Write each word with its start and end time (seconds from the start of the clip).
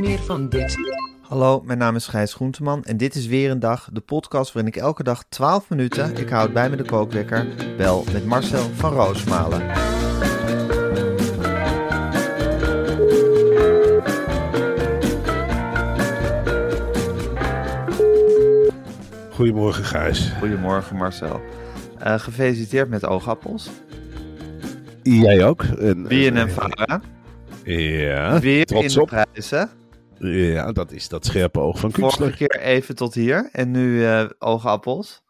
Meer 0.00 0.18
van 0.18 0.48
dit. 0.48 0.76
Hallo, 1.22 1.62
mijn 1.64 1.78
naam 1.78 1.94
is 1.96 2.06
Gijs 2.06 2.34
Groenteman 2.34 2.84
en 2.84 2.96
dit 2.96 3.14
is 3.14 3.26
weer 3.26 3.50
een 3.50 3.58
dag, 3.60 3.88
de 3.92 4.00
podcast 4.00 4.52
waarin 4.52 4.72
ik 4.72 4.80
elke 4.80 5.02
dag 5.02 5.24
12 5.28 5.68
minuten, 5.68 6.16
ik 6.16 6.28
houd 6.28 6.52
bij 6.52 6.70
me 6.70 6.76
de 6.76 6.84
kookwekker, 6.84 7.46
bel 7.76 8.04
met 8.12 8.26
Marcel 8.26 8.70
van 8.74 8.92
Roosmalen. 8.92 9.62
Goedemorgen 19.30 19.84
Gijs. 19.84 20.32
Goedemorgen 20.38 20.96
Marcel. 20.96 21.40
Eh, 21.98 22.18
gefeliciteerd 22.18 22.88
met 22.88 23.06
oogappels. 23.06 23.70
Jij 25.02 25.44
ook. 25.44 25.62
En, 25.62 26.06
Bien 26.08 26.36
en 26.36 26.50
Vara. 26.50 27.00
Ja, 27.64 28.40
Weer 28.40 28.66
trots 28.66 28.94
in 28.94 29.00
op. 29.00 29.10
de 29.10 29.24
prijzen. 29.30 29.70
Ja, 30.20 30.72
dat 30.72 30.92
is 30.92 31.08
dat 31.08 31.24
scherpe 31.26 31.60
oog 31.60 31.78
van 31.78 31.92
Vorige 31.92 32.16
Kunstler. 32.18 32.48
keer 32.48 32.60
even 32.60 32.94
tot 32.96 33.14
hier 33.14 33.48
en 33.52 33.70
nu 33.70 34.04
eh, 34.04 34.24
oogappels. 34.38 35.22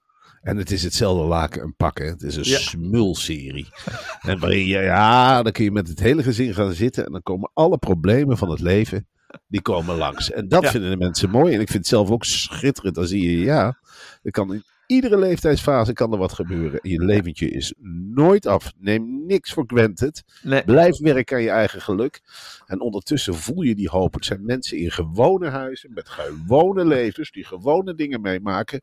En 0.43 0.57
het 0.57 0.71
is 0.71 0.83
hetzelfde 0.83 1.25
laken 1.25 1.63
en 1.63 1.75
pakken. 1.77 2.07
Het 2.07 2.23
is 2.23 2.37
een 2.37 2.45
Ja. 2.45 2.59
smulserie. 2.59 3.69
en 4.21 4.39
waarin 4.39 4.67
je, 4.67 4.79
ja, 4.79 5.43
dan 5.43 5.53
kun 5.53 5.65
je 5.65 5.71
met 5.71 5.89
het 5.89 6.01
hele 6.01 6.23
gezin 6.23 6.55
gaan 6.55 6.73
zitten. 6.73 7.07
En 7.07 7.13
dan 7.13 7.23
komen 7.23 7.51
alle 7.55 7.79
problemen 7.79 8.37
van 8.39 8.51
het 8.51 8.61
leven, 8.61 9.07
die 9.47 9.63
komen 9.63 9.97
langs. 9.97 10.31
En 10.31 10.49
dat 10.49 10.63
Ja. 10.63 10.71
vinden 10.71 10.91
de 10.91 10.97
mensen 10.97 11.31
mooi. 11.31 11.55
En 11.55 11.61
ik 11.61 11.67
vind 11.69 11.79
het 11.79 11.87
zelf 11.87 12.11
ook 12.11 12.25
schitterend. 12.25 12.95
Dan 12.95 13.07
zie 13.07 13.31
je, 13.31 13.45
ja, 13.45 13.79
er 14.23 14.31
kan 14.31 14.63
iedere 14.89 15.19
leeftijdsfase 15.19 15.93
kan 15.93 16.13
er 16.13 16.19
wat 16.19 16.33
gebeuren. 16.33 16.81
En 16.81 16.91
je 16.91 17.05
leventje 17.05 17.51
is 17.51 17.75
nooit 18.15 18.47
af. 18.47 18.73
Neem 18.79 19.27
niks 19.27 19.53
voor 19.53 19.65
granted. 19.67 20.23
Nee, 20.43 20.65
Blijf 20.65 20.99
werken 20.99 21.37
aan 21.37 21.43
je 21.43 21.51
eigen 21.51 21.81
geluk. 21.81 22.21
En 22.67 22.81
ondertussen 22.81 23.35
voel 23.35 23.63
je 23.63 23.75
die 23.75 23.89
hoop. 23.89 24.15
Het 24.15 24.25
zijn 24.25 24.45
mensen 24.45 24.79
in 24.79 24.91
gewone 24.91 25.49
huizen, 25.49 25.93
met 25.93 26.09
gewone 26.09 26.85
levens, 26.87 27.31
die 27.31 27.45
gewone 27.45 27.95
dingen 27.95 28.21
meemaken. 28.21 28.81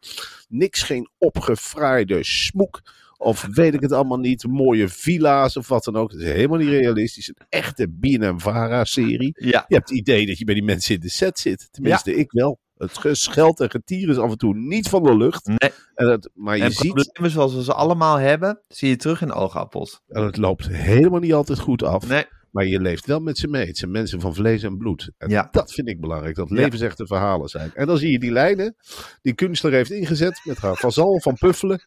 Niks 0.49 0.83
geen 0.83 1.09
opgefraaide 1.17 2.23
smoek. 2.23 2.81
Of 3.17 3.47
weet 3.51 3.73
ik 3.73 3.81
het 3.81 3.91
allemaal 3.91 4.17
niet, 4.19 4.47
mooie 4.47 4.89
villa's 4.89 5.57
of 5.57 5.67
wat 5.67 5.83
dan 5.83 5.95
ook. 5.95 6.11
Het 6.11 6.21
is 6.21 6.27
helemaal 6.27 6.57
niet 6.57 6.69
realistisch. 6.69 7.27
Een 7.27 7.45
echte 7.49 7.89
BNM-Vara-serie. 7.89 9.35
ja. 9.39 9.65
Je 9.67 9.75
hebt 9.75 9.89
het 9.89 9.97
idee 9.97 10.25
dat 10.25 10.37
je 10.37 10.45
bij 10.45 10.53
die 10.53 10.63
mensen 10.63 10.95
in 10.95 11.01
de 11.01 11.09
set 11.09 11.39
zit. 11.39 11.67
Tenminste, 11.71 12.15
ik 12.15 12.31
wel. 12.31 12.59
Het 12.77 12.97
gescheld 12.97 13.59
en 13.59 13.69
getier 13.69 14.09
is 14.09 14.17
af 14.17 14.31
en 14.31 14.37
toe 14.37 14.55
niet 14.55 14.89
van 14.89 15.03
de 15.03 15.17
lucht. 15.17 15.45
Nee. 15.47 15.71
En 15.95 16.31
maar 16.33 16.57
je 16.57 16.63
En 16.63 16.71
ziet, 16.71 16.93
problemen 16.93 17.31
zoals 17.31 17.53
we 17.55 17.63
ze 17.63 17.73
allemaal 17.73 18.17
hebben, 18.17 18.59
zie 18.67 18.89
je 18.89 18.95
terug 18.95 19.21
in 19.21 19.31
oogappels. 19.33 20.01
en 20.07 20.23
het 20.23 20.37
loopt 20.37 20.67
helemaal 20.67 21.19
niet 21.19 21.33
altijd 21.33 21.59
goed 21.59 21.83
af. 21.83 22.07
Nee, 22.07 22.25
Maar 22.51 22.65
je 22.65 22.79
leeft 22.81 23.05
wel 23.05 23.19
met 23.19 23.37
ze 23.37 23.47
mee. 23.47 23.65
Het 23.67 23.77
zijn 23.77 23.91
mensen 23.91 24.19
van 24.21 24.33
vlees 24.35 24.63
en 24.63 24.77
bloed. 24.77 25.11
En 25.17 25.29
Ja. 25.29 25.47
dat 25.51 25.71
vind 25.73 25.87
ik 25.89 25.99
belangrijk. 26.01 26.35
Dat 26.35 26.49
Ja. 26.49 26.55
levensechte 26.55 27.07
verhalen 27.07 27.49
zijn. 27.49 27.71
En 27.73 27.87
dan 27.87 27.97
zie 27.97 28.11
je 28.11 28.19
die 28.19 28.31
lijnen 28.31 28.75
die 29.21 29.33
kunstler 29.33 29.71
heeft 29.71 29.91
ingezet. 29.91 30.41
Met 30.43 30.57
haar 30.57 30.75
Vazal 30.75 31.19
van 31.21 31.33
Puffelen. 31.33 31.83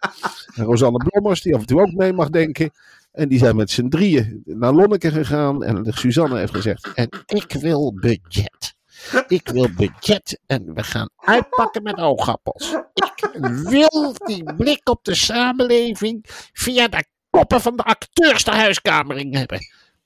En 0.54 0.64
Rosanne 0.64 0.98
Blommers 1.08 1.42
die 1.42 1.54
af 1.54 1.60
en 1.60 1.66
toe 1.66 1.80
ook 1.80 1.92
mee 1.92 2.12
mag 2.12 2.28
denken. 2.30 2.70
En 3.12 3.28
die 3.28 3.38
zijn 3.38 3.56
met 3.56 3.70
z'n 3.70 3.88
drieën 3.88 4.42
naar 4.44 4.72
Lonneke 4.72 5.10
gegaan. 5.10 5.64
En 5.64 5.84
Suzanne 5.92 6.38
heeft 6.38 6.54
gezegd. 6.54 6.92
En 6.94 7.08
ik 7.26 7.52
wil 7.60 7.94
budget. 7.94 8.76
Ik 9.26 9.48
wil 9.48 9.68
budget 9.76 10.40
en 10.46 10.74
we 10.74 10.82
gaan 10.82 11.10
uitpakken 11.16 11.82
met 11.82 11.98
oogappels. 11.98 12.74
Ik 12.94 13.28
wil 13.62 14.14
die 14.24 14.54
blik 14.54 14.88
op 14.88 15.04
de 15.04 15.14
samenleving 15.14 16.24
via 16.52 16.88
de 16.88 17.04
koppen 17.30 17.60
van 17.60 17.76
de 17.76 17.82
acteurs 17.82 18.44
de 18.44 18.50
huiskamer 18.50 19.16
in 19.16 19.34
hebben. 19.34 19.58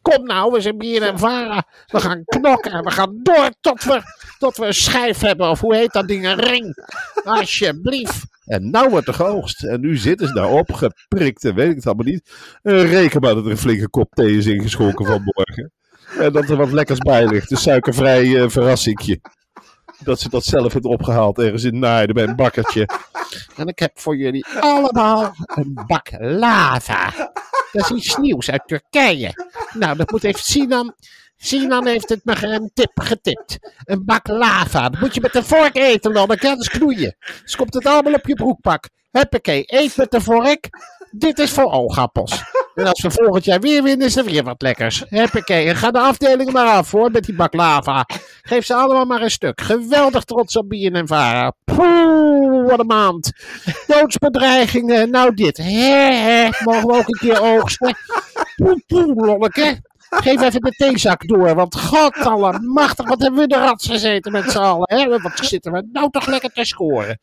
Kom 0.02 0.26
nou, 0.26 0.52
we 0.52 0.60
zijn 0.60 0.78
bier 0.78 1.02
en 1.02 1.18
vara. 1.18 1.66
We 1.86 2.00
gaan 2.00 2.24
knokken 2.24 2.72
en 2.72 2.84
we 2.84 2.90
gaan 2.90 3.20
door 3.22 3.50
tot 3.60 3.84
we, 3.84 4.02
tot 4.38 4.56
we 4.56 4.66
een 4.66 4.74
schijf 4.74 5.20
hebben. 5.20 5.50
Of 5.50 5.60
hoe 5.60 5.76
heet 5.76 5.92
dat 5.92 6.08
ding? 6.08 6.26
Een 6.26 6.40
ring. 6.40 6.76
Alsjeblieft. 7.24 8.24
En 8.44 8.70
nou 8.70 8.90
wordt 8.90 9.08
er 9.08 9.14
geoogst. 9.14 9.64
En 9.64 9.80
nu 9.80 9.96
zitten 9.96 10.26
ze 10.26 10.34
daarop, 10.34 10.72
geprikt 10.72 11.44
en 11.44 11.54
weet 11.54 11.70
ik 11.70 11.76
het 11.76 11.86
allemaal 11.86 12.04
niet. 12.04 12.30
En 12.62 12.86
reken 12.86 13.20
maar 13.20 13.34
dat 13.34 13.44
er 13.44 13.50
een 13.50 13.56
flinke 13.56 13.88
kop 13.88 14.14
thee 14.14 14.36
is 14.36 14.46
ingeschonken 14.46 15.06
vanmorgen. 15.06 15.72
En 16.18 16.32
dat 16.32 16.48
er 16.48 16.56
wat 16.56 16.72
lekkers 16.72 16.98
bij 16.98 17.26
ligt. 17.26 17.50
Een 17.50 17.56
suikervrij 17.56 18.42
eh, 18.42 18.48
verrassingje. 18.48 19.20
Dat 19.98 20.20
ze 20.20 20.28
dat 20.28 20.44
zelf 20.44 20.72
heeft 20.72 20.84
opgehaald 20.84 21.38
ergens 21.38 21.64
in 21.64 21.78
Naaiden 21.78 22.14
bij 22.14 22.24
een 22.24 22.36
bakkertje. 22.36 22.88
En 23.56 23.66
ik 23.66 23.78
heb 23.78 24.00
voor 24.00 24.16
jullie 24.16 24.46
allemaal 24.60 25.34
een 25.46 25.80
bak 25.86 26.08
lava. 26.18 27.32
Dat 27.72 27.90
is 27.90 27.90
iets 27.90 28.16
nieuws 28.16 28.50
uit 28.50 28.62
Turkije. 28.66 29.32
Nou, 29.72 29.96
dat 29.96 30.10
moet 30.10 30.24
even 30.24 30.42
Sinan. 30.42 30.94
Sinan 31.36 31.86
heeft 31.86 32.08
het 32.08 32.24
me 32.24 32.46
een 32.46 32.70
tip 32.74 32.92
getipt. 32.94 33.58
Een 33.84 34.04
bak 34.04 34.28
lava. 34.28 34.88
Dat 34.88 35.00
moet 35.00 35.14
je 35.14 35.20
met 35.20 35.34
een 35.34 35.44
vork 35.44 35.76
eten, 35.76 36.12
dan. 36.12 36.28
Dan 36.28 36.36
kan 36.36 36.58
het 36.58 36.68
knoeien. 36.68 37.16
Dus 37.42 37.56
komt 37.56 37.74
het 37.74 37.86
allemaal 37.86 38.12
op 38.12 38.26
je 38.26 38.34
broekpak. 38.34 38.88
Huppakee, 39.10 39.62
eet 39.66 39.96
met 39.96 40.10
de 40.10 40.20
vork. 40.20 40.68
Dit 41.10 41.38
is 41.38 41.50
voor 41.50 41.72
oogappels. 41.72 42.42
En 42.74 42.86
als 42.86 43.02
we 43.02 43.10
volgend 43.10 43.44
jaar 43.44 43.60
weer 43.60 43.82
winnen, 43.82 44.06
is 44.06 44.16
er 44.16 44.24
weer 44.24 44.42
wat 44.42 44.62
lekkers. 44.62 45.04
Huppakee, 45.08 45.68
en 45.68 45.76
ga 45.76 45.90
de 45.90 45.98
afdeling 45.98 46.52
maar 46.52 46.66
af, 46.66 46.90
hoor, 46.90 47.10
met 47.10 47.24
die 47.24 47.34
bak 47.34 47.54
lava. 47.54 48.06
Geef 48.42 48.66
ze 48.66 48.74
allemaal 48.74 49.04
maar 49.04 49.22
een 49.22 49.30
stuk. 49.30 49.60
Geweldig 49.60 50.24
trots 50.24 50.56
op 50.56 50.68
Bien 50.68 50.94
en 50.94 51.06
Vara. 51.06 51.52
Poeh, 51.64 52.68
wat 52.68 52.78
een 52.78 52.86
maand. 52.86 53.32
Doodsbedreigingen, 53.86 55.10
nou 55.10 55.34
dit. 55.34 55.56
Hè, 55.56 56.12
hè, 56.12 56.48
mogen 56.64 56.86
we 56.86 56.92
ook 56.92 57.08
een 57.08 57.18
keer 57.18 57.42
oogsten? 57.42 57.96
Poeh, 58.56 58.80
poeh, 58.86 59.26
lonneke. 59.26 59.80
Geef 60.14 60.42
even 60.42 60.60
de 60.60 60.70
theezak 60.70 61.28
door, 61.28 61.54
want 61.54 61.80
god 61.80 62.16
allemachtig, 62.16 63.08
wat 63.08 63.22
hebben 63.22 63.40
we 63.40 63.46
de 63.46 63.56
rats 63.56 63.86
gezeten 63.86 64.32
met 64.32 64.50
z'n 64.50 64.58
allen. 64.58 64.96
Hè? 64.96 65.20
Wat 65.20 65.32
zitten 65.34 65.72
we 65.72 65.88
nou 65.92 66.10
toch 66.10 66.26
lekker 66.26 66.52
te 66.52 66.64
scoren. 66.64 67.18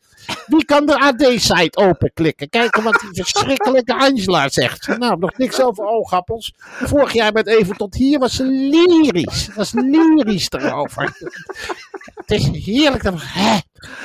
Wie 0.46 0.64
kan 0.64 0.86
de 0.86 0.98
AD-site 0.98 1.78
openklikken? 1.78 2.48
Kijken 2.48 2.82
wat 2.82 3.00
die 3.00 3.24
verschrikkelijke 3.24 3.94
Angela 3.94 4.48
zegt. 4.48 4.98
Nou, 4.98 5.18
nog 5.18 5.36
niks 5.36 5.60
over 5.60 5.84
oogappels. 5.84 6.52
Vorig 6.60 7.12
jaar 7.12 7.32
met 7.32 7.46
even 7.46 7.76
tot 7.76 7.94
hier 7.94 8.18
was 8.18 8.34
ze 8.34 8.44
lyrisch. 8.44 9.48
Was 9.54 9.72
lyrisch 9.72 10.50
erover. 10.50 11.16
Het 12.14 12.30
is 12.30 12.64
heerlijk. 12.64 13.02
Dan, 13.02 13.18
hè? 13.18 13.58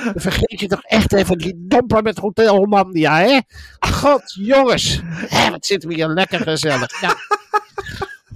Dan 0.04 0.14
vergeet 0.16 0.60
je 0.60 0.66
toch 0.66 0.82
echt 0.82 1.12
even 1.12 1.38
die 1.38 1.54
domper 1.56 2.02
met 2.02 2.18
Hotel 2.18 2.56
Hollandia, 2.56 3.18
hè? 3.18 3.38
God, 3.78 4.22
jongens. 4.26 5.00
Hè, 5.04 5.50
wat 5.50 5.66
zitten 5.66 5.88
we 5.88 5.94
hier 5.94 6.08
lekker 6.08 6.40
gezellig. 6.40 7.00
Nou, 7.00 7.14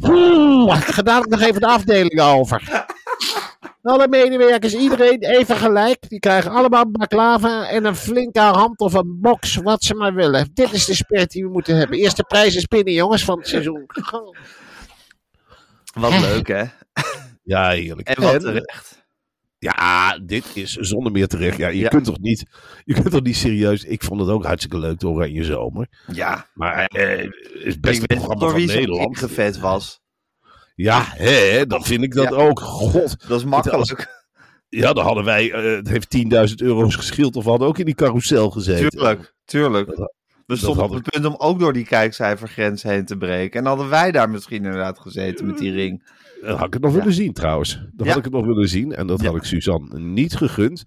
Oeh, 0.03 0.77
ik 0.77 0.85
ga 0.85 1.03
dadelijk 1.03 1.31
nog 1.31 1.41
even 1.41 1.61
de 1.61 1.67
afdeling 1.67 2.21
over. 2.21 2.63
Alle 3.83 4.09
medewerkers, 4.09 4.75
iedereen 4.75 5.23
even 5.23 5.57
gelijk. 5.57 6.09
Die 6.09 6.19
krijgen 6.19 6.51
allemaal 6.51 6.85
een 6.85 6.93
baklava 6.93 7.69
en 7.69 7.85
een 7.85 7.97
flinke 7.97 8.41
hand 8.41 8.81
of 8.81 8.95
een 8.95 9.19
box, 9.21 9.57
wat 9.57 9.83
ze 9.83 9.95
maar 9.95 10.15
willen. 10.15 10.51
Dit 10.55 10.73
is 10.73 10.85
de 10.85 10.95
spirit 10.95 11.31
die 11.31 11.45
we 11.45 11.51
moeten 11.51 11.77
hebben. 11.77 11.99
Eerste 11.99 12.25
prijs 12.25 12.55
is 12.55 12.67
binnen, 12.67 12.93
jongens, 12.93 13.25
van 13.25 13.39
het 13.39 13.49
seizoen. 13.49 13.87
wat 15.95 16.21
leuk 16.21 16.49
hè. 16.49 16.65
Ja, 17.43 17.69
heerlijk. 17.71 18.09
En 18.09 18.23
wat 18.23 18.41
terecht. 18.41 19.00
Ja, 19.63 20.19
dit 20.19 20.45
is 20.55 20.73
zonder 20.73 21.13
meer 21.13 21.27
terecht. 21.27 21.57
Ja, 21.59 21.69
je 21.69 21.79
Ja. 21.79 21.89
kunt 21.89 22.05
toch 22.05 22.19
niet, 22.19 22.47
je 22.85 22.95
kunt 22.95 23.11
toch 23.11 23.23
niet 23.23 23.37
serieus. 23.37 23.85
Ik 23.85 24.03
vond 24.03 24.21
het 24.21 24.29
ook 24.29 24.45
hartstikke 24.45 24.79
leuk, 24.79 24.99
de 25.01 25.09
Oranje 25.09 25.45
Zomer. 25.45 25.87
Ja, 26.13 26.47
Maar 26.55 26.85
eh, 26.87 27.19
het 27.19 27.35
is 27.65 27.81
best 27.81 28.03
ik 28.03 28.11
een 28.11 28.17
programma 28.17 28.41
door 28.41 28.51
van 28.51 28.59
wie 28.59 28.69
ze 28.69 28.75
Nederland. 28.75 29.07
ingevet 29.09 29.59
was. 29.59 30.01
Ja, 30.75 31.03
hè, 31.07 31.67
dan 31.67 31.85
vind 31.85 32.03
ik 32.03 32.15
dat 32.15 32.29
Ja. 32.29 32.37
ook. 32.37 32.61
God, 32.61 33.29
Dat 33.29 33.39
is 33.39 33.45
makkelijk. 33.45 34.25
ja, 34.69 34.93
dan 34.93 35.05
hadden 35.05 35.25
wij, 35.25 35.53
eh, 35.53 35.77
het 35.77 35.89
heeft 35.89 36.11
10.000 36.11 36.61
euro's 36.63 36.95
geschild 36.95 37.37
of 37.37 37.45
we 37.45 37.51
hadden 37.51 37.69
ook 37.69 37.79
in 37.79 37.85
die 37.85 37.95
carousel 37.95 38.51
gezeten. 38.51 38.91
Tuurlijk, 38.91 39.35
tuurlijk. 39.45 39.97
Dat- 39.97 40.15
We 40.47 40.57
stonden 40.57 40.85
op 40.85 40.91
het 40.93 41.11
punt 41.11 41.25
om 41.25 41.35
ook 41.39 41.59
door 41.59 41.73
die 41.73 41.85
kijkcijfergrens 41.85 42.83
heen 42.83 43.05
te 43.05 43.17
breken. 43.17 43.61
En 43.61 43.67
hadden 43.67 43.89
wij 43.89 44.11
daar 44.13 44.31
misschien 44.31 44.65
inderdaad 44.65 44.99
gezeten 44.99 45.47
met 45.47 45.59
die 45.59 45.73
ring. 45.73 46.11
Dan 46.43 46.57
had 46.57 46.67
ik 46.67 46.73
het 46.73 46.83
nog 46.83 46.93
willen 46.93 47.13
zien 47.13 47.33
trouwens. 47.33 47.73
Dan 47.93 48.07
Ja. 48.07 48.09
had 48.09 48.17
ik 48.19 48.25
het 48.25 48.33
nog 48.33 48.45
willen 48.47 48.69
zien 48.69 48.95
en 48.95 49.07
dat 49.07 49.21
Ja. 49.21 49.27
had 49.27 49.37
ik 49.37 49.45
Suzanne 49.45 49.99
niet 49.99 50.37
gegund. 50.37 50.85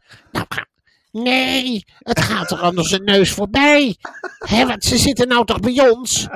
Nee, 1.12 1.84
het 1.98 2.22
gaat 2.22 2.52
er 2.52 2.64
onder 2.64 2.86
zijn 2.88 3.04
neus 3.04 3.32
voorbij. 3.32 3.98
Hé, 4.38 4.66
want 4.68 4.84
ze 4.84 4.98
zitten 4.98 5.28
nou 5.28 5.46
toch 5.46 5.60
bij 5.60 5.90
ons? 5.90 6.28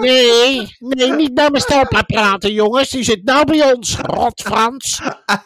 Nee, 0.00 0.76
nee, 0.78 1.12
niet 1.12 1.34
naar 1.34 1.50
mijn 1.50 1.62
stelpa 1.62 2.02
praten, 2.02 2.52
jongens. 2.52 2.90
Die 2.90 3.02
zit 3.02 3.24
nou 3.24 3.44
bij 3.46 3.72
ons. 3.74 3.96
Rot 3.96 4.40
Frans. 4.42 5.00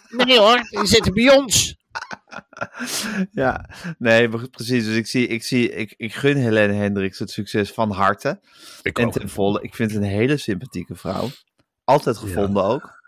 Nee 0.08 0.38
hoor, 0.38 0.60
die 0.70 0.86
zitten 0.86 1.12
bij 1.14 1.36
ons. 1.36 1.76
Ja, 3.32 3.68
nee, 3.98 4.28
precies. 4.28 4.84
Dus 4.84 4.96
ik, 4.96 5.06
zie, 5.06 5.26
ik, 5.26 5.42
zie, 5.44 5.70
ik, 5.74 5.94
ik 5.96 6.14
gun 6.14 6.36
Helene 6.36 6.72
Hendricks 6.72 7.18
het 7.18 7.30
succes 7.30 7.70
van 7.72 7.90
harte. 7.90 8.40
Ik 8.82 8.98
En 8.98 9.06
ook. 9.06 9.12
ten 9.12 9.28
volle, 9.28 9.62
ik 9.62 9.74
vind 9.74 9.90
het 9.92 10.02
een 10.02 10.08
hele 10.08 10.36
sympathieke 10.36 10.94
vrouw. 10.94 11.28
Altijd 11.84 12.16
gevonden 12.16 12.64
ook. 12.64 12.98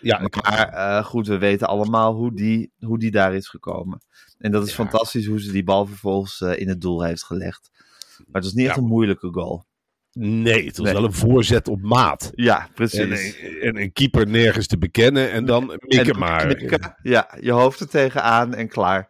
Ja, 0.00 0.28
Maar 0.42 0.68
eh, 0.68 1.04
goed, 1.04 1.26
we 1.26 1.38
weten 1.38 1.68
allemaal 1.68 2.14
hoe 2.14 2.34
die, 2.34 2.72
hoe 2.78 2.98
die 2.98 3.10
daar 3.10 3.34
is 3.34 3.48
gekomen. 3.48 4.00
En 4.38 4.52
dat 4.52 4.66
is 4.66 4.72
fantastisch 4.72 5.26
hoe 5.26 5.40
ze 5.40 5.52
die 5.52 5.64
bal 5.64 5.86
vervolgens 5.86 6.40
eh, 6.40 6.58
in 6.58 6.68
het 6.68 6.80
doel 6.80 7.02
heeft 7.02 7.24
gelegd. 7.24 7.70
Maar 8.16 8.26
het 8.32 8.44
was 8.44 8.52
niet 8.52 8.66
echt 8.66 8.76
een 8.76 8.84
moeilijke 8.84 9.28
goal. 9.32 9.64
Nee, 10.12 10.66
het 10.66 10.76
was 10.76 10.84
Nee. 10.86 10.94
wel 10.94 11.04
een 11.04 11.12
voorzet 11.12 11.68
op 11.68 11.82
maat. 11.82 12.30
Ja, 12.34 12.60
En, 12.62 12.68
precies. 12.74 12.98
een- 13.40 13.60
en 13.60 13.76
een 13.80 13.92
keeper 13.92 14.26
nergens 14.28 14.66
te 14.66 14.78
bekennen 14.78 15.30
en 15.30 15.44
dan 15.44 15.66
mikken 15.86 16.12
En 16.14 16.18
maar. 16.18 16.46
knikken. 16.54 16.96
Ja, 17.02 17.34
je 17.40 17.52
hoofd 17.52 17.80
er 17.80 17.88
tegenaan 17.88 18.54
en 18.54 18.68
klaar. 18.68 19.08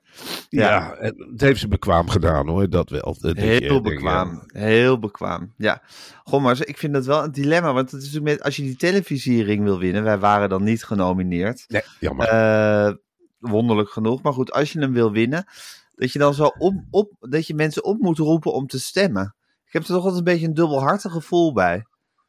Ja, 0.49 0.69
Ja. 0.69 0.93
en 0.94 1.26
het 1.31 1.41
heeft 1.41 1.61
ze 1.61 1.69
bekwaam 1.69 2.08
gedaan 2.08 2.49
hoor, 2.49 2.69
dat 2.70 2.91
wel. 2.91 3.17
Dat 3.20 3.37
je, 3.37 3.43
Heel 3.43 3.81
bekwaam. 3.81 4.43
Heel 4.47 4.99
bekwaam. 4.99 5.55
Ja. 5.56 5.82
Goh, 6.25 6.43
maar 6.43 6.58
ik 6.67 6.79
vind 6.79 6.93
dat 6.93 7.06
wel 7.06 7.25
een 7.25 7.32
dilemma. 7.32 7.73
Want 7.73 7.91
het 7.91 8.03
is 8.03 8.20
met, 8.20 8.43
als 8.43 8.56
je 8.56 8.62
die 8.62 8.76
televisiering 8.76 9.62
wil 9.64 9.79
winnen. 9.79 10.03
Wij 10.03 10.19
waren 10.19 10.49
dan 10.49 10.62
niet 10.64 10.85
genomineerd. 10.85 11.64
Nee, 11.69 11.82
jammer. 12.00 12.26
Eh, 12.29 12.93
wonderlijk 13.38 13.88
genoeg. 13.91 14.23
Maar 14.23 14.32
goed, 14.32 14.53
als 14.53 14.73
je 14.73 14.79
hem 14.81 14.93
wil 14.93 15.12
winnen. 15.12 15.44
Dat 15.94 16.12
je 16.12 16.19
dan 16.19 16.35
zo 16.35 16.44
op, 16.58 16.75
op, 16.91 17.12
dat 17.20 17.46
je 17.46 17.55
mensen 17.55 17.85
op 17.85 17.99
moet 18.00 18.19
roepen 18.19 18.53
om 18.53 18.67
te 18.67 18.81
stemmen. 18.81 19.35
Ik 19.70 19.76
heb 19.76 19.82
er 19.82 19.88
toch 19.88 19.96
altijd 20.05 20.17
een 20.19 20.25
beetje 20.32 20.46
een 20.46 20.55
dubbelhartig 20.55 21.12
gevoel 21.12 21.52
bij. 21.52 21.84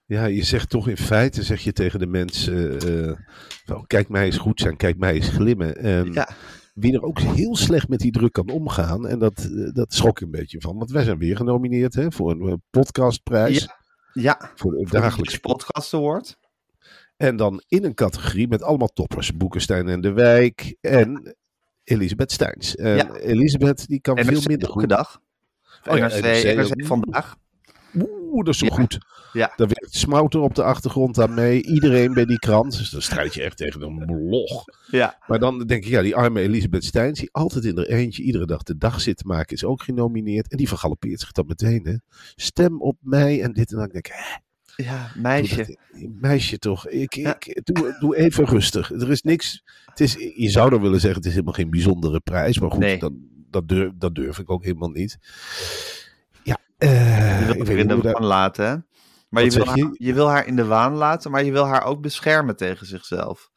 Ja, 0.06 0.26
je 0.26 0.44
zegt 0.44 0.70
toch 0.70 0.88
in 0.88 0.98
feite, 0.98 1.44
zeg 1.44 1.62
je 1.62 1.74
tegen 1.74 2.00
de 2.00 2.08
mensen, 2.08 2.80
eh, 2.80 3.18
van, 3.66 3.88
kijk 3.88 4.10
mij 4.10 4.26
eens 4.26 4.38
goed 4.38 4.60
zijn, 4.60 4.78
kijk 4.78 4.98
mij 4.98 5.14
eens 5.14 5.28
glimmen. 5.30 5.76
En 5.78 6.14
Ja. 6.14 6.30
wie 6.74 6.94
er 6.94 7.02
ook 7.04 7.20
heel 7.20 7.56
slecht 7.56 7.88
met 7.88 8.00
die 8.00 8.12
druk 8.12 8.34
kan 8.34 8.50
omgaan, 8.50 9.08
en 9.08 9.20
dat, 9.20 9.38
eh, 9.40 9.74
dat 9.74 9.94
schrok 9.94 10.20
ik 10.20 10.26
een 10.26 10.32
beetje 10.32 10.62
van. 10.62 10.78
Want 10.78 10.92
wij 10.92 11.04
zijn 11.04 11.18
weer 11.18 11.36
genomineerd 11.36 11.94
hè, 11.94 12.12
voor 12.12 12.32
een 12.32 12.48
eh, 12.48 12.54
podcastprijs, 12.70 13.70
Ja, 14.14 14.52
voor 14.56 14.72
de 14.72 14.88
voor 14.88 15.24
de 15.26 15.40
podcast 15.40 15.94
award. 15.94 16.38
En 17.18 17.36
dan 17.36 17.64
in 17.68 17.84
een 17.84 17.94
categorie 17.94 18.48
met 18.48 18.64
allemaal 18.64 18.88
toppers. 18.94 19.34
Boekenstein 19.38 19.88
en 19.90 20.02
de 20.02 20.12
Wijk 20.12 20.76
en 20.82 21.36
Elisabeth 21.84 22.32
Steins. 22.32 22.74
Ja. 22.78 23.14
Elisabeth 23.16 23.88
die 23.88 24.02
kan 24.02 24.18
En 24.18 24.26
veel 24.26 24.42
minder 24.48 24.70
goed. 24.70 24.90
dag. 24.90 25.22
Oh 25.90 25.98
ja, 25.98 26.08
NRC, 26.08 26.24
NRC 26.24 26.56
NRC 26.56 26.72
ook. 26.82 26.86
vandaag. 26.86 27.36
Oeh, 27.96 28.46
dat 28.46 28.54
is 28.54 28.60
zo 28.60 28.66
Ja. 28.66 28.74
goed. 28.74 28.98
Ja. 29.34 29.54
Daar 29.56 29.68
werkt 29.68 29.96
Smouter 29.96 30.40
op 30.42 30.56
de 30.56 30.64
achtergrond 30.64 31.20
aan 31.20 31.34
mee. 31.34 31.64
Iedereen 31.64 32.14
bij 32.14 32.26
die 32.26 32.40
krant. 32.40 32.78
Dus 32.78 32.90
dan 32.90 33.02
strijd 33.02 33.34
je 33.34 33.42
echt 33.44 33.58
tegen 33.58 33.82
een 33.82 34.06
blog. 34.06 34.64
Ja, 34.88 35.18
Maar 35.28 35.40
dan 35.40 35.60
denk 35.66 35.84
ik, 35.84 35.90
ja, 35.90 36.02
die 36.02 36.16
arme 36.16 36.40
Elisabeth 36.42 36.84
Steins, 36.84 37.20
die 37.20 37.30
altijd 37.32 37.66
in 37.66 37.78
er 37.78 37.88
eentje 37.90 38.24
iedere 38.24 38.46
dag 38.46 38.64
de 38.64 38.78
dag 38.78 39.02
zit 39.02 39.18
te 39.18 39.26
maken, 39.28 39.56
is 39.56 39.64
ook 39.64 39.84
genomineerd. 39.84 40.52
En 40.52 40.58
die 40.58 40.68
vergalopeert 40.68 41.20
zich 41.20 41.32
dan 41.32 41.46
meteen, 41.48 41.86
hè. 41.88 41.96
Stem 42.36 42.82
op 42.82 42.98
mij 43.02 43.42
en 43.42 43.54
dit 43.54 43.72
en 43.72 43.78
dan. 43.78 43.86
Ik 43.86 43.92
denk 43.94 44.08
ik, 44.08 44.14
hè, 44.16 44.84
ja 44.84 45.12
meisje. 45.16 45.78
meisje 46.20 46.58
toch. 46.58 46.88
Ik, 46.88 47.14
Ja. 47.16 47.36
ik, 47.40 47.60
doe, 47.64 47.96
doe 48.00 48.16
even 48.18 48.46
rustig. 48.46 48.92
Er 48.92 49.12
is 49.12 49.22
niks. 49.22 49.64
Het 49.86 50.00
is, 50.00 50.14
je 50.36 50.50
zou 50.50 50.70
dan 50.70 50.82
willen 50.82 51.00
zeggen, 51.00 51.18
het 51.18 51.26
is 51.28 51.34
helemaal 51.34 51.54
geen 51.54 51.70
bijzondere 51.70 52.20
prijs. 52.20 52.60
Maar 52.60 52.72
goed, 52.72 52.80
Nee. 52.80 53.00
dan, 53.00 53.30
dat, 53.52 53.68
durf, 53.68 53.92
dat 53.96 54.16
durf 54.16 54.40
ik 54.40 54.50
ook 54.50 54.64
helemaal 54.64 54.90
niet. 54.90 55.18
Ja, 56.44 56.58
eh, 56.78 57.40
Je 57.40 57.46
wil 57.46 57.56
ik 57.56 57.68
haar 57.68 57.76
weet 57.76 57.90
in 57.90 58.00
de 58.00 58.12
waan 58.12 58.26
laten, 58.26 58.66
hè? 58.66 58.76
Maar 59.30 59.44
je 59.44 59.52
wil, 59.52 59.64
je? 59.64 59.70
haar, 59.70 59.92
je 59.94 60.14
wil 60.14 60.30
haar 60.30 60.48
in 60.48 60.56
de 60.56 60.66
waan 60.66 60.94
laten, 60.94 61.32
maar 61.32 61.44
je 61.44 61.52
wil 61.52 61.66
haar 61.66 61.84
ook 61.84 62.02
beschermen 62.02 62.56
tegen 62.56 62.88
zichzelf. 62.88 63.51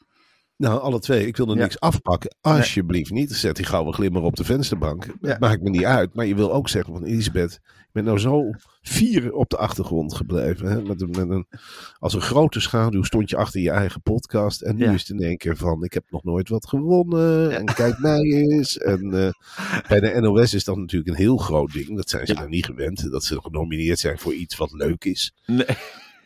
Nou, 0.64 0.81
alle 0.81 0.99
twee. 0.99 1.26
Ik 1.26 1.37
wil 1.37 1.49
er 1.49 1.56
Ja. 1.56 1.62
niks 1.62 1.81
afpakken. 1.81 2.37
Alsjeblieft 2.40 3.11
niet. 3.11 3.32
Zet 3.32 3.56
die 3.56 3.64
gouden 3.64 3.94
glimmer 3.94 4.22
op 4.22 4.37
de 4.37 4.44
vensterbank. 4.44 5.06
Ja. 5.20 5.37
Maakt 5.40 5.62
me 5.62 5.70
niet 5.70 5.84
uit. 5.84 6.14
Maar 6.14 6.26
je 6.26 6.34
wil 6.34 6.52
ook 6.52 6.69
zeggen 6.69 6.93
van 6.94 7.05
Elisabeth, 7.05 7.52
ik 7.64 7.88
ben 7.93 8.05
nou 8.05 8.19
zo 8.19 8.50
vier 8.82 9.32
op 9.32 9.50
de 9.50 9.56
achtergrond 9.56 10.14
gebleven. 10.14 10.66
Hè? 10.70 10.82
Met, 10.82 11.00
een, 11.00 11.11
met 11.11 11.28
een, 11.31 11.46
als 11.99 12.14
een 12.14 12.20
grote 12.20 12.61
schaduw 12.61 13.02
stond 13.02 13.31
je 13.31 13.37
achter 13.37 13.61
je 13.61 13.70
eigen 13.70 14.02
podcast. 14.02 14.61
En 14.61 14.76
nu 14.76 14.84
Ja. 14.84 14.93
is 14.93 15.00
het 15.08 15.19
in 15.19 15.25
één 15.25 15.37
keer 15.37 15.56
van, 15.56 15.84
ik 15.84 15.93
heb 15.93 16.05
nog 16.11 16.25
nooit 16.25 16.49
wat 16.49 16.69
gewonnen. 16.69 17.50
En 17.56 17.64
kijk 17.64 17.99
mij 17.99 18.20
eens. 18.20 18.78
En 18.78 19.12
eh, 19.25 19.31
bij 19.88 20.00
de 20.00 20.20
NOS 20.20 20.55
is 20.55 20.64
dat 20.64 20.76
natuurlijk 20.76 21.10
een 21.10 21.22
heel 21.25 21.37
groot 21.37 21.72
ding. 21.72 21.96
Dat 21.96 22.10
zijn 22.10 22.26
ze 22.26 22.34
dan 22.34 22.50
niet 22.50 22.64
gewend. 22.67 23.10
Dat 23.10 23.25
ze 23.25 23.40
genomineerd 23.40 23.99
zijn 23.99 24.19
voor 24.19 24.34
iets 24.34 24.56
wat 24.56 24.72
leuk 24.72 25.05
is. 25.05 25.34
Nee. 25.46 25.67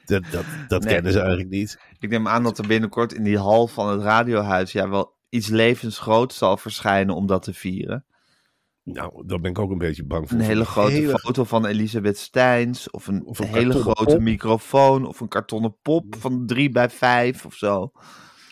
Dat, 0.09 0.23
dat, 0.31 0.45
dat 0.69 0.83
Nee. 0.85 0.95
kennen 0.95 1.13
ze 1.13 1.19
eigenlijk 1.19 1.51
niet. 1.51 1.79
Ik 1.99 2.11
neem 2.11 2.29
aan 2.29 2.43
dat 2.43 2.59
er 2.59 2.67
binnenkort 2.67 3.13
in 3.13 3.23
die 3.23 3.39
hal 3.39 3.67
van 3.67 3.89
het 3.89 4.01
radiohuis 4.03 4.73
ja, 4.73 4.89
wel 4.89 5.17
iets 5.29 5.49
levensgroots 5.49 6.37
zal 6.39 6.57
verschijnen 6.57 7.15
om 7.15 7.27
dat 7.27 7.43
te 7.43 7.55
vieren. 7.55 8.05
Nou, 8.83 9.27
daar 9.27 9.41
ben 9.41 9.51
ik 9.51 9.59
ook 9.59 9.71
een 9.71 9.79
beetje 9.79 10.05
bang 10.05 10.29
voor. 10.29 10.39
Een 10.39 10.45
hele 10.45 10.65
grote 10.65 10.93
hele- 10.93 11.19
foto 11.19 11.45
van 11.45 11.67
Elisabeth 11.67 12.19
Steins. 12.19 12.91
Of 12.91 13.07
een, 13.07 13.27
Of 13.27 13.39
een 13.39 13.47
hele 13.47 13.73
grote 13.73 14.05
pop. 14.05 14.21
microfoon. 14.21 15.07
Of 15.07 15.21
een 15.21 15.29
kartonnen 15.29 15.77
pop 15.83 16.17
van 16.19 16.47
3 16.47 16.71
bij 16.71 16.91
5 16.91 17.47
of 17.47 17.55
zo. 17.55 17.93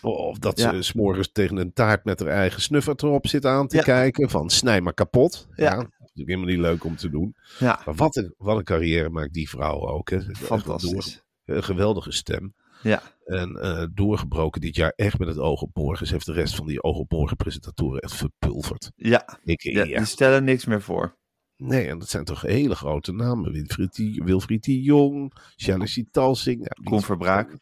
Of 0.02 0.38
dat 0.38 0.58
Ja. 0.58 0.70
ze 0.74 0.82
s'morgens 0.82 1.32
tegen 1.32 1.56
een 1.56 1.72
taart 1.72 2.04
met 2.04 2.20
haar 2.20 2.28
eigen 2.28 2.60
snuffert 2.62 3.02
erop 3.02 3.26
zit 3.26 3.44
aan 3.46 3.66
te 3.66 3.76
Ja. 3.76 3.82
kijken. 3.82 4.30
Van 4.30 4.50
snij 4.50 4.80
maar 4.80 4.94
kapot. 4.94 5.46
Ja. 5.54 5.64
Ja. 5.64 5.70
dat 5.76 5.84
is 5.84 5.98
natuurlijk 5.98 6.28
helemaal 6.28 6.46
niet 6.48 6.58
leuk 6.58 6.84
om 6.84 6.96
te 6.96 7.10
doen. 7.10 7.36
Ja, 7.58 7.80
Maar 7.84 7.94
wat 7.94 8.16
een, 8.16 8.34
wat 8.36 8.56
een 8.56 8.64
carrière 8.64 9.10
maakt 9.10 9.32
die 9.32 9.48
vrouw 9.48 9.88
ook. 9.88 10.10
Hè. 10.10 10.20
Fantastisch. 10.34 11.22
Een 11.46 11.64
geweldige 11.64 12.12
stem. 12.12 12.54
Ja, 12.82 13.02
En 13.24 13.56
eh, 13.56 13.86
doorgebroken 13.94 14.60
dit 14.60 14.76
jaar 14.76 14.92
echt 14.96 15.18
met 15.18 15.28
het 15.28 15.38
oog 15.38 15.62
op 15.62 15.70
morgen. 15.74 16.08
Heeft 16.08 16.26
de 16.26 16.32
rest 16.32 16.54
van 16.54 16.66
die 16.66 16.82
oog 16.82 16.96
op 16.96 17.10
morgen 17.10 17.36
presentatoren 17.36 18.00
echt 18.00 18.14
verpulverd. 18.14 18.90
ja, 18.96 19.38
Ik, 19.44 19.62
ja, 19.62 19.84
ja. 19.84 19.96
die 19.96 20.06
stellen 20.06 20.44
niks 20.44 20.64
meer 20.64 20.82
voor. 20.82 21.16
Nee, 21.56 21.88
en 21.88 21.98
dat 21.98 22.08
zijn 22.08 22.24
toch 22.24 22.40
hele 22.40 22.74
grote 22.74 23.12
namen. 23.12 23.52
Wilfried, 23.52 24.20
Wilfried 24.24 24.64
de 24.64 24.82
Jong, 24.82 25.32
Chalice 25.56 26.06
Talsing. 26.10 26.60
Ja, 26.60 26.84
Koen 26.90 27.02
Verbraak. 27.02 27.58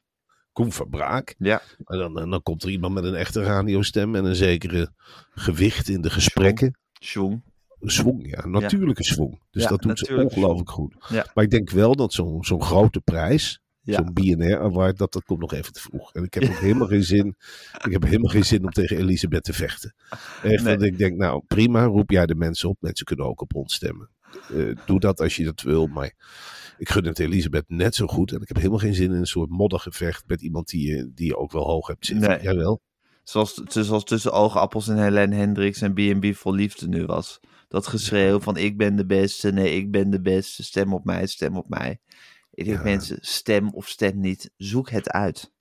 Koen 0.52 0.72
Verbraak. 0.72 1.34
Ja, 1.38 1.62
En 1.84 1.98
dan, 1.98 2.18
en 2.20 2.30
dan 2.30 2.42
komt 2.42 2.62
er 2.62 2.70
iemand 2.70 2.94
met 2.94 3.04
een 3.04 3.14
echte 3.14 3.42
radiostem 3.42 4.14
en 4.14 4.24
een 4.24 4.34
zekere 4.34 4.92
gewicht 5.34 5.88
in 5.88 6.00
de 6.00 6.10
gesprekken. 6.10 6.78
Sjoeng. 7.02 7.42
Swing, 7.80 8.30
ja, 8.30 8.44
een 8.44 8.50
natuurlijke 8.50 9.04
swing. 9.04 9.42
Dus 9.50 9.66
dat 9.66 9.82
doet 9.82 9.98
ze 9.98 10.16
ongelooflijk 10.16 10.70
goed. 10.70 10.96
Ja. 11.08 11.26
Maar 11.34 11.44
ik 11.44 11.50
denk 11.50 11.70
wel 11.70 11.94
dat 11.94 12.12
zo'n 12.12 12.44
zo'n 12.44 12.62
grote 12.62 13.00
prijs, 13.00 13.60
Ja. 13.84 13.96
zo'n 13.96 14.12
BNR 14.12 14.58
Award, 14.60 14.98
dat, 14.98 15.12
dat 15.12 15.24
komt 15.24 15.40
nog 15.40 15.52
even 15.52 15.72
te 15.72 15.80
vroeg. 15.80 16.12
En 16.12 16.22
ik 16.22 16.34
heb 16.34 16.42
ook 16.44 16.58
helemaal 16.58 16.86
geen 16.86 17.04
zin, 17.04 17.36
ik 17.84 17.92
heb 17.92 18.02
helemaal 18.02 18.30
geen 18.30 18.44
zin 18.44 18.64
om 18.64 18.70
tegen 18.70 18.96
Elisabeth 18.96 19.44
te 19.44 19.52
vechten. 19.52 19.94
Echt, 20.42 20.64
Nee. 20.64 20.76
dat 20.76 20.82
ik 20.82 20.98
denk, 20.98 21.16
nou 21.16 21.42
prima, 21.46 21.84
roep 21.84 22.10
jij 22.10 22.26
de 22.26 22.34
mensen 22.34 22.68
op. 22.68 22.76
Mensen 22.80 23.06
kunnen 23.06 23.26
ook 23.26 23.40
op 23.40 23.54
ons 23.54 23.74
stemmen. 23.74 24.10
Eh, 24.54 24.76
doe 24.86 25.00
dat 25.00 25.20
als 25.20 25.36
je 25.36 25.44
dat 25.44 25.62
wil, 25.62 25.86
maar 25.86 26.12
ik 26.78 26.88
gun 26.88 27.04
het 27.04 27.18
Elisabeth 27.18 27.64
net 27.68 27.94
zo 27.94 28.06
goed. 28.06 28.32
En 28.32 28.40
ik 28.40 28.48
heb 28.48 28.56
helemaal 28.56 28.78
geen 28.78 28.94
zin 28.94 29.10
in 29.10 29.16
een 29.18 29.26
soort 29.26 29.50
moddergevecht 29.50 30.24
met 30.26 30.42
iemand 30.42 30.68
die 30.68 30.90
je, 30.90 31.10
die 31.14 31.26
je 31.26 31.36
ook 31.36 31.52
wel 31.52 31.64
hoog 31.64 31.86
hebt 31.86 32.06
zitten. 32.06 32.28
Nee. 32.28 32.42
Jawel. 32.42 32.80
Zoals, 33.24 33.54
zoals 33.68 34.04
tussen 34.04 34.32
oogappels 34.32 34.88
en 34.88 35.02
Helene 35.02 35.34
Hendricks 35.36 35.80
en 35.80 35.92
B&B 35.94 36.34
vol 36.34 36.54
liefde 36.54 36.88
nu 36.88 37.04
was. 37.04 37.40
Dat 37.68 37.86
geschreeuw 37.86 38.40
van 38.40 38.56
ik 38.56 38.76
ben 38.76 38.96
de 38.96 39.06
beste, 39.06 39.52
nee 39.52 39.76
ik 39.76 39.90
ben 39.90 40.10
de 40.10 40.20
beste, 40.20 40.62
stem 40.62 40.92
op 40.92 41.04
mij, 41.04 41.26
stem 41.26 41.56
op 41.56 41.68
mij. 41.68 41.98
Ik 42.54 42.64
denk 42.64 42.76
Ja. 42.76 42.82
mensen, 42.84 43.18
stem 43.20 43.70
of 43.70 43.88
stem 43.88 44.20
niet, 44.20 44.50
zoek 44.56 44.90
het 44.90 45.10
uit. 45.10 45.52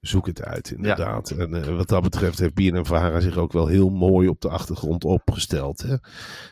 Zoek 0.00 0.26
het 0.26 0.42
uit, 0.42 0.70
inderdaad. 0.70 1.30
En 1.30 1.54
eh, 1.64 1.76
wat 1.76 1.88
dat 1.88 2.02
betreft 2.02 2.38
heeft 2.38 2.54
BNNVARA 2.54 3.20
zich 3.20 3.36
ook 3.36 3.52
wel 3.52 3.66
heel 3.66 3.88
mooi 3.90 4.28
op 4.28 4.40
de 4.40 4.48
achtergrond 4.48 5.04
opgesteld. 5.04 5.82
Hè? 5.82 5.96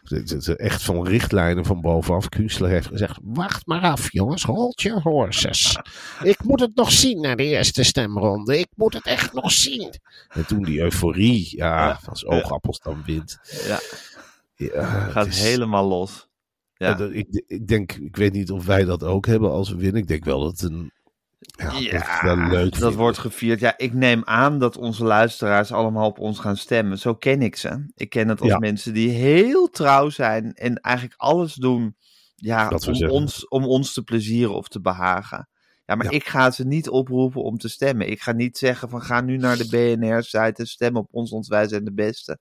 Het 0.02 0.30
is 0.32 0.48
echt 0.48 0.82
van 0.82 1.06
richtlijnen 1.06 1.64
van 1.64 1.80
bovenaf. 1.80 2.28
Kunstler 2.28 2.70
heeft 2.70 2.86
gezegd, 2.86 3.18
Wacht 3.22 3.66
maar 3.66 3.80
af, 3.82 4.12
jongens. 4.12 4.42
Hold 4.42 4.82
your 4.82 5.02
horses. 5.02 5.78
Ik 6.22 6.42
moet 6.44 6.60
het 6.60 6.74
nog 6.74 6.92
zien 6.92 7.20
na 7.20 7.34
de 7.34 7.44
eerste 7.44 7.82
stemronde. 7.82 8.58
Ik 8.58 8.68
moet 8.74 8.94
het 8.94 9.06
echt 9.06 9.32
nog 9.32 9.50
zien. 9.52 9.94
en 10.28 10.46
toen 10.46 10.62
die 10.62 10.80
euforie, 10.80 11.56
ja, 11.56 11.86
Ja. 11.88 12.00
als 12.04 12.26
oogappels 12.26 12.78
dan 12.80 13.02
wint. 13.06 13.38
Ja, 13.66 13.78
Ja, 14.56 14.84
gaat 15.08 15.24
het 15.24 15.34
is- 15.34 15.42
helemaal 15.42 15.88
los. 15.88 16.28
Ja, 16.76 16.98
ik, 16.98 17.42
ik 17.46 17.66
denk, 17.66 17.92
ik 17.92 18.16
weet 18.16 18.32
niet 18.32 18.50
of 18.50 18.66
wij 18.66 18.84
dat 18.84 19.02
ook 19.02 19.26
hebben 19.26 19.50
als 19.50 19.70
we 19.70 19.76
winnen. 19.76 20.00
Ik 20.02 20.08
denk 20.08 20.24
wel 20.24 20.40
dat 20.40 20.60
het 20.60 20.70
een 20.70 20.92
Ja, 21.56 21.72
dat 21.72 21.80
is 22.02 22.20
wel 22.22 22.36
leuk. 22.36 22.78
dat 22.78 22.94
wordt 22.94 23.18
gevierd. 23.18 23.60
Ja, 23.60 23.74
ik 23.78 23.92
neem 23.92 24.22
aan 24.24 24.58
dat 24.58 24.76
onze 24.76 25.04
luisteraars 25.04 25.72
allemaal 25.72 26.06
op 26.08 26.18
ons 26.18 26.38
gaan 26.38 26.56
stemmen. 26.56 26.98
Zo 26.98 27.14
ken 27.14 27.42
ik 27.42 27.56
ze. 27.56 27.92
Ik 27.94 28.08
ken 28.10 28.28
het 28.28 28.40
als 28.40 28.50
Ja. 28.50 28.58
mensen 28.58 28.94
die 28.94 29.08
heel 29.10 29.70
trouw 29.70 30.08
zijn 30.08 30.52
en 30.54 30.76
eigenlijk 30.80 31.20
alles 31.20 31.54
doen 31.54 31.96
ja, 32.36 32.68
Dat 32.68 32.88
om, 32.88 33.08
ons, 33.08 33.48
om 33.48 33.64
ons 33.64 33.92
te 33.92 34.02
plezieren 34.02 34.54
of 34.54 34.68
te 34.68 34.80
behagen. 34.80 35.48
Ja, 35.84 35.94
maar 35.94 36.04
Ja. 36.06 36.10
ik 36.10 36.26
ga 36.28 36.50
ze 36.50 36.64
niet 36.66 36.88
oproepen 36.88 37.42
om 37.42 37.58
te 37.58 37.68
stemmen. 37.68 38.10
Ik 38.10 38.20
ga 38.22 38.32
niet 38.32 38.58
zeggen 38.58 38.88
van 38.88 39.02
ga 39.02 39.20
nu 39.20 39.36
naar 39.36 39.56
de 39.56 39.68
BNR-site 39.68 40.54
en 40.54 40.66
stem 40.66 40.96
op 40.96 41.08
ons, 41.10 41.30
want 41.30 41.46
wij 41.46 41.68
zijn 41.68 41.84
de 41.84 41.92
beste. 41.92 42.38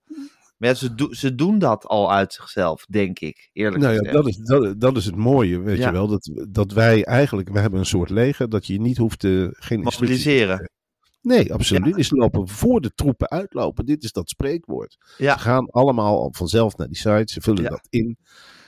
Maar 0.64 0.72
ja, 0.72 0.78
ze, 0.78 0.96
do- 0.96 1.14
ze 1.14 1.36
doen 1.36 1.60
dat 1.60 1.86
al 1.86 2.12
uit 2.12 2.34
zichzelf, 2.34 2.86
denk 2.86 3.20
ik, 3.20 3.50
eerlijk 3.54 3.82
Nou 3.82 3.94
ja, 3.94 3.98
gezegd. 4.00 4.16
dat 4.16 4.28
is, 4.28 4.38
dat, 4.38 4.80
dat 4.80 4.98
is 4.98 5.06
het 5.06 5.16
mooie, 5.16 5.60
weet 5.60 5.78
Ja. 5.78 5.86
je 5.88 5.92
wel. 5.94 6.08
Dat, 6.08 6.30
dat 6.50 6.72
wij 6.72 7.04
eigenlijk, 7.06 7.50
we 7.50 7.60
hebben 7.60 7.80
een 7.80 7.86
soort 7.86 8.10
leger 8.10 8.50
dat 8.50 8.68
je 8.68 8.82
niet 8.82 8.98
hoeft 8.98 9.20
te, 9.20 9.50
geen 9.60 9.80
Mobiliseren. 9.80 10.70
Nee, 11.22 11.54
absoluut. 11.54 11.98
Is 11.98 12.12
lopen 12.12 12.48
voor 12.48 12.82
de 12.82 12.92
troepen 12.96 13.30
uitlopen. 13.30 13.86
Dit 13.86 14.04
is 14.04 14.12
dat 14.12 14.30
spreekwoord. 14.30 14.98
Ja. 15.18 15.34
Ze 15.34 15.40
gaan 15.40 15.70
allemaal 15.70 16.18
al 16.22 16.34
vanzelf 16.36 16.78
naar 16.78 16.88
die 16.88 16.98
site. 16.98 17.34
Ze 17.34 17.42
vullen 17.42 17.64
dat 17.64 17.88
in. 17.90 18.18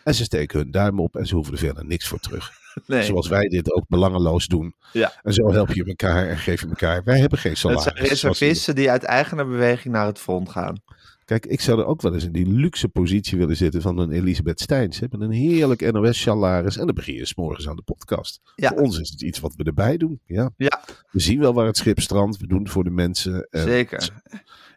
En 0.04 0.16
ze 0.16 0.24
steken 0.24 0.60
hun 0.60 0.72
duim 0.72 1.00
op 1.00 1.16
en 1.16 1.26
ze 1.28 1.36
hoeven 1.36 1.54
er 1.54 1.60
verder 1.60 1.86
niks 1.86 2.08
voor 2.08 2.20
terug. 2.20 2.50
Nee, 2.88 3.04
Zoals 3.04 3.28
wij 3.28 3.48
dit 3.48 3.74
ook 3.74 3.88
belangeloos 3.88 4.48
doen. 4.48 4.76
Ja. 4.94 5.14
En 5.22 5.34
zo 5.34 5.52
help 5.52 5.70
je 5.74 5.84
elkaar 5.86 6.28
en 6.28 6.38
geef 6.38 6.62
je 6.62 6.68
elkaar. 6.68 7.04
Wij 7.04 7.20
hebben 7.20 7.40
geen 7.40 7.52
het 7.52 7.60
salaris. 7.60 7.84
zijn 7.84 7.96
zoals 7.96 8.10
die- 8.20 8.30
reservisten 8.30 8.76
die 8.76 8.92
uit 8.92 9.04
eigener 9.04 9.48
beweging 9.48 9.94
naar 9.94 10.06
het 10.06 10.20
front 10.20 10.50
gaan. 10.50 10.82
Kijk, 11.26 11.46
ik 11.46 11.62
zou 11.62 11.80
er 11.80 11.86
ook 11.86 12.02
wel 12.02 12.14
eens 12.14 12.24
in 12.24 12.32
die 12.32 12.48
luxe 12.48 12.90
positie 12.90 13.38
willen 13.38 13.58
zitten 13.58 13.82
van 13.82 13.98
een 13.98 14.12
Elisabeth 14.12 14.60
Steins. 14.62 15.00
Hè, 15.00 15.08
met 15.10 15.22
een 15.22 15.32
heerlijk 15.32 15.92
NOS-salaris. 15.92 16.78
En 16.78 16.86
dan 16.86 16.96
begin 16.96 17.16
je 17.16 17.26
's 17.26 17.36
morgens 17.36 17.68
aan 17.68 17.76
de 17.76 17.82
podcast. 17.82 18.42
Ja. 18.56 18.70
Voor 18.70 18.78
ons 18.78 19.00
is 19.00 19.10
het 19.10 19.22
iets 19.22 19.40
wat 19.40 19.56
we 19.56 19.64
erbij 19.64 19.98
doen. 19.98 20.20
Ja. 20.26 20.52
Ja. 20.58 20.84
We 21.12 21.20
zien 21.20 21.40
wel 21.40 21.54
waar 21.54 21.66
het 21.66 21.78
schip 21.78 22.00
strandt. 22.00 22.38
We 22.38 22.48
doen 22.48 22.60
het 22.60 22.70
voor 22.70 22.84
de 22.84 22.90
mensen. 22.90 23.48
En 23.50 23.62
Zeker. 23.62 24.10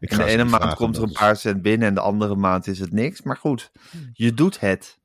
Ik 0.01 0.11
In 0.11 0.17
ga 0.17 0.25
de 0.25 0.31
ene 0.31 0.45
maand 0.45 0.63
vragen, 0.63 0.77
komt 0.77 0.97
er 0.97 1.03
een 1.03 1.13
paar 1.13 1.37
cent 1.37 1.63
binnen 1.63 1.89
en 1.89 1.95
de 1.95 2.01
andere 2.01 2.37
maand 2.37 2.67
is 2.67 2.79
het 2.79 2.93
niks. 2.93 3.23
Maar 3.23 3.37
goed, 3.37 3.71
je 4.13 4.35
doet 4.35 4.61
het. 4.61 4.98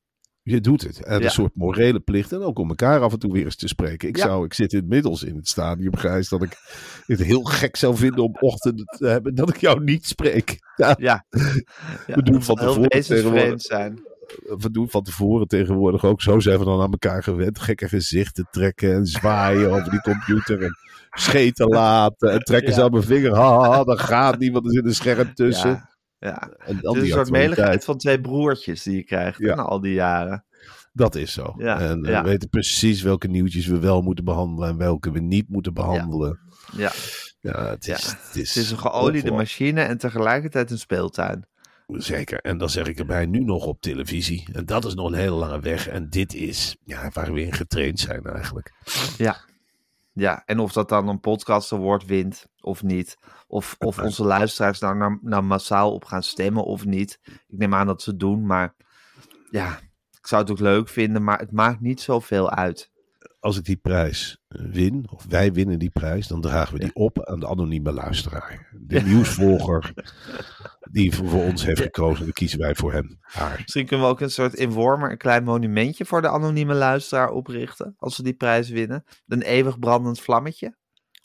Je 0.44 0.62
doet 0.62 0.82
het. 0.82 1.04
En 1.04 1.20
Ja. 1.20 1.26
een 1.26 1.32
soort 1.32 1.56
morele 1.56 2.00
plicht. 2.00 2.32
En 2.32 2.42
ook 2.42 2.60
om 2.60 2.70
elkaar 2.70 3.00
af 3.02 3.12
en 3.14 3.20
toe 3.20 3.32
weer 3.34 3.44
eens 3.44 3.56
te 3.56 3.68
spreken. 3.68 4.08
Ik, 4.08 4.18
Ja. 4.18 4.24
zou, 4.26 4.46
ik 4.46 4.54
zit 4.54 4.74
inmiddels 4.74 5.24
in 5.24 5.36
het 5.36 5.48
stadium, 5.48 5.96
Gijs, 5.96 6.30
dat 6.30 6.42
ik 6.44 6.58
het 7.06 7.24
heel 7.24 7.44
gek 7.44 7.76
zou 7.76 7.96
vinden 7.98 8.24
om 8.24 8.36
ochtenden 8.40 8.86
te 8.86 9.08
hebben 9.08 9.36
dat 9.36 9.50
ik 9.50 9.58
jou 9.58 9.84
niet 9.84 10.06
spreek. 10.06 10.58
Ja, 10.98 11.26
We 12.06 12.24
doen 12.24 12.44
van 12.44 12.56
tevoren 12.56 13.60
zijn. 13.60 14.02
we 14.44 14.72
doen 14.72 14.90
van 14.90 15.04
tevoren 15.04 15.48
tegenwoordig 15.48 16.06
ook. 16.06 16.22
Zo 16.22 16.40
zijn 16.40 16.60
we 16.60 16.66
dan 16.66 16.82
aan 16.82 16.92
elkaar 16.92 17.24
gewend. 17.24 17.60
Gekke 17.60 17.88
gezichten 17.88 18.48
trekken 18.52 18.94
en 18.94 19.06
zwaaien 19.06 19.72
over 19.72 19.90
die 19.90 20.02
computer. 20.02 20.62
En 20.64 20.78
scheten 21.12 21.68
laten 21.68 22.32
en 22.32 22.40
trekken 22.40 22.74
ze 22.74 22.84
aan 22.84 22.92
mijn 22.92 23.04
vinger. 23.04 23.36
Ha, 23.36 23.60
ha, 23.60 23.70
ha, 23.70 23.84
dat 23.84 24.00
gaat 24.00 24.40
niet, 24.40 24.52
want 24.54 24.66
er 24.66 24.72
zit 24.72 24.86
een 24.86 24.96
scherm 24.96 25.34
tussen. 25.34 25.90
Ja. 26.24 26.50
En 26.58 26.75
Het 26.75 26.96
is 26.96 27.01
een 27.01 27.08
soort 27.08 27.30
meligheid 27.30 27.84
van 27.84 27.98
twee 27.98 28.22
broertjes 28.22 28.84
die 28.84 28.96
je 28.96 29.03
krijgt 29.03 29.39
Ja. 29.39 29.56
na 29.56 29.62
al 29.62 29.80
die 29.80 29.94
jaren. 29.94 30.46
Dat 30.94 31.15
is 31.15 31.34
zo. 31.34 31.53
Ja, 31.58 31.80
en 31.80 32.03
eh, 32.06 32.12
ja. 32.12 32.24
we 32.24 32.30
weten 32.30 32.50
precies 32.50 33.01
welke 33.01 33.27
nieuwtjes 33.27 33.65
we 33.68 33.80
wel 33.80 34.01
moeten 34.01 34.24
behandelen 34.25 34.70
en 34.70 34.77
welke 34.77 35.12
we 35.12 35.20
niet 35.20 35.50
moeten 35.50 35.74
behandelen. 35.74 36.39
Ja, 36.77 36.92
Ja, 37.39 37.65
het, 37.70 37.88
is, 37.88 37.88
Ja. 37.88 38.18
het 38.27 38.36
is. 38.36 38.56
het 38.56 38.63
is 38.63 38.72
een 38.72 38.77
geoliede 38.80 39.32
machine 39.32 39.82
en 39.82 39.98
tegelijkertijd 39.98 40.72
een 40.72 40.77
speeltuin. 40.80 41.46
Zeker. 41.88 42.39
En 42.39 42.58
dan 42.58 42.70
zeg 42.70 42.88
ik 42.88 43.00
erbij 43.00 43.25
nu 43.25 43.39
nog 43.39 43.65
op 43.65 43.82
televisie. 43.82 44.48
En 44.53 44.65
dat 44.65 44.86
is 44.86 44.94
nog 44.94 45.08
een 45.08 45.13
hele 45.18 45.36
lange 45.36 45.60
weg. 45.60 45.88
En 45.88 46.10
dit 46.10 46.34
is 46.34 46.75
ja, 46.84 47.10
waar 47.13 47.34
we 47.34 47.42
in 47.42 47.53
getraind 47.53 48.00
zijn 48.00 48.24
eigenlijk. 48.24 48.74
Ja, 49.18 49.38
en 50.46 50.60
of 50.60 50.72
dat 50.74 50.89
dan 50.89 51.08
een 51.08 51.20
podcast 51.20 51.74
award 51.74 52.05
wint 52.05 52.48
of 52.62 52.84
niet. 52.84 53.17
Of, 53.48 53.75
of 53.79 54.00
onze 54.08 54.24
luisteraars 54.24 54.79
daar 54.79 54.96
nou, 54.96 55.17
nou 55.22 55.43
massaal 55.43 55.93
op 55.93 56.05
gaan 56.05 56.24
stemmen 56.24 56.63
of 56.63 56.86
niet. 56.86 57.20
Ik 57.24 57.58
neem 57.58 57.74
aan 57.74 57.88
dat 57.88 58.01
ze 58.01 58.10
het 58.10 58.20
doen, 58.20 58.46
maar 58.46 58.75
ja, 59.50 59.79
ik 60.12 60.27
zou 60.27 60.41
het 60.41 60.51
ook 60.51 60.60
leuk 60.60 60.89
vinden, 60.89 61.24
maar 61.24 61.39
het 61.39 61.51
maakt 61.51 61.82
niet 61.82 62.01
zoveel 62.01 62.50
uit. 62.50 62.91
Als 63.44 63.58
ik 63.58 63.64
die 63.64 63.76
prijs 63.76 64.38
eh, 64.48 64.62
win, 64.66 65.06
of 65.10 65.26
wij 65.30 65.52
winnen 65.54 65.80
die 65.80 65.90
prijs, 65.90 66.28
dan 66.28 66.42
dragen 66.42 66.74
we 66.74 66.80
die 66.80 66.94
op 66.96 67.24
aan 67.26 67.40
de 67.40 67.48
anonieme 67.48 67.92
luisteraar. 67.92 68.68
De 68.80 69.02
nieuwsvolger 69.02 69.94
die 70.92 71.16
voor, 71.16 71.28
voor 71.28 71.44
ons 71.44 71.66
heeft 71.66 71.82
gekozen, 71.82 72.24
dan 72.24 72.34
kiezen 72.34 72.60
wij 72.60 72.76
voor 72.76 72.92
hem. 72.94 73.18
Haar. 73.22 73.60
Misschien 73.62 73.86
kunnen 73.86 74.06
we 74.06 74.12
ook 74.12 74.22
een 74.22 74.30
soort 74.32 74.54
inwormer, 74.54 75.12
een 75.12 75.18
klein 75.18 75.44
monumentje 75.44 76.06
voor 76.06 76.22
de 76.22 76.30
anonieme 76.30 76.74
luisteraar 76.74 77.30
oprichten. 77.30 77.96
Als 77.98 78.18
we 78.18 78.24
die 78.24 78.34
prijs 78.34 78.70
winnen. 78.70 79.04
Een 79.28 79.42
eeuwig 79.42 79.80
brandend 79.80 80.20
vlammetje. 80.22 80.76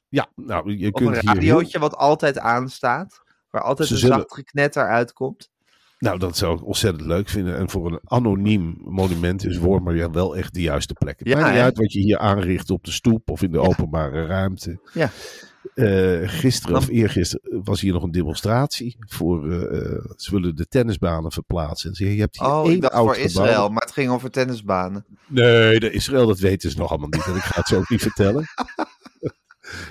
Ja, 0.09 0.29
nou, 0.35 0.71
je 0.77 0.93
Of 0.93 1.01
een 1.01 1.07
kunt 1.07 1.21
hier... 1.21 1.25
heel- 1.25 1.35
radiootje 1.35 1.79
wat 1.79 1.95
altijd 1.97 2.39
aanstaat. 2.39 3.23
Waar 3.51 3.63
altijd 3.63 3.89
Ze 3.89 3.95
een 3.95 4.01
zullen- 4.01 4.17
zacht 4.19 4.35
geknetter 4.35 4.89
uitkomt. 4.89 5.51
Nou, 5.99 6.19
dat 6.19 6.37
zou 6.37 6.57
ik 6.57 6.67
ontzettend 6.67 7.07
leuk 7.07 7.28
vinden. 7.28 7.57
En 7.57 7.71
voor 7.71 7.93
een 7.93 8.00
anoniem 8.05 8.76
monument 8.85 9.47
is 9.47 9.59
Wormer 9.59 9.97
ja 9.97 10.11
wel 10.11 10.37
echt 10.37 10.55
de 10.55 10.61
juiste 10.61 10.95
plek. 10.95 11.19
Het 11.19 11.28
Ja, 11.28 11.38
maakt 11.38 11.52
niet 11.52 11.62
uit 11.62 11.76
wat 11.76 11.93
je 11.93 12.00
hier 12.00 12.19
aanricht 12.19 12.71
op 12.71 12.85
de 12.85 12.90
stoep 12.93 13.31
of 13.31 13.43
in 13.43 13.52
de 13.52 13.59
openbare 13.61 14.26
ruimte. 14.26 14.81
Ja. 14.93 15.11
Eh, 15.75 16.21
gisteren 16.28 16.76
of 16.76 16.88
eergisteren 16.88 17.62
was 17.64 17.81
hier 17.81 17.93
nog 17.93 18.02
een 18.02 18.11
demonstratie. 18.11 18.97
Voor, 18.99 19.50
eh, 19.50 19.81
eh, 19.81 20.05
ze 20.17 20.31
willen 20.31 20.57
de 20.57 20.67
tennisbanen 20.69 21.33
verplaatsen. 21.33 21.90
Je 21.95 22.21
hebt 22.21 22.38
hier 22.38 22.49
Oh, 22.49 22.64
één 22.64 22.75
ik 22.75 22.81
dacht 22.81 22.93
oud 22.93 23.05
voor 23.05 23.14
gebouw. 23.14 23.45
Israël, 23.45 23.69
maar 23.69 23.83
het 23.83 23.93
ging 23.93 24.11
over 24.11 24.31
tennisbanen. 24.31 25.05
Nee, 25.26 25.81
de 25.81 25.90
Israël, 25.90 26.26
dat 26.26 26.38
weten 26.38 26.71
ze 26.71 26.78
nog 26.78 26.90
allemaal 26.90 27.09
niet. 27.09 27.26
En 27.26 27.35
ik 27.35 27.43
ga 27.43 27.59
het 27.59 27.67
ze 27.67 27.76
ook 27.76 27.88
niet 27.88 28.02
vertellen. 28.02 28.45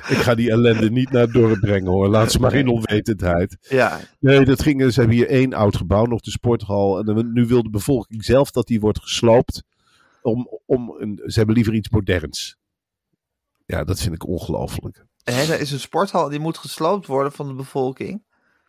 ik 0.10 0.18
ga 0.18 0.36
die 0.36 0.52
ellende 0.52 0.92
niet 0.92 1.12
naar 1.12 1.22
het 1.22 1.34
dorp 1.34 1.60
brengen 1.60 1.92
hoor. 1.92 2.08
Laat 2.08 2.32
ze 2.32 2.40
maar 2.40 2.54
in 2.54 2.68
onwetendheid. 2.68 3.58
Ja, 3.70 4.00
Nee, 4.20 4.46
dat 4.46 4.62
ging, 4.62 4.94
ze 4.94 5.00
hebben 5.00 5.18
hier 5.18 5.28
één 5.28 5.54
oud 5.54 5.76
gebouw, 5.76 6.06
nog 6.06 6.20
de 6.22 6.32
sporthal. 6.32 7.00
En 7.00 7.06
dan- 7.06 7.34
nu 7.34 7.46
wil 7.46 7.64
de 7.64 7.70
bevolking 7.70 8.26
zelf 8.26 8.52
dat 8.52 8.68
die 8.68 8.80
wordt 8.80 9.00
gesloopt. 9.02 9.64
Om, 10.22 10.48
om 10.66 10.96
een, 10.98 11.22
ze 11.26 11.38
hebben 11.38 11.56
liever 11.56 11.74
iets 11.74 11.90
moderns. 11.90 12.58
Ja, 13.66 13.84
dat 13.84 14.00
vind 14.02 14.14
ik 14.14 14.28
ongelooflijk. 14.28 15.06
er 15.24 15.60
is 15.60 15.72
een 15.72 15.80
sporthal 15.80 16.30
die 16.30 16.40
moet 16.40 16.58
gesloopt 16.58 17.08
worden 17.08 17.32
van 17.32 17.48
de 17.48 17.54
bevolking. 17.54 18.24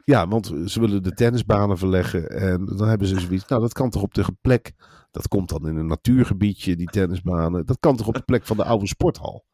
Ja, 0.04 0.28
want 0.28 0.52
ze 0.66 0.80
willen 0.80 1.02
de 1.02 1.12
tennisbanen 1.12 1.78
verleggen. 1.78 2.28
En 2.30 2.64
dan 2.76 2.88
hebben 2.88 3.06
ze 3.08 3.20
zoiets. 3.20 3.46
Nou, 3.48 3.60
dat 3.62 3.72
kan 3.72 3.90
toch 3.90 4.02
op 4.02 4.14
de 4.14 4.24
plek. 4.40 4.72
Dat 5.10 5.28
komt 5.28 5.48
dan 5.48 5.68
in 5.68 5.76
een 5.76 5.86
natuurgebiedje, 5.86 6.76
die 6.76 6.86
tennisbanen. 6.86 7.66
Dat 7.66 7.76
kan 7.80 7.96
toch 7.96 8.06
op 8.06 8.14
de 8.14 8.22
plek 8.22 8.46
van 8.46 8.56
de 8.56 8.64
oude 8.64 8.86
sporthal. 8.86 9.44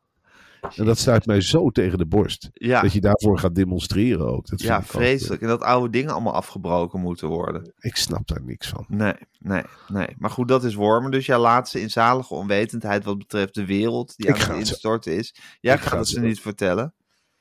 En 0.77 0.85
dat 0.85 0.99
stuit 0.99 1.27
mij 1.27 1.41
zo 1.41 1.71
tegen 1.71 1.99
de 1.99 2.07
borst. 2.07 2.49
Ja, 2.53 2.83
Dat 2.83 2.93
je 2.93 3.01
daarvoor 3.01 3.39
gaat 3.39 3.55
demonstreren 3.55 4.27
ook. 4.27 4.47
Dat 4.47 4.63
ja 4.63 4.83
vreselijk. 4.83 5.43
En 5.43 5.49
dat 5.49 5.63
oude 5.63 5.91
dingen 5.91 6.13
allemaal 6.13 6.33
afgebroken 6.33 7.01
moeten 7.01 7.29
worden. 7.29 7.73
ik 7.79 7.97
snap 7.97 8.27
daar 8.29 8.43
niks 8.43 8.69
van. 8.69 8.85
Nee, 8.89 9.15
nee, 9.39 9.63
nee. 9.89 10.07
Maar 10.19 10.31
goed, 10.31 10.49
dat 10.49 10.65
is 10.65 10.75
Wormen. 10.75 11.11
Dus 11.11 11.27
jij 11.27 11.39
laat 11.39 11.69
ze 11.69 11.81
in 11.81 11.91
zalige 11.91 12.35
onwetendheid 12.35 13.05
wat 13.05 13.19
betreft 13.19 13.55
de 13.55 13.67
wereld 13.67 14.17
die 14.17 14.27
Ik 14.29 14.35
aan 14.43 14.49
het 14.51 14.59
instorten 14.59 15.17
is. 15.17 15.35
Jij 15.61 15.75
ik 15.75 15.81
gaat 15.81 15.91
ga 15.91 15.99
het 15.99 16.09
ze 16.09 16.21
niet 16.21 16.41
vertellen. 16.41 16.95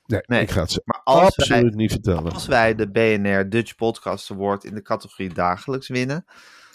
Nee, 0.05 0.21
Nee. 0.25 0.41
ik 0.41 0.51
ga 0.51 0.61
het 0.61 0.71
ze 0.71 0.81
Maar 0.85 1.01
als 1.03 1.17
wij, 1.19 1.27
absoluut 1.57 1.75
niet 1.75 1.91
vertellen. 1.91 2.31
als 2.31 2.45
wij 2.47 2.75
de 2.75 2.91
BNR 2.91 3.49
Dutch 3.49 3.75
Podcast 3.75 4.31
Award 4.31 4.63
in 4.63 4.73
de 4.73 4.81
categorie 4.81 5.33
dagelijks 5.33 5.87
winnen, 5.87 6.25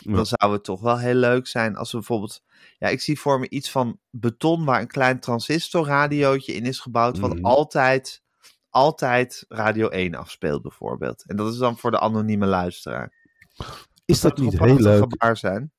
Ja. 0.05 0.15
dan 0.15 0.27
zou 0.27 0.53
het 0.53 0.65
toch 0.65 0.81
wel 0.81 0.99
heel 0.99 1.15
leuk 1.15 1.47
zijn 1.47 1.77
als 1.77 1.91
we 1.91 1.97
bijvoorbeeld... 1.97 2.43
Ja, 2.79 2.89
ik 2.89 3.01
zie 3.01 3.21
voor 3.21 3.41
me 3.41 3.49
iets 3.49 3.71
van 3.71 3.99
beton 4.11 4.65
waar 4.65 4.81
een 4.81 4.87
klein 4.87 5.21
transistorradiootje 5.21 6.53
in 6.53 6.65
is 6.65 6.79
gebouwd, 6.81 7.19
wat 7.19 7.35
Mhm. 7.35 7.45
altijd, 7.45 8.23
altijd 8.71 9.45
Radio 9.49 9.89
1 9.89 10.15
afspeelt 10.15 10.63
bijvoorbeeld. 10.63 11.25
En 11.27 11.37
dat 11.37 11.53
is 11.53 11.59
dan 11.59 11.79
voor 11.79 11.91
de 11.91 12.01
anonieme 12.01 12.47
luisteraar. 12.47 13.13
Is 14.05 14.21
dat 14.21 14.39
niet 14.39 14.59
heel 14.59 14.79
leuk? 14.79 15.37
zijn? 15.37 15.73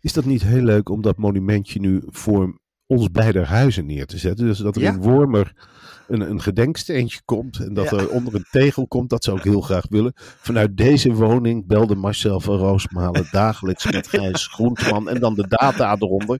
Is 0.00 0.12
dat 0.12 0.24
niet 0.24 0.42
heel 0.42 0.62
leuk 0.62 0.88
om 0.88 1.02
dat 1.02 1.16
monumentje 1.16 1.80
nu 1.80 2.02
voor 2.06 2.60
ons 2.86 3.10
beider 3.10 3.46
huizen 3.46 3.86
neer 3.86 4.06
te 4.06 4.18
zetten? 4.18 4.46
Dus 4.46 4.58
dat 4.58 4.76
er 4.76 4.82
Ja. 4.82 4.92
in 4.92 5.00
Wormer 5.02 5.52
een, 6.08 6.20
een 6.30 6.40
gedenksteentje 6.42 7.20
komt 7.24 7.58
en 7.58 7.74
dat 7.74 7.90
Ja. 7.90 7.96
er 7.96 8.08
onder 8.10 8.34
een 8.34 8.46
tegel 8.50 8.86
komt. 8.86 9.10
Dat 9.10 9.24
zou 9.24 9.36
ik 9.36 9.42
heel 9.42 9.60
graag 9.60 9.84
willen. 9.88 10.12
Vanuit 10.16 10.76
deze 10.76 11.12
woning 11.12 11.66
belde 11.66 11.94
Marcel 11.94 12.40
van 12.40 12.56
Roosmalen 12.56 13.28
dagelijks 13.30 13.90
met 13.92 14.08
Gijs 14.08 14.46
Groenteman 14.54 15.08
en 15.08 15.20
dan 15.20 15.34
de 15.34 15.46
data 15.48 15.96
eronder. 15.98 16.38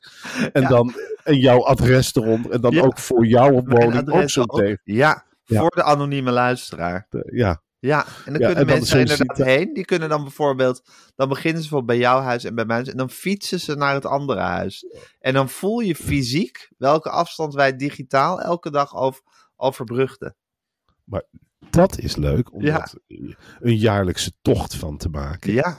En 0.52 0.62
Ja. 0.62 0.68
dan 0.68 0.94
en 1.24 1.38
jouw 1.38 1.64
adres 1.64 2.14
eronder. 2.14 2.50
En 2.50 2.60
dan 2.60 2.78
ook 2.80 2.98
voor 2.98 3.26
jouw 3.26 3.62
woning 3.64 4.08
ook 4.10 4.30
zo'n 4.30 4.46
tegel. 4.46 4.76
Ja, 4.84 5.24
Ja. 5.44 5.60
voor 5.60 5.70
de 5.74 5.82
anonieme 5.82 6.30
luisteraar. 6.30 7.06
Ja, 7.32 7.60
Ja, 7.78 8.06
en 8.24 8.32
dan 8.32 8.40
Ja, 8.40 8.46
kunnen 8.46 8.56
en 8.56 8.66
mensen 8.78 9.00
inderdaad 9.00 9.36
heen. 9.36 9.72
Die 9.72 9.84
kunnen 9.84 10.08
dan 10.08 10.22
bijvoorbeeld, 10.22 10.82
dan 11.14 11.28
beginnen 11.28 11.62
ze 11.62 11.68
bijvoorbeeld 11.68 11.98
bij 11.98 12.08
jouw 12.08 12.20
huis 12.20 12.44
en 12.44 12.54
bij 12.54 12.64
mijn 12.64 12.76
huis. 12.78 12.90
En 12.92 12.96
dan 12.96 13.10
fietsen 13.10 13.60
ze 13.60 13.74
naar 13.74 13.94
het 13.94 14.06
andere 14.06 14.40
huis. 14.40 14.86
En 15.20 15.34
dan 15.34 15.48
voel 15.48 15.80
je 15.80 15.94
fysiek 15.96 16.72
welke 16.78 17.10
afstand 17.10 17.54
wij 17.54 17.76
digitaal 17.76 18.40
elke 18.40 18.70
dag 18.70 18.94
over, 18.96 19.22
overbrugden. 19.56 20.36
dat 21.70 21.98
is 21.98 22.16
leuk 22.16 22.52
om 22.52 22.62
Ja. 22.62 22.88
een 23.60 23.76
jaarlijkse 23.76 24.32
tocht 24.42 24.74
van 24.76 24.96
te 24.96 25.08
maken. 25.08 25.52
Ja. 25.52 25.78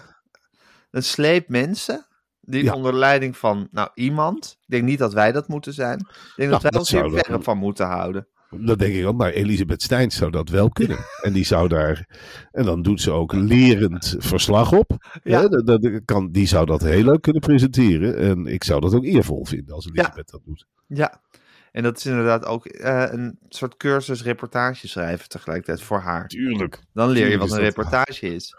Een 0.92 1.04
sleep 1.04 1.50
mensen, 1.50 2.08
die 2.42 2.63
Ja. 2.63 2.74
onder 2.74 2.94
leiding 2.96 3.38
van 3.38 3.68
nou, 3.72 3.89
iemand. 3.94 4.58
Ik 4.62 4.66
denk 4.68 4.84
niet 4.84 5.00
dat 5.00 5.13
wij 5.13 5.32
dat 5.32 5.48
moeten 5.48 5.74
zijn. 5.74 6.00
Ik 6.00 6.34
denk 6.36 6.50
Nou, 6.50 6.51
dat 6.51 6.62
wij 6.62 6.72
dat 6.72 6.80
ons 6.80 6.92
hier 6.92 7.10
verre 7.10 7.42
van 7.44 7.58
moeten 7.58 7.86
houden. 7.88 8.27
Dan 8.50 8.77
denk 8.77 8.94
ik 8.94 9.06
ook, 9.06 9.18
maar 9.18 9.32
Elisabeth 9.32 9.82
Steins 9.82 10.16
zou 10.16 10.32
dat 10.32 10.50
wel 10.50 10.70
kunnen. 10.70 10.98
En 11.22 11.34
die 11.34 11.46
zou 11.46 11.68
daar. 11.68 12.06
En 12.51 12.66
dan 12.66 12.82
doet 12.82 13.01
ze 13.01 13.12
ook 13.12 13.34
lerend 13.34 14.16
verslag 14.18 14.72
op. 14.74 15.10
Ja. 15.24 15.48
Dat, 15.48 15.66
dat 15.82 16.01
kan, 16.06 16.32
die 16.32 16.48
zou 16.48 16.66
dat 16.66 16.82
heel 16.82 17.04
leuk 17.04 17.22
kunnen 17.22 17.42
presenteren. 17.42 18.18
En 18.18 18.46
ik 18.46 18.63
zou 18.63 18.82
dat 18.82 18.94
ook 18.94 19.04
eervol 19.04 19.46
vinden 19.46 19.75
als 19.75 19.86
Elisabeth 19.86 20.30
dat 20.30 20.44
doet. 20.44 20.66
Ja, 20.88 21.22
en 21.72 21.84
dat 21.84 21.98
is 21.98 22.06
inderdaad 22.06 22.46
ook 22.46 22.66
eh, 22.66 23.06
een 23.10 23.39
soort 23.50 23.77
cursus 23.77 24.24
reportage 24.24 24.88
schrijven 24.88 25.30
tegelijkertijd 25.30 25.82
voor 25.82 26.00
haar. 26.00 26.27
Tuurlijk. 26.27 26.80
Dan 26.94 27.08
leer 27.10 27.16
je 27.16 27.22
Tuurlijk 27.30 27.50
wat 27.50 27.58
een 27.60 27.63
dat- 27.66 27.75
reportage 27.75 28.27
is. 28.36 28.56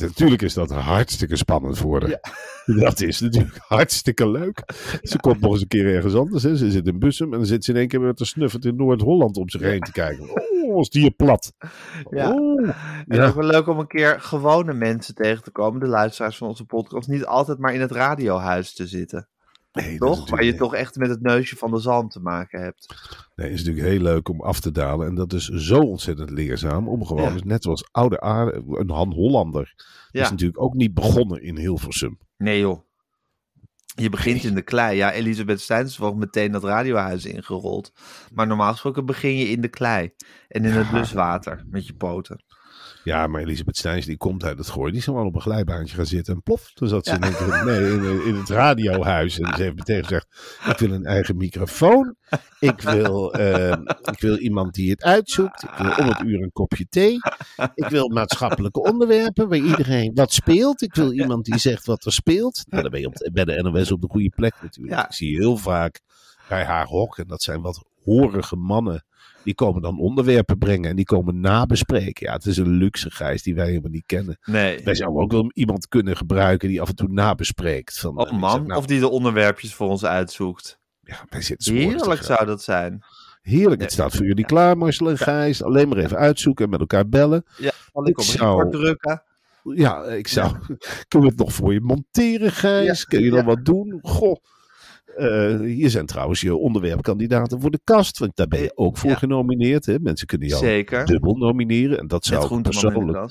Natuurlijk 0.00 0.42
is 0.42 0.54
dat 0.54 0.70
hartstikke 0.70 1.36
spannend 1.36 1.78
voor 1.78 2.00
haar. 2.00 2.20
Dat 2.84 3.00
is 3.00 3.20
natuurlijk 3.20 3.58
hartstikke 3.58 4.30
leuk. 4.30 4.62
Ze 5.02 5.18
komt 5.20 5.40
nog 5.40 5.52
eens 5.52 5.60
een 5.60 5.68
keer 5.68 5.94
ergens 5.94 6.14
anders. 6.14 6.42
Hè. 6.42 6.56
Ze 6.56 6.70
zit 6.70 6.86
in 6.86 6.98
Bussum 6.98 7.32
en 7.32 7.38
dan 7.38 7.46
zit 7.46 7.64
ze 7.64 7.70
in 7.70 7.76
één 7.76 7.88
keer 7.88 8.00
met 8.00 8.20
een 8.20 8.26
snuffert 8.26 8.64
in 8.64 8.76
Noord-Holland 8.76 9.36
om 9.36 9.48
zich 9.48 9.60
heen 9.60 9.80
te 9.80 9.92
kijken. 9.92 10.30
Oh, 10.30 10.80
is 10.80 10.90
die 10.90 11.00
hier 11.00 11.10
plat. 11.10 11.52
Ja. 12.10 12.32
Oh. 12.32 12.68
En 13.06 13.20
ook 13.20 13.34
wel 13.34 13.46
leuk 13.46 13.66
om 13.66 13.78
een 13.78 13.86
keer 13.86 14.20
gewone 14.20 14.72
mensen 14.72 15.14
tegen 15.14 15.42
te 15.42 15.50
komen, 15.50 15.80
de 15.80 15.86
luisteraars 15.86 16.36
van 16.36 16.48
onze 16.48 16.64
podcast, 16.64 17.08
niet 17.08 17.24
altijd 17.24 17.58
maar 17.58 17.74
in 17.74 17.80
het 17.80 17.92
radiohuis 17.92 18.74
te 18.74 18.86
zitten. 18.86 19.28
Nee, 19.84 19.98
Toch? 19.98 20.30
Waar 20.30 20.44
je 20.44 20.54
toch 20.54 20.74
echt 20.74 20.96
met 20.96 21.08
het 21.08 21.22
neusje 21.22 21.56
van 21.56 21.70
de 21.70 21.78
zalm 21.80 22.08
te 22.08 22.20
maken 22.20 22.60
hebt. 22.60 22.86
Nee, 23.34 23.48
het 23.50 23.58
is 23.58 23.64
natuurlijk 23.64 23.94
heel 23.94 24.02
leuk 24.02 24.28
om 24.28 24.40
af 24.42 24.60
te 24.60 24.70
dalen. 24.70 25.06
En 25.06 25.14
dat 25.14 25.32
is 25.32 25.48
zo 25.48 25.78
ontzettend 25.78 26.30
leerzaam. 26.30 26.88
Om 26.88 27.06
gewoon, 27.06 27.22
Ja. 27.22 27.30
dus 27.30 27.42
net 27.42 27.62
zoals 27.62 27.88
oude 27.90 28.20
aarde, 28.20 28.62
een 28.68 28.90
Han 28.90 29.12
Hollander. 29.12 29.74
Ja. 30.10 30.22
Is 30.22 30.30
natuurlijk 30.30 30.60
ook 30.62 30.74
niet 30.74 30.94
begonnen 30.94 31.42
in 31.42 31.56
Hilversum. 31.58 32.18
Nee 32.36 32.60
joh. 32.60 32.84
Je 33.98 34.08
begint 34.08 34.44
in 34.44 34.54
de 34.54 34.62
klei. 34.62 34.96
Ja, 34.96 35.12
Elisabeth 35.12 35.60
Steins 35.60 35.90
is 35.90 35.98
wel 35.98 36.14
meteen 36.14 36.52
dat 36.52 36.64
radiohuis 36.64 37.24
ingerold. 37.24 37.92
Maar 38.32 38.46
normaal 38.46 38.72
gesproken 38.72 39.06
begin 39.06 39.36
je 39.36 39.48
in 39.48 39.60
de 39.60 39.68
klei. 39.68 40.10
En 40.48 40.64
in 40.64 40.70
het 40.70 40.90
bluswater 40.90 41.64
met 41.70 41.86
je 41.86 41.94
poten. 41.94 42.44
Ja, 43.06 43.26
maar 43.26 43.40
Elisabeth 43.40 43.76
Steins 43.76 44.06
die 44.06 44.16
komt 44.16 44.44
uit 44.44 44.58
het 44.58 44.68
gooi. 44.68 44.90
Die 44.90 44.98
is 45.00 45.04
gewoon 45.06 45.26
op 45.26 45.34
een 45.34 45.40
glijbaantje 45.40 45.96
gaan 45.96 46.06
zitten. 46.06 46.34
En 46.34 46.42
plof, 46.42 46.70
toen 46.72 46.88
zat 46.88 47.06
ze 47.06 47.12
in, 47.12 48.02
in, 48.02 48.24
in 48.26 48.34
het 48.34 48.48
radiohuis. 48.48 49.38
En 49.38 49.54
ze 49.56 49.62
heeft 49.62 49.74
meteen 49.76 50.02
gezegd, 50.02 50.26
ik 50.68 50.78
wil 50.78 50.90
een 50.92 51.04
eigen 51.04 51.36
microfoon. 51.36 52.14
Ik 52.60 52.80
wil, 52.80 53.32
eh, 53.34 53.70
ik 54.12 54.20
wil 54.20 54.36
iemand 54.36 54.74
die 54.74 54.90
het 54.90 55.02
uitzoekt. 55.02 55.62
Ik 55.62 55.70
wil 55.78 55.92
om 55.98 56.06
het 56.08 56.20
uur 56.20 56.42
een 56.42 56.52
kopje 56.52 56.86
thee. 56.88 57.18
Ik 57.74 57.88
wil 57.88 58.08
maatschappelijke 58.08 58.80
onderwerpen 58.82 59.48
waar 59.48 59.58
iedereen 59.58 60.10
wat 60.14 60.32
speelt. 60.32 60.82
Ik 60.82 60.94
wil 60.94 61.12
iemand 61.12 61.44
die 61.44 61.58
zegt 61.58 61.86
wat 61.86 62.04
er 62.04 62.12
speelt. 62.12 62.62
Nou, 62.68 62.82
dan 62.82 62.90
ben 62.90 63.00
je 63.00 63.06
op 63.06 63.14
de- 63.14 63.30
bij 63.32 63.44
de 63.44 63.62
NOS 63.62 63.92
op 63.92 64.00
de 64.00 64.08
goede 64.10 64.32
plek 64.36 64.54
natuurlijk. 64.62 64.96
Ja. 64.96 65.06
Ik 65.06 65.12
zie 65.12 65.36
heel 65.36 65.56
vaak 65.56 66.00
bij 66.48 66.64
haar 66.64 66.86
hok. 66.86 67.18
En 67.18 67.26
dat 67.26 67.42
zijn 67.42 67.60
wat 67.60 67.84
horige 68.06 68.56
mannen. 68.56 69.04
Die 69.44 69.54
komen 69.54 69.82
dan 69.82 69.98
onderwerpen 70.00 70.58
brengen 70.58 70.90
en 70.90 70.96
die 70.96 71.04
komen 71.04 71.40
nabespreken. 71.40 72.26
Ja, 72.26 72.32
het 72.32 72.46
is 72.46 72.56
een 72.56 72.68
luxe 72.70 73.10
gijs 73.10 73.42
die 73.42 73.54
wij 73.54 73.66
helemaal 73.68 73.90
niet 73.90 74.06
kennen. 74.06 74.38
Nee. 74.44 74.80
Wij 74.84 74.94
zouden 74.94 75.22
ook 75.22 75.32
wel 75.32 75.50
iemand 75.54 75.88
kunnen 75.88 76.16
gebruiken 76.16 76.68
die 76.68 76.80
af 76.80 76.88
en 76.88 76.94
toe 76.96 77.08
nabespreekt. 77.08 77.98
Van, 78.00 78.18
Oh 78.18 78.26
eh, 78.32 78.38
man, 78.38 78.50
zeg, 78.50 78.62
nou, 78.66 78.78
of 78.78 78.86
die 78.86 79.00
de 79.00 79.08
onderwerpjes 79.08 79.74
voor 79.74 79.88
ons 79.88 80.04
uitzoekt. 80.04 80.78
ja, 81.00 81.24
wij 81.28 81.42
zitten 81.42 81.74
Heerlijk 81.74 82.22
zou 82.22 82.46
dat 82.46 82.62
zijn. 82.62 83.02
Heerlijk, 83.42 83.80
het 83.80 83.92
staat 83.92 84.16
voor 84.16 84.26
jullie 84.26 84.44
klaar, 84.44 84.76
Marcel 84.78 85.10
en 85.10 85.18
Gijs. 85.18 85.62
Alleen 85.62 85.88
maar 85.88 85.98
even 85.98 86.16
uitzoeken 86.16 86.64
en 86.64 86.70
met 86.70 86.80
elkaar 86.80 87.08
bellen. 87.08 87.44
Ja, 87.58 87.70
zal 87.92 88.06
ik 88.08 88.20
zou- 88.20 88.70
drukken. 88.70 89.22
Ja, 89.74 90.04
ik 90.04 90.28
zou. 90.28 90.50
Kunnen 91.08 91.28
we 91.28 91.34
het 91.34 91.36
nog 91.44 91.52
voor 91.52 91.72
je 91.72 91.80
monteren, 91.80 92.52
Gijs? 92.52 93.04
Kun 93.04 93.22
je 93.22 93.30
dan 93.30 93.38
Ja. 93.38 93.44
wat 93.44 93.64
doen? 93.64 93.98
Goh. 94.02 94.36
Eh, 95.16 95.60
hier 95.60 95.90
zijn 95.90 96.06
trouwens 96.06 96.40
je 96.40 96.56
onderwerpkandidaten 96.56 97.60
voor 97.60 97.70
de 97.70 97.80
kast. 97.84 98.18
Want 98.18 98.36
daar 98.36 98.46
ben 98.48 98.60
je 98.62 98.72
ook 98.76 98.96
voor 98.96 99.10
Ja. 99.10 99.16
genomineerd. 99.16 99.86
Hè? 99.86 99.98
Mensen 100.00 100.26
kunnen 100.26 100.48
jou 100.48 100.64
Zeker. 100.64 101.06
dubbel 101.06 101.34
nomineren. 101.36 101.98
En 101.98 102.06
dat 102.06 102.24
zou 102.24 102.56
ik 102.56 102.62
persoonlijk. 102.62 103.30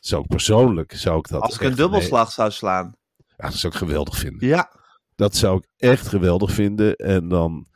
Zou 0.00 0.22
ik 0.22 0.28
persoonlijk 0.28 0.92
zou 0.92 1.18
ik 1.18 1.28
dat 1.28 1.40
Als 1.42 1.54
ik 1.54 1.60
een 1.60 1.74
dubbelslag 1.74 2.32
zou 2.32 2.50
slaan. 2.50 2.94
ja, 3.36 3.44
dat 3.48 3.54
zou 3.54 3.72
ik 3.72 3.78
geweldig 3.78 4.18
vinden. 4.18 4.48
Ja, 4.48 4.70
Dat 5.14 5.36
zou 5.36 5.56
ik 5.56 5.68
echt 5.76 6.06
geweldig 6.08 6.52
vinden. 6.52 6.96
En 6.96 7.28
dan, 7.28 7.66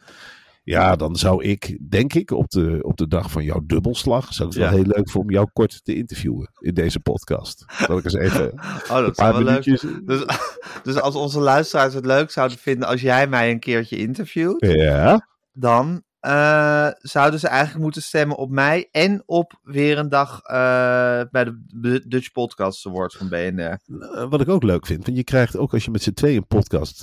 ja, 0.67 0.97
dan 0.97 1.17
zou 1.17 1.45
ik, 1.45 1.79
denk 1.91 2.15
ik, 2.15 2.31
op 2.31 2.51
de, 2.51 2.79
op 2.83 2.97
de 2.97 3.09
dag 3.09 3.31
van 3.31 3.45
jouw 3.45 3.61
dubbelslag, 3.67 4.33
zou 4.35 4.49
het 4.49 4.59
Ja. 4.59 4.65
wel 4.65 4.79
heel 4.79 4.87
leuk 4.87 5.11
voor 5.11 5.23
om 5.23 5.31
jou 5.31 5.49
kort 5.53 5.85
te 5.85 5.95
interviewen 5.95 6.51
in 6.59 6.75
deze 6.75 7.01
podcast. 7.01 7.65
Dat 7.87 7.99
ik 7.99 8.05
eens 8.05 8.15
even 8.15 8.53
oh, 8.53 8.89
dat 8.89 9.15
paar 9.15 9.33
zou 9.33 9.45
wel 9.45 9.53
leuk. 9.53 9.65
Dus, 10.07 10.25
dus 10.83 11.01
als 11.01 11.15
onze 11.15 11.41
luisteraars 11.41 11.95
het 11.95 12.07
leuk 12.07 12.31
zouden 12.31 12.59
vinden 12.59 12.89
als 12.89 13.01
jij 13.01 13.27
mij 13.29 13.51
een 13.51 13.61
keertje 13.61 13.97
interviewt, 13.97 14.67
Ja, 14.67 15.29
dan 15.53 16.03
eh, 16.27 16.89
zouden 16.99 17.41
ze 17.41 17.49
eigenlijk 17.49 17.83
moeten 17.83 18.03
stemmen 18.03 18.37
op 18.37 18.51
mij 18.51 18.89
en 18.91 19.23
op 19.27 19.59
weer 19.63 19.99
een 19.99 20.09
dag 20.09 20.41
eh, 20.43 21.21
bij 21.31 21.45
de 21.67 22.05
Dutch 22.07 22.33
Podcast 22.33 22.87
Awards 22.87 23.17
van 23.17 23.29
BNR. 23.29 23.79
Eh, 24.01 24.29
wat 24.31 24.41
ik 24.41 24.49
ook 24.49 24.63
leuk 24.63 24.87
vind, 24.87 25.05
want 25.05 25.17
je 25.17 25.25
krijgt 25.25 25.57
ook 25.57 25.73
als 25.73 25.85
je 25.85 25.91
met 25.91 26.03
z'n 26.03 26.13
tweeën 26.13 26.37
een 26.37 26.47
podcast 26.47 27.01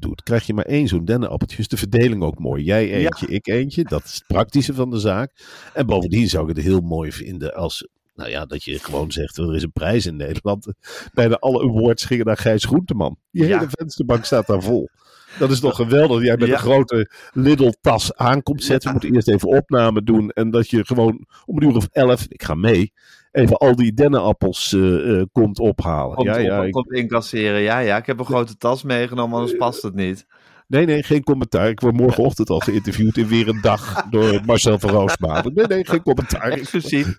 doet, 0.00 0.22
krijg 0.22 0.46
je 0.46 0.54
maar 0.54 0.64
één 0.64 0.88
zo'n 0.88 1.04
dennenappeltje. 1.04 1.58
Is 1.58 1.68
de 1.68 1.76
verdeling 1.76 2.22
ook 2.22 2.38
mooi. 2.38 2.64
Jij 2.64 2.90
eentje, 2.92 3.26
ik 3.26 3.46
eentje. 3.46 3.84
Dat 3.84 4.04
is 4.04 4.14
het 4.14 4.26
praktische 4.26 4.74
van 4.74 4.90
de 4.90 4.98
zaak. 4.98 5.30
En 5.74 5.86
bovendien 5.86 6.28
zou 6.28 6.50
ik 6.50 6.56
het 6.56 6.64
heel 6.64 6.80
mooi 6.80 7.12
vinden 7.12 7.54
als, 7.54 7.88
nou 8.14 8.30
ja, 8.30 8.46
dat 8.46 8.64
je 8.64 8.78
gewoon 8.78 9.12
zegt, 9.12 9.36
er 9.36 9.54
is 9.54 9.62
een 9.62 9.72
prijs 9.72 10.06
in 10.06 10.16
Nederland. 10.16 10.66
Bijna 11.12 11.34
alle 11.34 11.62
awards 11.62 12.04
gingen 12.04 12.26
naar 12.26 12.36
Gijs 12.36 12.64
Groenteman. 12.64 13.16
Je 13.30 13.46
Ja. 13.46 13.58
hele 13.58 13.70
vensterbank 13.70 14.24
staat 14.24 14.46
daar 14.46 14.62
vol. 14.62 14.88
Dat 15.38 15.50
is 15.50 15.60
toch 15.60 15.76
geweldig. 15.76 16.16
dat 16.16 16.26
Jij 16.26 16.36
met 16.36 16.48
Ja. 16.48 16.52
een 16.54 16.58
grote 16.60 17.10
Lidl-tas 17.32 18.14
aankomt 18.16 18.62
zetten. 18.64 18.86
We 18.88 18.92
moeten 18.92 19.14
eerst 19.14 19.28
even 19.28 19.48
opname 19.48 20.02
doen. 20.02 20.30
En 20.30 20.50
dat 20.50 20.70
je 20.70 20.86
gewoon 20.86 21.26
om 21.46 21.56
een 21.56 21.68
uur 21.68 21.76
of 21.76 21.88
elf, 21.92 22.26
ik 22.28 22.42
ga 22.42 22.54
mee, 22.54 22.92
even 23.32 23.56
al 23.56 23.76
die 23.76 23.92
dennenappels 23.94 24.72
eh, 24.72 25.18
eh, 25.20 25.26
komt 25.32 25.58
ophalen. 25.58 26.14
Komt, 26.16 26.28
ja, 26.28 26.36
ja, 26.38 26.58
op, 26.60 26.64
ik- 26.64 26.72
komt 26.72 26.92
incasseren. 26.92 27.60
Ja, 27.60 27.78
ja, 27.78 27.96
ik 27.96 28.06
heb 28.06 28.18
een 28.18 28.24
grote 28.24 28.56
tas 28.56 28.82
meegenomen, 28.82 29.38
anders 29.38 29.56
past 29.56 29.82
het 29.82 29.94
niet. 29.94 30.26
Nee, 30.66 30.86
nee, 30.86 31.02
geen 31.02 31.22
commentaar. 31.22 31.68
Ik 31.68 31.80
word 31.80 31.96
morgenochtend 31.96 32.50
al 32.50 32.58
geïnterviewd 32.58 33.16
in 33.16 33.26
weer 33.26 33.48
een 33.48 33.60
dag 33.60 34.02
door 34.10 34.40
Marcel 34.46 34.78
van 34.78 34.90
Roosmalen. 34.90 35.54
Nee, 35.54 35.66
nee, 35.66 35.86
geen 35.86 36.02
commentaar. 36.02 36.50
Exclusief. 36.50 37.18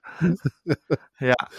ja, 1.17 1.49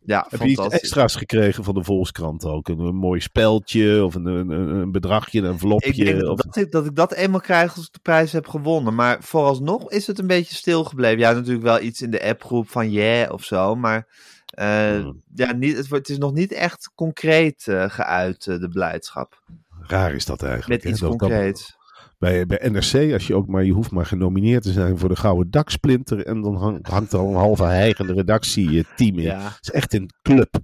ja 0.00 0.26
Heb 0.28 0.40
je 0.40 0.48
iets 0.48 0.68
extra's 0.68 1.14
gekregen 1.14 1.64
van 1.64 1.74
de 1.74 1.84
Volkskrant 1.84 2.44
ook? 2.44 2.68
Een, 2.68 2.78
een 2.78 2.94
mooi 2.94 3.20
speldje 3.20 4.04
of 4.04 4.14
een, 4.14 4.26
een, 4.26 4.50
een 4.50 4.92
bedragje, 4.92 5.38
een 5.38 5.44
envelopje? 5.44 5.88
Ik 5.88 5.96
denk 5.96 6.22
of... 6.22 6.40
dat, 6.40 6.56
ik, 6.56 6.70
dat 6.70 6.86
ik 6.86 6.96
dat 6.96 7.12
eenmaal 7.12 7.40
krijg 7.40 7.76
als 7.76 7.86
ik 7.86 7.92
de 7.92 7.98
prijs 8.02 8.32
heb 8.32 8.48
gewonnen. 8.48 8.94
Maar 8.94 9.22
vooralsnog 9.22 9.90
is 9.90 10.06
het 10.06 10.18
een 10.18 10.26
beetje 10.26 10.54
stilgebleven. 10.54 11.18
Ja, 11.18 11.32
natuurlijk 11.32 11.64
wel 11.64 11.80
iets 11.80 12.02
in 12.02 12.10
de 12.10 12.22
appgroep 12.22 12.68
van 12.68 12.90
yeah 12.90 13.32
of 13.32 13.44
zo. 13.44 13.74
Maar 13.74 14.06
eh, 14.52 14.90
Hmm. 14.90 15.22
ja, 15.34 15.52
niet, 15.52 15.76
het, 15.76 15.90
het 15.90 16.08
is 16.08 16.18
nog 16.18 16.32
niet 16.32 16.52
echt 16.52 16.90
concreet 16.94 17.68
eh, 17.68 17.90
geuit, 17.90 18.46
eh, 18.46 18.58
de 18.58 18.68
blijdschap. 18.68 19.42
Raar 19.80 20.14
is 20.14 20.24
dat 20.24 20.42
eigenlijk. 20.42 20.84
Met 20.84 20.92
iets 20.92 21.00
concreets. 21.00 21.76
Bij, 22.22 22.46
bij 22.46 22.68
NRC, 22.70 23.12
als 23.12 23.26
je 23.26 23.34
ook 23.34 23.46
maar, 23.46 23.64
je 23.64 23.72
hoeft 23.72 23.90
maar 23.90 24.06
genomineerd 24.06 24.62
te 24.62 24.72
zijn 24.72 24.98
voor 24.98 25.08
de 25.08 25.16
Gouden 25.16 25.50
Daksplinter. 25.50 26.26
En 26.26 26.40
dan 26.40 26.56
hang- 26.56 26.86
hangt 26.86 27.12
er 27.12 27.18
al 27.18 27.28
een 27.28 27.34
halve 27.34 27.64
heigende 27.64 28.12
redactieteam 28.12 29.18
in. 29.18 29.22
Ja, 29.22 29.38
Het 29.40 29.58
is 29.60 29.70
echt 29.70 29.94
een 29.94 30.10
club. 30.22 30.54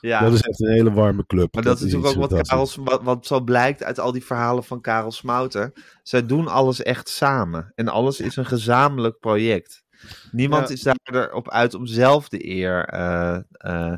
ja. 0.00 0.20
Dat 0.20 0.32
is 0.32 0.40
echt 0.40 0.60
een 0.60 0.72
hele 0.72 0.92
warme 0.92 1.26
club. 1.26 1.54
maar 1.54 1.62
dat, 1.62 1.76
is 1.76 1.82
natuurlijk 1.82 2.14
ook 2.22 2.30
wat. 2.30 2.48
Karel, 2.48 2.68
wat, 2.84 3.02
wat 3.02 3.26
zo 3.26 3.40
blijkt 3.40 3.82
uit 3.84 4.00
al 4.00 4.12
die 4.12 4.24
verhalen 4.24 4.64
van 4.64 4.80
Karel 4.80 5.12
Smouter. 5.12 5.72
Zij 6.02 6.26
doen 6.26 6.48
alles 6.48 6.82
echt 6.82 7.08
samen. 7.08 7.72
En 7.74 7.88
alles 7.88 8.20
is 8.20 8.36
een 8.36 8.46
gezamenlijk 8.46 9.18
project. 9.18 9.82
Niemand 10.30 10.68
Ja. 10.68 10.74
is 10.74 10.82
daar 10.82 10.98
erop 11.02 11.50
uit 11.50 11.74
om 11.74 11.86
zelf 11.86 12.28
de 12.28 12.48
eer 12.48 12.84
eh, 12.84 13.38
eh, 13.50 13.94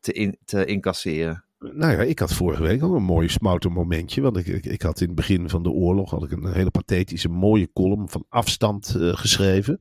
te, 0.00 0.12
in, 0.12 0.38
te 0.44 0.64
incasseren. 0.64 1.44
Nou 1.60 1.92
ja, 1.92 1.98
ik 2.02 2.18
had 2.18 2.32
vorige 2.32 2.62
week 2.62 2.82
ook 2.82 2.94
een 2.94 3.02
mooi 3.02 3.28
smouter 3.28 3.72
momentje. 3.72 4.20
Want 4.20 4.36
ik, 4.36 4.46
ik, 4.46 4.66
ik 4.66 4.82
had 4.82 5.00
in 5.00 5.06
het 5.06 5.16
begin 5.16 5.48
van 5.48 5.62
de 5.62 5.70
oorlog 5.70 6.10
had 6.10 6.22
ik 6.22 6.30
een 6.32 6.52
hele 6.52 6.70
pathetische 6.70 7.28
mooie 7.28 7.70
column 7.72 8.08
van 8.08 8.24
afstand 8.28 8.94
eh, 8.94 9.16
geschreven. 9.16 9.80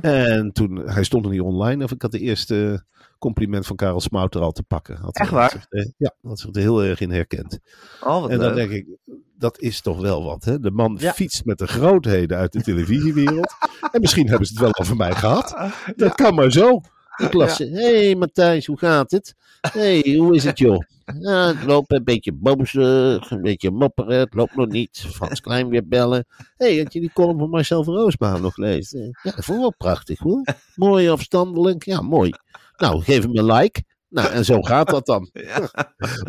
En 0.00 0.52
toen, 0.52 0.76
hij 0.76 1.04
stond 1.04 1.24
er 1.24 1.30
niet 1.30 1.40
online. 1.40 1.84
Of 1.84 1.90
ik 1.92 2.02
had 2.02 2.10
de 2.12 2.18
eerste 2.18 2.84
compliment 3.18 3.66
van 3.66 3.76
Karel 3.76 4.00
Smouter 4.00 4.40
al 4.40 4.52
te 4.52 4.62
pakken. 4.62 4.96
Had, 4.96 5.16
Echt 5.16 5.30
waar? 5.30 5.50
zich 5.50 5.66
ja, 5.96 6.14
had 6.22 6.38
zich 6.40 6.54
er 6.54 6.60
heel 6.60 6.84
erg 6.84 7.00
in 7.00 7.10
herkend. 7.10 7.58
Oh, 8.00 8.20
wat 8.20 8.30
en 8.30 8.38
dan 8.38 8.54
leuk. 8.54 8.68
denk 8.68 8.70
ik, 8.70 8.96
dat 9.38 9.58
is 9.60 9.80
toch 9.80 10.00
wel 10.00 10.24
wat. 10.24 10.44
Hè? 10.44 10.58
De 10.60 10.70
man 10.70 10.96
Ja. 11.00 11.12
fietst 11.12 11.44
met 11.44 11.58
de 11.58 11.66
grootheden 11.66 12.38
uit 12.38 12.52
de 12.52 12.62
televisiewereld. 12.62 13.54
en 13.92 14.00
misschien 14.00 14.28
hebben 14.28 14.46
ze 14.46 14.52
het 14.52 14.62
wel 14.62 14.74
over 14.80 14.96
mij 14.96 15.12
gehad. 15.14 15.56
Dat 15.96 16.14
kan 16.14 16.34
maar 16.34 16.52
zo. 16.52 16.80
Ik 17.16 17.32
las, 17.32 17.58
hé 17.58 17.70
hey, 17.70 18.14
Matthijs, 18.14 18.66
hoe 18.66 18.78
gaat 18.78 19.10
het? 19.10 19.34
Hé, 19.60 20.00
hey, 20.00 20.16
hoe 20.16 20.34
is 20.34 20.44
het 20.44 20.58
joh? 20.58 20.80
Ja, 21.20 21.46
het 21.46 21.64
loopt 21.64 21.92
een 21.92 22.04
beetje 22.04 22.32
boosig, 22.32 23.30
een 23.30 23.42
beetje 23.42 23.70
mopperen, 23.70 24.18
het 24.18 24.34
loopt 24.34 24.56
nog 24.56 24.68
niet. 24.68 25.06
Frans 25.10 25.40
Klein 25.40 25.68
weer 25.68 25.88
bellen. 25.88 26.26
Hé, 26.56 26.66
hey, 26.66 26.76
had 26.76 26.92
je 26.92 27.00
die 27.00 27.12
column 27.12 27.38
van 27.38 27.50
Marcel 27.50 27.84
van 27.84 27.94
Roosbaan 27.94 28.42
nog 28.42 28.54
gelezen? 28.54 29.18
Ja, 29.22 29.30
dat 29.30 29.44
vond 29.44 29.56
ik 29.56 29.62
wel 29.62 29.74
prachtig 29.76 30.18
hoor. 30.18 30.44
Mooi 30.74 31.08
afstandelijk, 31.08 31.84
ja 31.84 32.00
mooi. 32.00 32.32
Nou, 32.76 33.02
geef 33.02 33.22
hem 33.22 33.36
een 33.36 33.52
like. 33.52 33.82
Nou, 34.08 34.30
en 34.32 34.44
zo 34.44 34.62
gaat 34.62 34.88
dat 34.88 35.06
dan. 35.06 35.30
Ja. 35.46 35.68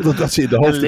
Dat, 0.02 0.16
dat 0.16 0.32
ze 0.32 0.42
in 0.42 0.48
de 0.48 0.56
hoofd 0.56 0.80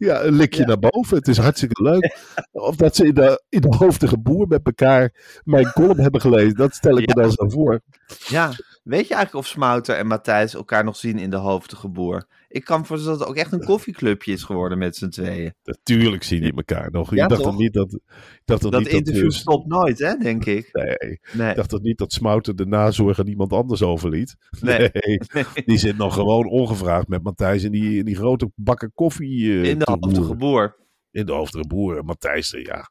Ja, 0.00 0.22
een 0.22 0.34
likje 0.34 0.60
Ja. 0.60 0.66
naar 0.66 0.78
boven. 0.78 1.16
Het 1.16 1.28
is 1.28 1.36
hartstikke 1.38 1.82
leuk. 1.82 2.18
Of 2.52 2.76
dat 2.76 2.96
ze 2.96 3.06
in 3.06 3.14
de, 3.14 3.42
in 3.48 3.60
de 3.60 3.76
hoofdige 3.76 4.18
boer 4.18 4.48
met 4.48 4.60
elkaar 4.64 5.12
mijn 5.44 5.72
column 5.72 6.00
hebben 6.00 6.20
gelezen. 6.20 6.54
Dat 6.54 6.74
stel 6.74 6.98
ik 6.98 7.06
me 7.14 7.22
dan 7.22 7.30
zo 7.32 7.48
voor. 7.48 7.80
Ja, 8.26 8.50
weet 8.90 9.08
je 9.08 9.14
eigenlijk 9.14 9.34
of 9.44 9.46
Smouter 9.46 9.96
en 9.96 10.06
Matthijs 10.06 10.54
elkaar 10.54 10.84
nog 10.84 10.96
zien 10.96 11.18
in 11.18 11.30
de 11.30 11.36
hoofdige 11.36 11.88
boer? 11.88 12.26
Ik 12.48 12.64
kan 12.64 12.86
voorstellen 12.86 13.18
dat 13.18 13.28
het 13.28 13.36
ook 13.36 13.42
echt 13.42 13.52
een 13.52 13.64
koffieclubje 13.64 14.32
is 14.32 14.42
geworden 14.42 14.78
met 14.78 14.96
z'n 14.96 15.08
tweeën. 15.08 15.54
Natuurlijk 15.64 16.22
zien 16.22 16.40
die 16.42 16.52
elkaar 16.56 16.90
nog. 16.90 17.14
Ja, 17.14 17.22
ik 17.22 17.28
dacht 17.28 17.42
toch? 17.42 17.58
niet 17.58 17.72
dat... 17.72 17.92
Ik 17.92 18.00
dacht 18.44 18.62
Dat 18.62 18.78
niet 18.78 18.88
interview 18.88 19.22
dat, 19.22 19.32
stopt 19.32 19.66
nooit, 19.66 19.98
hè, 19.98 20.14
denk 20.14 20.44
ik. 20.44 20.68
nee, 20.72 21.18
Nee. 21.32 21.50
ik 21.50 21.56
dacht 21.56 21.68
toch 21.68 21.82
niet 21.82 21.98
dat 21.98 22.12
Smouter 22.12 22.56
de 22.56 22.66
nazorg 22.66 23.18
aan 23.18 23.26
iemand 23.26 23.52
anders 23.52 23.82
overliet. 23.82 24.36
Nee. 24.60 24.90
Nee. 25.32 25.44
Die 25.64 25.78
zit 25.78 25.96
nog 25.96 26.14
gewoon 26.14 26.48
ongevraagd 26.48 27.08
met 27.08 27.22
Matthijs 27.22 27.62
in 27.62 27.72
die, 27.72 27.98
in 27.98 28.04
die 28.04 28.16
grote 28.16 28.50
bakken 28.54 28.92
koffie 28.94 29.50
eh, 29.50 29.64
In 29.64 29.78
de 29.78 29.84
te 29.84 29.90
hoofdige 29.90 30.20
boeren. 30.20 30.38
boer. 30.38 30.76
In 31.10 31.26
de 31.26 31.32
hoofdige 31.32 31.66
boer. 31.66 31.98
En 31.98 32.04
Matthijs, 32.04 32.54
eh, 32.54 32.64
ja. 32.64 32.90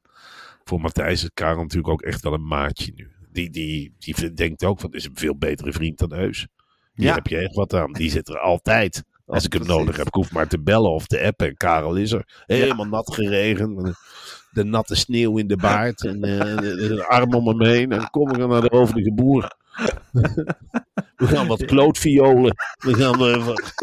Voor 0.64 0.82
Matthijs 0.82 1.24
is 1.24 1.30
Karel 1.34 1.62
natuurlijk 1.62 1.94
ook 1.94 2.02
echt 2.02 2.22
wel 2.24 2.34
een 2.34 2.48
maatje 2.48 2.92
nu. 2.96 3.12
Die, 3.40 3.94
die, 4.00 4.14
die 4.16 4.34
denkt 4.34 4.64
ook 4.64 4.80
van, 4.80 4.92
is 4.94 5.06
een 5.06 5.12
veel 5.18 5.38
betere 5.38 5.72
vriend 5.74 5.98
dan 6.00 6.14
Heus. 6.14 6.48
Hier 6.94 7.06
Ja. 7.08 7.14
heb 7.14 7.28
je 7.28 7.38
echt 7.38 7.56
wat 7.56 7.74
aan. 7.74 7.92
Die 7.94 8.10
zit 8.12 8.30
er 8.30 8.40
altijd. 8.40 9.04
Als 9.26 9.46
ik 9.46 9.54
hem 9.54 9.62
Precies. 9.62 9.80
nodig 9.80 9.98
heb, 9.98 10.08
ik 10.08 10.14
hoef 10.14 10.32
maar 10.32 10.48
te 10.48 10.60
bellen 10.60 10.92
of 10.92 11.06
te 11.08 11.22
appen. 11.22 11.48
En 11.48 11.58
Karel 11.58 11.96
is 11.96 12.12
er. 12.12 12.44
Helemaal 12.46 12.86
nat 12.86 13.14
geregend. 13.14 13.94
De, 14.52 14.64
natte 14.64 14.96
sneeuw 14.96 15.38
in 15.38 15.48
de 15.48 15.58
baard. 15.68 16.06
En 16.06 16.24
eh, 16.24 16.58
de, 16.58 16.76
de 16.96 17.06
arm 17.08 17.34
om 17.34 17.48
hem 17.48 17.64
heen. 17.64 17.92
En 17.92 18.10
kom 18.10 18.30
ik 18.32 18.38
dan 18.38 18.50
naar 18.50 18.62
de 18.62 18.76
hoofdige 18.78 19.14
boer. 19.14 19.56
We 21.16 21.28
gaan 21.28 21.48
wat 21.48 21.66
klootviolen. 21.66 22.56
We 22.78 22.94
gaan... 22.94 23.26
eh, 23.26 23.46
wat- 23.46 23.74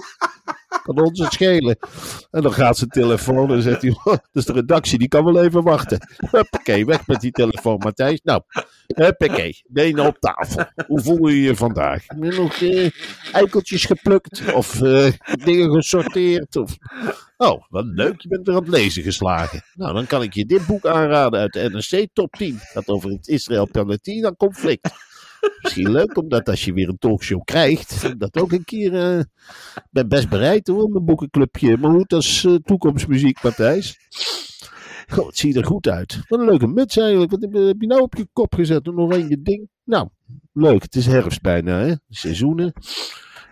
kan 0.82 1.00
ons 1.00 1.18
het 1.20 1.32
schelen. 1.32 1.76
En 2.30 2.42
dan 2.42 2.52
gaat 2.52 2.76
zijn 2.76 2.90
telefoon 2.90 3.52
en 3.52 3.62
zegt 3.62 3.82
hij, 3.82 3.90
"Oh, 3.90 4.04
dat 4.04 4.28
is 4.32 4.44
de 4.44 4.52
redactie, 4.52 4.98
die 4.98 5.08
kan 5.08 5.24
wel 5.24 5.44
even 5.44 5.62
wachten. 5.62 5.98
Huppakee, 6.30 6.84
weg 6.86 7.06
met 7.06 7.20
die 7.20 7.30
telefoon, 7.30 7.78
Matthijs. 7.78 8.20
Nou, 8.22 8.42
huppakee, 8.86 9.62
benen 9.66 10.06
op 10.06 10.18
tafel. 10.18 10.64
Hoe 10.86 11.00
voel 11.00 11.28
je 11.28 11.40
je 11.40 11.56
vandaag? 11.56 12.04
Heb 12.06 12.22
je 12.22 12.40
nog 12.40 12.60
eh, 12.60 12.90
eikeltjes 13.32 13.84
geplukt? 13.84 14.54
Of 14.54 14.82
eh, 14.82 15.12
dingen 15.44 15.70
gesorteerd? 15.70 16.56
Of... 16.56 16.76
Oh, 17.36 17.62
wat 17.68 17.84
leuk, 17.84 18.20
je 18.20 18.28
bent 18.28 18.46
weer 18.46 18.56
aan 18.56 18.62
het 18.62 18.70
lezen 18.70 19.02
geslagen. 19.02 19.62
Nou, 19.74 19.94
dan 19.94 20.06
kan 20.06 20.22
ik 20.22 20.34
je 20.34 20.46
dit 20.46 20.66
boek 20.66 20.86
aanraden 20.86 21.40
uit 21.40 21.52
de 21.52 21.68
NRC 21.70 22.08
Top 22.12 22.32
10. 22.32 22.54
Het 22.54 22.68
gaat 22.72 22.88
over 22.88 23.10
het 23.10 23.28
Israël-Palestina 23.28 24.32
conflict. 24.32 24.90
Misschien 25.62 25.90
leuk, 25.90 26.16
omdat 26.16 26.48
als 26.48 26.64
je 26.64 26.72
weer 26.72 26.88
een 26.88 26.98
talkshow 26.98 27.44
krijgt, 27.44 28.18
dat 28.20 28.36
ook 28.36 28.52
een 28.52 28.64
keer... 28.64 29.18
ik 29.18 29.90
ben 29.90 30.08
best 30.08 30.28
bereid 30.28 30.66
hoor, 30.66 30.88
mijn 30.88 31.04
boekenclubje. 31.04 31.76
Maar 31.76 31.90
goed, 31.90 32.08
dat 32.08 32.22
is 32.22 32.44
eh, 32.44 32.54
toekomstmuziek, 32.54 33.42
Matthijs. 33.42 33.98
Het 35.06 35.36
ziet 35.36 35.56
er 35.56 35.64
goed 35.64 35.88
uit. 35.88 36.20
Wat 36.28 36.38
een 36.38 36.44
leuke 36.46 36.66
muts 36.66 36.96
eigenlijk. 36.96 37.30
Wat 37.30 37.40
heb 37.40 37.52
je, 37.52 37.86
nou 37.86 38.00
op 38.00 38.14
je 38.14 38.28
kop 38.32 38.54
gezet? 38.54 38.86
Een 38.86 38.98
oranje 38.98 39.42
ding? 39.42 39.68
Nou, 39.84 40.08
leuk. 40.52 40.82
Het 40.82 40.94
is 40.94 41.06
herfst 41.06 41.42
bijna, 41.42 41.78
hè? 41.78 41.94
Seizoenen. 42.08 42.72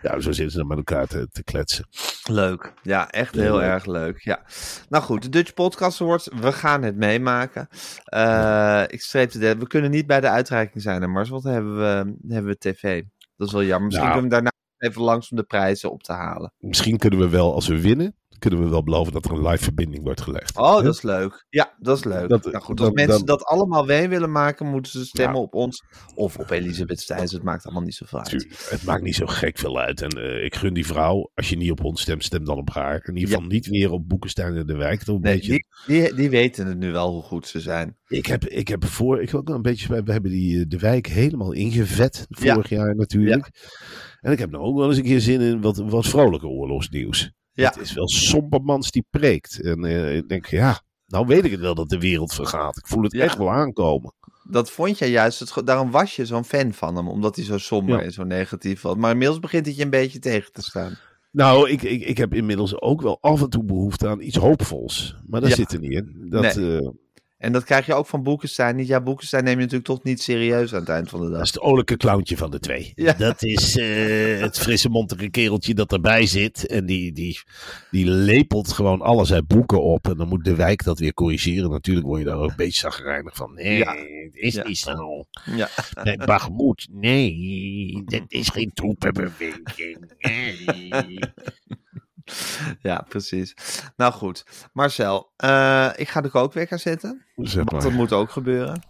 Ja, 0.03 0.21
zo 0.21 0.33
zitten 0.33 0.51
ze 0.51 0.59
dan 0.59 0.67
met 0.67 0.77
elkaar 0.77 1.07
te, 1.07 1.29
te 1.33 1.45
kletsen. 1.45 1.87
Leuk. 2.31 2.73
Ja, 2.83 3.11
echt 3.11 3.35
heel 3.35 3.63
erg 3.63 3.87
leuk. 3.87 4.21
Ja. 4.21 4.43
Nou 4.89 5.05
goed, 5.05 5.23
de 5.23 5.29
Dutch 5.29 5.55
Podcast 5.55 6.01
Awards. 6.01 6.29
We 6.41 6.53
gaan 6.53 6.83
het 6.83 6.97
meemaken. 6.97 7.69
Eh, 8.05 8.83
ik 8.87 9.01
streep 9.03 9.31
de 9.33 9.57
We 9.57 9.67
kunnen 9.67 9.91
niet 9.91 10.07
bij 10.07 10.21
de 10.21 10.29
uitreiking 10.29 10.83
zijn, 10.83 11.13
want 11.13 11.43
dan 11.43 11.53
hebben 11.53 11.77
we, 11.77 12.15
hebben 12.35 12.53
we 12.53 12.59
tv. 12.59 13.03
Dat 13.37 13.47
is 13.47 13.53
wel 13.53 13.63
jammer. 13.65 13.87
Misschien 13.87 14.09
Nou. 14.09 14.21
kunnen 14.21 14.39
we 14.39 14.43
daarna 14.43 14.53
even 14.79 15.03
langs 15.03 15.31
om 15.31 15.37
de 15.37 15.43
prijzen 15.43 15.91
op 15.93 16.03
te 16.03 16.13
halen. 16.13 16.53
Misschien 16.59 16.99
kunnen 16.99 17.19
we 17.19 17.29
wel, 17.29 17.55
als 17.55 17.67
we 17.69 17.81
winnen, 17.81 18.15
kunnen 18.39 18.63
we 18.63 18.69
wel 18.69 18.83
beloven 18.83 19.13
dat 19.13 19.25
er 19.25 19.31
een 19.31 19.47
live 19.47 19.63
verbinding 19.65 20.03
wordt 20.03 20.21
gelegd. 20.21 20.57
Oh, 20.59 20.83
dat 20.83 20.95
is 20.95 21.03
leuk. 21.03 21.47
Ja, 21.49 21.75
dat 21.79 21.99
is 21.99 22.05
leuk. 22.05 22.29
Dat- 22.29 22.45
nou 22.45 22.65
goed, 22.65 22.81
als 22.81 22.89
dan- 22.89 22.95
mensen 23.07 23.27
dan- 23.27 23.37
dat 23.37 23.45
allemaal 23.45 23.85
mee 23.85 24.09
willen 24.09 24.31
maken, 24.33 24.67
moeten 24.67 24.93
ze 24.93 25.05
stemmen 25.05 25.37
Ja. 25.37 25.43
op 25.43 25.55
ons 25.55 25.83
of 26.15 26.39
op 26.39 26.51
Elisabeth 26.51 27.01
Stijns. 27.01 27.33
Het 27.33 27.43
maakt 27.43 27.65
allemaal 27.65 27.83
niet 27.83 27.95
zoveel 27.95 28.19
uit. 28.19 28.67
Het 28.71 28.85
maakt 28.85 29.03
niet 29.03 29.15
zo 29.15 29.27
gek 29.27 29.59
veel 29.59 29.79
uit. 29.79 30.01
En 30.03 30.11
eh, 30.11 30.45
ik 30.45 30.55
gun 30.55 30.75
die 30.75 30.87
vrouw, 30.87 31.31
als 31.35 31.49
je 31.49 31.57
niet 31.57 31.71
op 31.71 31.85
ons 31.85 32.01
stemt, 32.01 32.25
stem 32.25 32.45
dan 32.45 32.57
op 32.59 32.71
haar. 32.71 33.03
In 33.09 33.17
ieder 33.17 33.35
geval 33.35 33.49
niet 33.49 33.67
weer 33.67 33.91
op 33.91 34.09
Boekenstein 34.09 34.57
en 34.57 34.67
de 34.67 34.77
Wijk. 34.77 35.07
Een 35.07 35.21
Nee, 35.21 35.35
beetje 35.35 35.51
die, 35.87 36.03
die, 36.03 36.15
die 36.15 36.31
weten 36.31 36.67
het 36.67 36.79
nu 36.79 36.93
wel 36.93 37.13
hoe 37.13 37.23
goed 37.23 37.47
ze 37.47 37.61
zijn. 37.61 37.97
Ik 38.07 38.27
heb, 38.27 38.45
ik 38.45 38.69
heb 38.69 38.85
voor, 38.85 39.23
ik 39.23 39.35
ook 39.35 39.47
wel 39.47 39.57
een 39.57 39.63
beetje, 39.63 40.03
we 40.05 40.13
hebben 40.13 40.31
die, 40.31 40.59
eh, 40.59 40.65
de 40.69 40.79
wijk 40.79 41.07
helemaal 41.07 41.53
ingevet 41.53 42.27
vorig 42.29 42.69
jaar 42.69 42.95
natuurlijk. 42.97 43.51
En 44.21 44.33
ik 44.33 44.39
heb 44.39 44.51
nou 44.51 44.65
ook 44.65 44.77
wel 44.77 44.89
eens 44.89 44.97
een 44.97 45.03
keer 45.05 45.21
zin 45.21 45.41
in 45.41 45.61
wat, 45.61 45.77
wat 45.77 46.07
vrolijke 46.07 46.47
oorlogsnieuws. 46.47 47.33
Ja. 47.55 47.69
Het 47.71 47.81
is 47.81 47.93
wel 47.93 48.09
Sompermans 48.09 48.91
die 48.91 49.07
preekt. 49.11 49.61
En 49.63 49.85
eh, 49.85 50.17
ik 50.17 50.29
denk, 50.29 50.47
ja, 50.47 50.81
nou 51.07 51.27
weet 51.27 51.45
ik 51.45 51.51
het 51.51 51.61
wel 51.61 51.75
dat 51.75 51.89
de 51.89 51.99
wereld 51.99 52.35
vergaat. 52.35 52.77
Ik 52.77 52.87
voel 52.87 53.03
het 53.03 53.13
Ja. 53.13 53.23
echt 53.23 53.39
wel 53.39 53.51
aankomen. 53.51 54.15
Dat 54.51 54.71
vond 54.71 54.99
jij 54.99 55.11
juist, 55.11 55.39
het, 55.39 55.67
daarom 55.67 55.91
was 55.91 56.17
je 56.17 56.27
zo'n 56.27 56.45
fan 56.45 56.73
van 56.73 56.97
hem, 56.97 57.09
omdat 57.09 57.37
hij 57.37 57.45
zo 57.45 57.59
somber 57.59 57.99
Ja. 57.99 58.03
en 58.05 58.13
zo 58.13 58.23
negatief 58.25 58.81
was. 58.83 58.97
Maar 58.97 59.11
inmiddels 59.11 59.41
begint 59.41 59.67
het 59.67 59.77
je 59.77 59.83
een 59.83 59.91
beetje 59.91 60.19
tegen 60.19 60.53
te 60.53 60.63
staan. 60.63 60.97
Nou, 61.31 61.71
ik, 61.71 61.83
ik, 61.83 62.03
ik 62.03 62.17
heb 62.17 62.35
inmiddels 62.35 62.81
ook 62.81 63.03
wel 63.03 63.19
af 63.21 63.43
en 63.43 63.49
toe 63.51 63.65
behoefte 63.65 64.09
aan 64.09 64.21
iets 64.21 64.37
hoopvols. 64.37 65.17
Maar 65.27 65.41
dat 65.41 65.51
Ja. 65.51 65.57
zit 65.57 65.73
er 65.73 65.79
niet 65.79 65.93
in. 65.93 66.27
Dat, 66.29 66.57
eh, 66.57 66.89
En 67.45 67.53
dat 67.53 67.65
krijg 67.65 67.87
je 67.87 67.95
ook 67.95 68.07
van 68.07 68.23
Boekenstein 68.23 68.77
niet. 68.77 68.87
Ja, 68.87 69.01
Boekenstein 69.01 69.45
neem 69.45 69.53
je 69.55 69.59
natuurlijk 69.61 69.85
toch 69.89 70.03
niet 70.03 70.23
serieus 70.23 70.73
aan 70.75 70.81
het 70.81 70.89
eind 70.89 71.09
van 71.09 71.19
de 71.21 71.25
Dat 71.27 71.35
dag. 71.35 71.43
is 71.43 71.53
het 71.53 71.61
olijke 71.61 71.97
clowntje 71.97 72.37
van 72.37 72.51
de 72.51 72.59
twee. 72.59 72.93
Ja. 72.95 73.13
Dat 73.13 73.43
is 73.43 73.77
eh, 73.77 74.41
het 74.41 74.59
frisse 74.59 74.89
montere 74.89 75.31
kereltje 75.31 75.75
dat 75.75 75.93
erbij 75.93 76.27
zit. 76.27 76.67
En 76.67 76.87
die, 76.87 77.13
die, 77.13 77.41
die 77.91 78.07
lepelt 78.07 78.73
gewoon 78.73 79.01
alles 79.01 79.33
uit 79.33 79.47
boeken 79.47 79.83
op. 79.83 80.09
En 80.09 80.17
dan 80.17 80.29
moet 80.29 80.45
de 80.45 80.55
wijk 80.55 80.85
dat 80.85 80.99
weer 80.99 81.15
corrigeren. 81.15 81.71
Natuurlijk 81.71 82.07
word 82.07 82.21
je 82.21 82.27
daar 82.27 82.37
ook 82.39 82.51
een 82.51 82.57
beetje 82.57 82.79
zagrijnig 82.81 83.37
van. 83.37 83.55
Nee, 83.55 83.77
Ja. 83.79 83.95
het 83.95 84.35
is 84.37 84.55
Ja. 84.55 84.67
niet 84.67 84.79
zo. 84.79 85.25
Ja. 85.57 85.69
Nee, 86.03 86.17
Bagmoed, 86.17 86.87
nee, 86.91 88.03
dat 88.05 88.23
is 88.29 88.49
geen 88.49 88.71
troepenbeweging. 88.75 90.13
Nee. 90.19 91.19
ja, 92.81 93.05
precies. 93.09 93.55
Nou 93.97 94.13
goed, 94.13 94.45
Marcel, 94.73 95.33
eh, 95.37 95.91
ik 95.97 96.09
ga 96.09 96.21
de 96.21 96.29
kookwekker 96.29 96.79
zetten. 96.79 97.25
Zeg 97.37 97.55
Want 97.55 97.73
maar. 97.73 97.83
dat 97.83 97.93
moet 97.93 98.13
ook 98.13 98.31
gebeuren. 98.31 98.83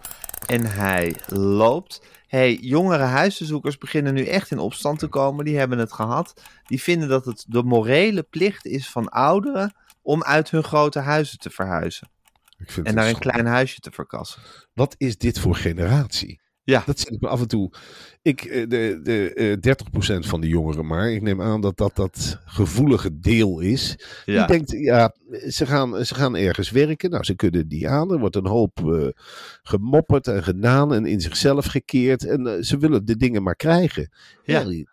En 0.47 0.65
hij 0.67 1.17
loopt. 1.27 2.03
hey, 2.27 2.55
jongere 2.55 3.03
huisbezoekers 3.03 3.79
beginnen 3.79 4.15
nu 4.15 4.25
echt 4.25 4.51
in 4.51 4.59
opstand 4.59 4.99
te 4.99 5.07
komen. 5.07 5.45
Die 5.45 5.59
hebben 5.59 5.79
het 5.79 5.93
gehad. 5.93 6.43
Die 6.67 6.83
vinden 6.83 7.09
dat 7.09 7.25
het 7.25 7.45
de 7.49 7.63
morele 7.63 8.23
plicht 8.23 8.67
is 8.67 8.91
van 8.91 9.09
ouderen 9.09 9.75
om 10.03 10.23
uit 10.23 10.51
hun 10.51 10.65
grote 10.65 10.99
huizen 10.99 11.39
te 11.39 11.51
verhuizen. 11.51 12.09
Ik 12.59 12.71
vind 12.71 12.87
En 12.87 12.95
naar 12.95 13.09
een 13.09 13.19
klein 13.19 13.47
huisje 13.47 13.81
te 13.81 13.91
verkassen. 13.91 14.43
Wat 14.73 14.95
is 14.99 15.19
dit 15.19 15.39
voor 15.39 15.55
generatie? 15.55 16.41
Ja. 16.65 16.83
Dat 16.87 16.99
zit 16.99 17.11
ik 17.11 17.21
me 17.21 17.29
af 17.29 17.41
en 17.41 17.49
toe. 17.49 17.71
Ik, 18.23 18.45
eh, 18.45 18.69
de, 18.69 19.01
de 19.03 19.35
eh, 19.35 20.17
30% 20.17 20.27
van 20.27 20.41
de 20.41 20.49
jongeren 20.49 20.87
maar. 20.87 21.11
Ik 21.11 21.23
neem 21.23 21.43
aan 21.43 21.61
dat 21.61 21.77
dat 21.77 21.97
dat 21.97 22.39
gevoelige 22.45 23.19
deel 23.19 23.61
is. 23.61 23.99
Ja. 24.25 24.47
Die 24.47 24.57
denkt, 24.57 24.71
ja, 24.71 25.15
ze 25.49 25.67
gaan, 25.67 26.05
ze 26.05 26.15
gaan 26.15 26.37
ergens 26.37 26.71
werken. 26.71 27.11
Nou, 27.11 27.25
ze 27.25 27.35
kunnen 27.35 27.69
die 27.69 27.89
aan. 27.89 28.13
Er 28.13 28.19
wordt 28.19 28.37
een 28.37 28.47
hoop 28.47 28.79
eh, 28.79 29.09
gemopperd 29.63 30.27
en 30.27 30.43
gedaan 30.43 30.95
en 30.95 31.07
in 31.07 31.21
zichzelf 31.21 31.67
gekeerd. 31.67 32.25
En 32.25 32.47
eh, 32.47 32.63
ze 32.63 32.79
willen 32.79 33.05
de 33.05 33.17
dingen 33.17 33.43
maar 33.43 33.57
krijgen. 33.57 34.11
Ja. 34.45 34.61
Ja. 34.61 34.85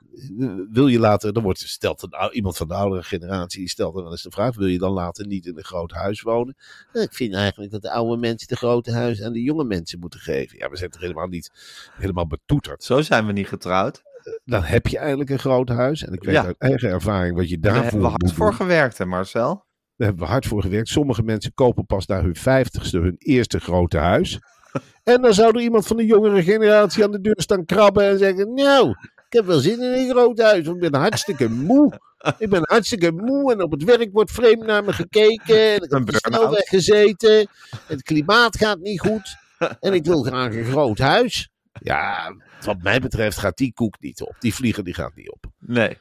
Wil 0.72 0.88
je 0.88 1.00
later, 1.00 1.34
dan 1.34 1.44
wordt 1.44 1.60
stelt 1.60 2.04
een, 2.04 2.30
iemand 2.32 2.58
van 2.58 2.68
de 2.68 2.74
oudere 2.74 3.04
generatie, 3.04 3.60
die 3.60 3.70
stelt 3.70 3.94
dan 3.94 4.04
wel 4.04 4.12
eens 4.12 4.22
de 4.22 4.32
vraag, 4.32 4.56
wil 4.56 4.68
je 4.68 4.78
dan 4.78 4.92
later 4.92 5.28
niet 5.28 5.46
in 5.46 5.58
een 5.58 5.64
groot 5.64 5.92
huis 5.92 6.22
wonen? 6.22 6.56
Nou, 6.94 7.06
ik 7.06 7.14
vind 7.14 7.34
eigenlijk 7.34 7.72
dat 7.72 7.82
de 7.82 7.92
oude 7.92 8.18
mensen 8.18 8.48
de 8.48 8.56
grote 8.56 8.92
huis 8.92 9.22
aan 9.24 9.34
de 9.34 9.42
jonge 9.42 9.64
mensen 9.64 10.00
moeten 10.00 10.20
geven. 10.20 10.58
Ja, 10.58 10.70
we 10.70 10.78
zijn 10.78 10.90
toch 10.90 11.02
helemaal 11.02 11.28
niet 11.28 11.52
helemaal 11.94 12.28
betoeterd. 12.28 12.84
Zo 12.84 13.02
zijn 13.02 13.26
we 13.26 13.32
niet 13.32 13.48
getrouwd. 13.48 14.02
Dan 14.46 14.64
heb 14.64 14.88
je 14.88 14.98
eigenlijk 14.98 15.30
een 15.30 15.40
groot 15.40 15.70
huis. 15.70 16.06
En 16.06 16.14
ik 16.14 16.24
weet 16.24 16.36
Ja. 16.36 16.46
uit 16.46 16.58
eigen 16.58 16.90
ervaring 16.90 17.36
wat 17.36 17.50
je 17.50 17.60
Daar 17.60 17.74
daarvoor 17.74 17.92
hebben 17.92 18.12
we 18.12 18.18
hard 18.20 18.32
voor 18.32 18.54
gewerkt, 18.54 18.98
hè 18.98 19.06
Marcel? 19.06 19.66
Daar 19.96 20.08
hebben 20.08 20.26
we 20.26 20.32
hard 20.32 20.46
voor 20.46 20.62
gewerkt. 20.62 20.88
Sommige 20.88 21.24
mensen 21.24 21.54
kopen 21.54 21.86
pas 21.86 22.06
na 22.06 22.22
hun 22.22 22.36
vijftigste 22.36 23.00
hun 23.00 23.16
eerste 23.18 23.60
grote 23.60 23.98
huis. 23.98 24.40
En 25.04 25.22
dan 25.22 25.34
zou 25.34 25.56
er 25.56 25.62
iemand 25.62 25.88
van 25.88 25.98
de 25.98 26.06
jongere 26.06 26.44
generatie 26.44 27.04
aan 27.04 27.12
de 27.12 27.22
deur 27.22 27.42
staan 27.42 27.66
krabben 27.66 28.04
en 28.10 28.18
zeggen: 28.18 28.54
Nou, 28.54 28.94
ik 29.32 29.38
heb 29.38 29.46
wel 29.46 29.60
zin 29.60 29.82
in 29.82 29.92
een 29.94 30.10
groot 30.10 30.40
huis, 30.40 30.66
want 30.66 30.84
ik 30.84 30.92
ben 30.92 31.00
hartstikke 31.00 31.50
moe. 31.50 32.00
Ik 32.38 32.50
ben 32.50 32.62
hartstikke 32.64 33.12
moe 33.12 33.52
en 33.52 33.62
op 33.62 33.72
het 33.72 33.84
werk 33.84 34.10
wordt 34.12 34.32
vreemd 34.32 34.66
naar 34.66 34.84
me 34.84 34.94
gekeken. 34.94 35.56
En 35.74 35.76
ik 35.76 35.82
heb 35.82 35.92
Een 35.92 36.00
op 36.00 36.06
de 36.06 36.12
burn-out. 36.22 36.34
snelweg 36.42 36.68
gezeten. 36.68 37.48
Het 37.86 38.04
klimaat 38.04 38.58
gaat 38.58 38.80
niet 38.80 39.00
goed. 39.00 39.36
En 39.80 39.94
ik 39.94 40.06
wil 40.06 40.24
graag 40.24 40.54
een 40.54 40.66
groot 40.66 40.98
huis. 40.98 41.50
Ja, 41.82 42.36
wat 42.66 42.82
mij 42.82 43.00
betreft 43.00 43.38
gaat 43.38 43.58
die 43.58 43.74
koek 43.74 43.96
niet 44.00 44.22
op. 44.22 44.36
Die 44.40 44.54
vlieger 44.54 44.84
die 44.84 44.94
gaat 44.94 45.16
niet 45.16 45.32
op. 45.32 45.46
Nee. 45.60 45.98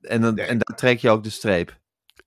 En, 0.00 0.20
dan, 0.20 0.34
Nee. 0.34 0.46
en 0.46 0.58
daar 0.58 0.76
trek 0.76 0.98
je 0.98 1.10
ook 1.10 1.24
de 1.24 1.30
streep. 1.30 1.78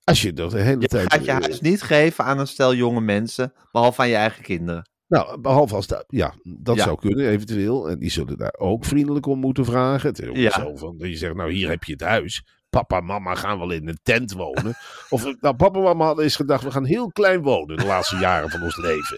Als 0.03 0.21
je 0.21 0.33
dat 0.33 0.51
de 0.51 0.59
hele 0.61 0.81
Je 0.81 0.87
tijd... 0.87 1.13
gaat 1.13 1.25
je 1.25 1.31
huis 1.31 1.61
niet 1.61 1.81
geven 1.81 2.23
aan 2.25 2.39
een 2.39 2.47
stel 2.47 2.73
jonge 2.73 3.01
mensen, 3.01 3.53
behalve 3.71 4.01
aan 4.01 4.09
je 4.09 4.15
eigen 4.15 4.43
kinderen. 4.43 4.89
Nou, 5.09 5.39
behalve 5.41 5.75
als 5.75 5.87
dat, 5.87 6.03
ja, 6.07 6.33
dat 6.43 6.75
Ja. 6.75 6.83
zou 6.83 6.99
kunnen 6.99 7.27
eventueel. 7.27 7.89
En 7.89 7.99
die 7.99 8.09
zullen 8.11 8.37
daar 8.37 8.55
ook 8.57 8.85
vriendelijk 8.85 9.25
om 9.25 9.39
moeten 9.39 9.65
vragen. 9.65 10.09
Het 10.09 10.19
is 10.21 10.27
ook 10.27 10.35
Ja. 10.35 10.51
zo 10.51 10.75
van 10.75 10.95
je 10.97 11.15
zegt, 11.15 11.35
nou 11.35 11.51
hier 11.51 11.69
heb 11.69 11.83
je 11.83 11.91
het 11.91 12.01
huis. 12.01 12.43
papa 12.69 12.97
en 12.97 13.05
mama 13.05 13.35
gaan 13.35 13.59
wel 13.59 13.71
in 13.71 13.87
een 13.87 13.99
tent 14.03 14.31
wonen. 14.33 14.73
Of 15.09 15.23
nou, 15.23 15.55
papa 15.55 15.77
en 15.77 15.83
mama 15.83 16.05
hadden 16.05 16.23
eens 16.23 16.35
gedacht, 16.35 16.63
we 16.63 16.71
gaan 16.71 16.85
heel 16.85 17.11
klein 17.11 17.41
wonen 17.41 17.77
de 17.77 17.85
laatste 17.85 18.15
jaren 18.17 18.49
van 18.49 18.61
ons 18.63 18.77
leven. 18.77 19.17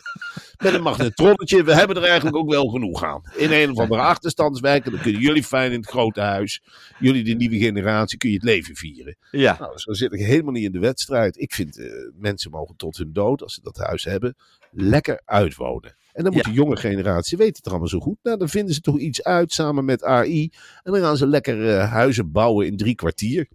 Met 0.64 0.74
een 0.74 0.82
magnetronnetje, 0.82 1.64
we 1.64 1.74
hebben 1.74 1.96
er 1.98 2.04
eigenlijk 2.04 2.36
ook 2.36 2.50
wel 2.50 2.68
genoeg 2.68 3.04
aan. 3.04 3.22
In 3.38 3.52
een 3.52 3.70
of 3.72 3.78
andere 3.78 4.02
achterstandswijk, 4.02 4.84
dan 4.92 5.00
kunnen 5.02 5.22
jullie 5.22 5.44
fijn 5.44 5.72
in 5.72 5.80
het 5.80 5.90
grote 5.90 6.22
huis. 6.22 6.62
Jullie, 7.00 7.24
de 7.24 7.34
nieuwe 7.34 7.58
generatie, 7.58 8.18
kun 8.18 8.30
je 8.30 8.36
het 8.36 8.44
leven 8.46 8.76
vieren. 8.76 9.18
Ja, 9.32 9.56
Nou, 9.60 9.78
zo 9.78 9.94
zit 9.94 10.14
ik 10.14 10.20
helemaal 10.20 10.52
niet 10.52 10.66
in 10.66 10.72
de 10.72 10.80
wedstrijd. 10.80 11.40
Ik 11.40 11.54
vind, 11.54 11.78
eh, 11.80 11.86
mensen 12.16 12.52
mogen 12.52 12.76
tot 12.76 12.98
hun 12.98 13.14
dood, 13.14 13.42
als 13.44 13.54
ze 13.54 13.62
dat 13.64 13.78
huis 13.78 14.04
hebben, 14.04 14.36
lekker 14.72 15.22
uitwonen. 15.26 15.96
En 16.14 16.24
dan 16.24 16.34
moet 16.34 16.46
Ja. 16.46 16.50
de 16.52 16.56
jonge 16.58 16.76
generatie, 16.78 17.38
weet 17.38 17.56
het 17.56 17.66
er 17.66 17.72
allemaal 17.72 17.90
zo 17.90 18.00
goed. 18.00 18.18
Nou, 18.24 18.38
dan 18.38 18.50
vinden 18.50 18.74
ze 18.74 18.82
toch 18.82 18.98
iets 19.00 19.24
uit 19.24 19.54
samen 19.54 19.86
met 19.86 20.04
AI. 20.04 20.50
En 20.84 20.92
dan 20.92 21.02
gaan 21.02 21.18
ze 21.18 21.28
lekker 21.28 21.70
eh, 21.78 21.92
huizen 21.92 22.32
bouwen 22.32 22.66
in 22.68 22.78
drie 22.78 22.96
kwartier. 22.96 23.48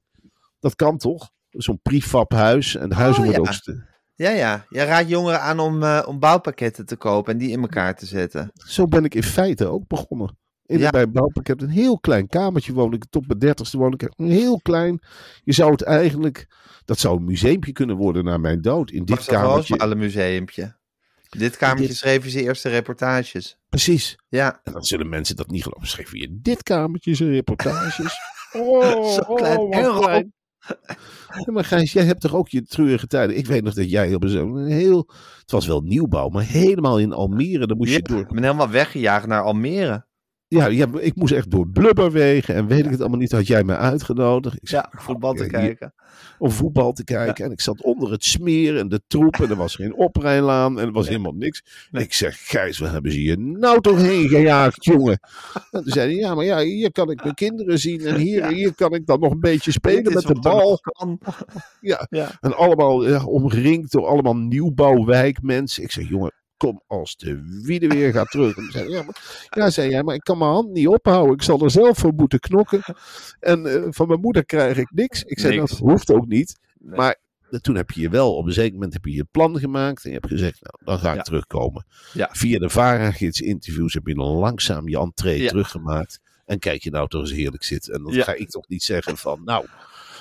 Dat 0.60 0.74
kan 0.76 0.98
toch? 0.98 1.30
Zo'n 1.50 1.80
prefab 1.82 2.32
huis. 2.32 2.76
En 2.76 2.92
huizen 2.92 3.22
Oh, 3.22 3.28
worden 3.28 3.42
ja. 3.44 3.48
ook... 3.50 3.54
st- 3.54 3.94
ja, 4.14 4.30
ja. 4.30 4.64
Je 4.68 4.82
raadt 4.84 5.08
jongeren 5.08 5.40
aan 5.40 5.58
om, 5.58 5.82
eh, 5.82 6.02
om 6.06 6.18
bouwpakketten 6.18 6.86
te 6.86 6.96
kopen 6.96 7.32
en 7.32 7.38
die 7.38 7.50
in 7.50 7.60
elkaar 7.60 7.96
te 7.96 8.06
zetten. 8.06 8.50
Zo 8.54 8.86
ben 8.86 9.04
ik 9.04 9.14
in 9.14 9.22
feite 9.22 9.66
ook 9.66 9.86
begonnen. 9.86 10.38
In 10.66 10.78
Ja. 10.78 10.90
bij 10.90 11.02
een 11.02 11.12
bouwpakket, 11.12 11.62
een 11.62 11.68
heel 11.68 11.98
klein 12.00 12.26
kamertje 12.28 12.72
woon 12.72 12.92
ik. 12.92 13.04
Tot 13.10 13.26
mijn 13.26 13.38
dertigste 13.38 13.78
woon 13.78 13.92
ik. 13.92 14.02
Een 14.16 14.30
heel 14.30 14.60
klein. 14.62 15.00
Je 15.44 15.52
zou 15.52 15.70
het 15.70 15.82
eigenlijk... 15.82 16.46
Dat 16.84 16.98
zou 16.98 17.16
een 17.16 17.24
museumpje 17.24 17.72
kunnen 17.72 17.96
worden 17.96 18.24
na 18.24 18.36
mijn 18.38 18.60
dood. 18.60 18.90
In 18.90 19.04
dit 19.04 19.24
kamertje. 19.24 19.74
Roosmalen 19.74 19.98
museumpje. 19.98 20.75
Dit 21.38 21.56
kamertje 21.56 21.86
Dit- 21.86 21.96
schreven 21.96 22.30
ze 22.30 22.42
eerste 22.42 22.68
reportages. 22.68 23.56
Precies. 23.68 24.16
Ja, 24.28 24.60
En 24.64 24.72
dan 24.72 24.84
zullen 24.84 25.08
mensen 25.08 25.36
dat 25.36 25.50
niet 25.50 25.62
geloven. 25.62 25.88
Schreef 25.88 26.12
je 26.12 26.38
dit 26.40 26.62
kamertje 26.62 27.14
zijn 27.14 27.30
reportages. 27.30 28.14
Oh, 28.52 29.12
Zo 29.12 29.34
klein 29.34 29.58
oh, 29.58 29.76
en 29.76 30.00
klein. 30.00 30.32
Ja, 31.44 31.52
maar 31.52 31.64
Gijs, 31.64 31.92
jij 31.92 32.04
hebt 32.04 32.20
toch 32.20 32.34
ook 32.34 32.48
je 32.48 32.62
treurige 32.62 33.06
tijden. 33.06 33.36
Ik 33.36 33.46
weet 33.46 33.62
nog 33.62 33.74
dat 33.74 33.90
jij 33.90 34.14
op 34.14 34.24
zo'n 34.26 34.66
heel... 34.66 35.10
Het 35.40 35.50
was 35.50 35.66
wel 35.66 35.80
nieuwbouw, 35.80 36.28
maar 36.28 36.44
helemaal 36.44 36.98
in 36.98 37.12
Almere. 37.12 37.66
Dan 37.66 37.76
moest 37.76 37.92
je 37.92 38.02
door... 38.02 38.20
ik 38.20 38.28
ben 38.28 38.42
helemaal 38.42 38.68
weggejaagd 38.70 39.26
naar 39.26 39.42
Almere. 39.42 40.05
Ja, 40.48 40.66
ja, 40.66 40.86
ik 40.98 41.16
moest 41.16 41.32
echt 41.32 41.50
door 41.50 41.68
blubberwegen. 41.68 42.54
En 42.54 42.66
weet 42.66 42.84
ik 42.84 42.90
het 42.90 43.00
allemaal 43.00 43.18
niet. 43.18 43.32
Had 43.32 43.46
jij 43.46 43.64
mij 43.64 43.76
uitgenodigd. 43.76 44.56
Ik 44.62 44.68
zei, 44.68 44.82
Ja, 44.92 44.98
voetbal 45.00 45.32
te 45.32 45.46
kijken. 45.46 45.94
om 46.38 46.50
voetbal 46.50 46.92
te 46.92 47.04
kijken. 47.04 47.44
En 47.44 47.50
ik 47.50 47.60
zat 47.60 47.82
onder 47.82 48.10
het 48.10 48.24
smeer 48.24 48.76
en 48.78 48.88
de 48.88 49.00
troep. 49.06 49.34
En 49.34 49.50
er 49.50 49.56
was 49.56 49.74
geen 49.74 49.94
oprijlaan. 49.94 50.80
En 50.80 50.86
er 50.86 50.92
was 50.92 51.08
helemaal 51.08 51.32
niks. 51.32 51.88
Nee. 51.90 52.02
Ik 52.02 52.12
zeg, 52.12 52.38
Gijs, 52.48 52.78
waar 52.78 52.92
hebben 52.92 53.12
ze 53.12 53.22
je 53.22 53.36
nou 53.38 53.80
toch 53.80 54.00
heen 54.02 54.28
gejaagd, 54.28 54.84
jongen? 54.84 55.18
En 55.70 55.82
toen 55.82 55.92
zei 55.92 56.10
hij, 56.12 56.20
ja, 56.20 56.34
maar 56.34 56.44
ja, 56.44 56.58
hier 56.58 56.92
kan 56.92 57.10
ik 57.10 57.22
mijn 57.22 57.34
kinderen 57.34 57.78
zien. 57.78 58.00
En 58.00 58.16
hier, 58.16 58.46
hier 58.46 58.74
kan 58.74 58.94
ik 58.94 59.06
dan 59.06 59.20
nog 59.20 59.32
een 59.32 59.40
beetje 59.40 59.70
spelen 59.72 60.12
met 60.12 60.26
de 60.26 60.40
bal. 60.40 60.78
kan. 60.80 61.20
Ja. 61.80 62.06
En 62.40 62.56
allemaal 62.56 63.24
omringd 63.26 63.92
door 63.92 64.06
allemaal 64.06 64.36
nieuwbouwwijkmensen. 64.36 65.82
Ik 65.82 65.90
zeg, 65.92 66.08
jongen, 66.08 66.32
kom 66.56 66.82
als 66.86 67.16
de 67.16 67.60
wiede 67.62 67.86
weer 67.86 68.12
gaat 68.12 68.30
terug. 68.30 68.56
En 68.56 68.68
zei 68.72 68.88
ja, 68.88 69.02
maar, 69.02 69.46
ja, 69.50 69.70
zei 69.70 69.90
jij, 69.90 70.02
maar 70.02 70.14
ik 70.14 70.20
kan 70.20 70.38
mijn 70.38 70.50
hand 70.50 70.70
niet 70.72 70.88
ophouden. 70.88 71.34
Ik 71.34 71.42
zal 71.42 71.60
er 71.60 71.70
zelf 71.70 71.98
voor 71.98 72.12
moeten 72.14 72.38
knokken. 72.40 72.82
En 73.40 73.66
eh, 73.66 73.86
van 73.90 74.08
mijn 74.08 74.20
moeder 74.20 74.44
krijg 74.44 74.76
ik 74.76 74.90
niks. 74.90 75.22
Ik 75.22 75.38
zei, 75.38 75.56
Niks. 75.58 75.70
dat 75.70 75.78
hoeft 75.78 76.10
ook 76.12 76.26
niet. 76.26 76.58
Nee. 76.78 76.96
Maar 76.96 77.16
eh, 77.50 77.58
toen 77.60 77.74
heb 77.76 77.90
je 77.90 78.00
je 78.00 78.08
wel, 78.08 78.36
op 78.36 78.46
een 78.46 78.52
zeker 78.52 78.72
moment 78.74 78.92
heb 78.92 79.04
je 79.04 79.12
je 79.14 79.26
plan 79.30 79.58
gemaakt. 79.58 80.04
En 80.04 80.10
je 80.10 80.16
hebt 80.16 80.28
gezegd, 80.32 80.58
nou, 80.62 80.74
dan 80.84 80.98
ga 80.98 81.10
ik 81.10 81.16
Ja. 81.16 81.22
terugkomen. 81.22 81.86
Ja. 82.12 82.28
Via 82.32 82.58
de 82.58 82.70
VARA-gids 82.70 83.40
interviews 83.40 83.94
heb 83.94 84.06
je 84.06 84.14
dan 84.14 84.26
langzaam 84.26 84.88
je 84.88 84.98
entree 84.98 85.42
Ja. 85.42 85.48
teruggemaakt. 85.48 86.20
En 86.44 86.58
kijk 86.58 86.82
je 86.82 86.90
nou 86.90 87.08
toch 87.08 87.20
eens 87.20 87.32
heerlijk 87.32 87.64
zitten. 87.64 87.94
En 87.94 88.02
dan 88.02 88.12
ga 88.12 88.34
ik 88.34 88.50
toch 88.50 88.68
niet 88.68 88.82
zeggen 88.82 89.16
van, 89.16 89.40
nou... 89.44 89.64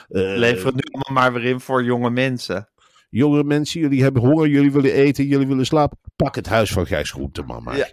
eh, 0.10 0.22
Lever 0.38 0.66
het 0.66 0.76
nu 0.76 0.82
allemaal 0.92 1.24
maar 1.32 1.42
weer 1.42 1.50
in 1.52 1.60
voor 1.60 1.84
jonge 1.84 2.10
mensen. 2.10 2.70
Jongere 3.18 3.44
mensen, 3.44 3.80
jullie 3.82 4.02
hebben 4.04 4.22
honger, 4.22 4.48
jullie 4.48 4.72
willen 4.72 4.94
eten, 4.94 5.26
jullie 5.28 5.48
willen 5.48 5.66
slapen. 5.66 5.98
Pak 6.16 6.36
het 6.36 6.48
huis 6.48 6.72
van 6.72 6.86
Gijs 6.86 7.12
Groenteman 7.12 7.64
maar. 7.64 7.78
Ja. 7.78 7.88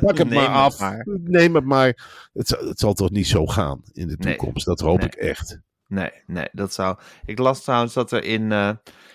Pak 0.00 0.18
het 0.18 0.28
Neem 0.30 0.34
maar 0.34 0.44
het 0.48 0.72
af. 0.72 0.80
maar. 0.80 1.06
Neem 1.24 1.54
het 1.54 1.64
maar. 1.64 1.86
Het, 2.32 2.48
zal- 2.48 2.66
het 2.68 2.78
zal 2.78 2.92
toch 2.94 3.10
niet 3.10 3.26
zo 3.26 3.46
gaan 3.46 3.80
in 3.92 4.08
de 4.08 4.16
Nee. 4.18 4.36
toekomst. 4.36 4.66
Dat 4.66 4.80
hoop 4.80 4.98
Nee. 4.98 5.06
ik 5.06 5.14
echt. 5.14 5.60
Nee, 5.88 6.10
nee, 6.26 6.48
dat 6.52 6.72
zou... 6.74 6.98
Ik 7.24 7.38
las 7.38 7.62
trouwens 7.62 7.94
dat 7.94 8.12
er 8.12 8.24
in, 8.24 8.52
eh 8.52 8.70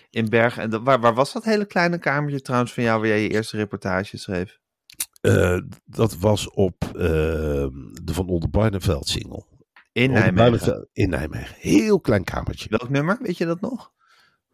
in 0.10 0.30
Bergen... 0.30 0.64
En 0.72 0.84
waar, 0.84 1.00
waar 1.00 1.14
was 1.14 1.34
dat 1.34 1.44
hele 1.44 1.66
kleine 1.66 1.98
kamertje 1.98 2.42
trouwens 2.42 2.74
van 2.74 2.84
jou... 2.84 3.00
waar 3.00 3.08
jij 3.08 3.22
je 3.22 3.30
eerste 3.30 3.58
reportage 3.58 4.18
schreef? 4.18 4.60
Eh, 5.22 5.60
dat 5.86 6.18
was 6.18 6.50
op 6.50 6.84
eh, 6.84 6.92
de 8.04 8.14
Van 8.14 8.28
Oldenbarneveld 8.30 9.08
single. 9.08 9.46
In 9.92 10.12
Nijmegen. 10.12 10.88
In 10.94 11.10
Nijmegen. 11.10 11.56
Heel 11.60 12.00
klein 12.00 12.24
kamertje. 12.24 12.70
Welk 12.70 12.90
nummer? 12.90 13.18
Weet 13.22 13.38
je 13.38 13.46
dat 13.46 13.62
nog? 13.62 13.92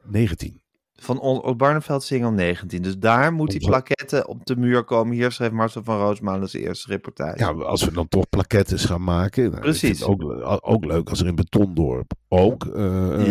19. 0.03 0.61
Van 1.01 1.19
Ol- 1.19 1.55
Barneveld 1.55 2.03
single 2.03 2.31
19. 2.31 2.81
Dus 2.81 2.97
daar 2.97 3.33
moet 3.33 3.49
die 3.51 3.67
plaketten 3.67 4.27
op 4.27 4.45
de 4.45 4.55
muur 4.55 4.83
komen. 4.83 5.15
Hier 5.15 5.31
schreef 5.31 5.51
Marcel 5.51 5.83
van 5.83 5.97
Roosmalen 5.99 6.49
zijn 6.49 6.63
eerste 6.63 6.87
reportage. 6.91 7.39
Ja, 7.39 7.47
als 7.49 7.83
we 7.83 7.91
dan 7.91 8.07
toch 8.07 8.29
plakettes 8.29 8.85
gaan 8.85 9.03
maken. 9.03 9.49
nou, 9.49 9.61
Precies. 9.61 10.03
Ook, 10.03 10.23
ook 10.61 10.85
leuk 10.85 11.09
als 11.09 11.19
er 11.19 11.27
in 11.27 11.35
Betondorp 11.35 12.11
ook 12.29 12.63
Ja. 12.63 12.73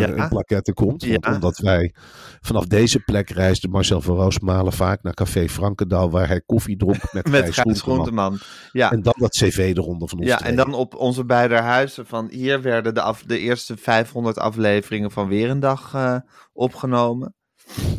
een 0.08 0.28
plaketten 0.28 0.74
komt. 0.74 1.04
Want 1.06 1.24
Ja. 1.24 1.34
omdat 1.34 1.58
wij 1.58 1.94
vanaf 2.40 2.64
deze 2.66 3.00
plek 3.00 3.30
reisde 3.30 3.68
Marcel 3.68 4.00
van 4.00 4.16
Roosmalen 4.16 4.72
vaak 4.72 5.02
naar 5.02 5.14
Café 5.14 5.48
Frankendaal. 5.48 6.10
Waar 6.10 6.28
hij 6.28 6.40
koffie 6.46 6.76
dronk 6.76 7.00
met, 7.12 7.30
Met 7.30 7.54
Gijs 7.54 7.80
Groenteman. 7.82 8.38
Ja, 8.72 8.90
En 8.92 9.02
dan 9.02 9.14
dat 9.18 9.30
cv 9.30 9.72
eronder 9.76 10.08
van 10.08 10.18
ons 10.18 10.28
ja 10.28 10.36
twee. 10.36 10.50
en 10.50 10.56
dan 10.56 10.74
op 10.74 10.94
onze 10.94 11.24
beide 11.24 11.54
huizen. 11.56 12.06
Van 12.06 12.28
hier 12.30 12.62
werden 12.62 12.94
de, 12.94 13.00
af, 13.00 13.22
de 13.22 13.38
eerste 13.38 13.76
500 13.76 14.38
afleveringen 14.38 15.10
van 15.10 15.28
Weer 15.28 15.50
een 15.50 15.60
Dag 15.60 15.94
eh, 15.94 16.16
opgenomen. 16.52 17.34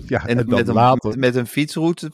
Ja, 0.08 0.26
En, 0.26 0.36
met, 0.48 0.68
een, 0.68 1.20
met 1.20 1.36
een 1.36 1.48
fietsroute 1.48 2.12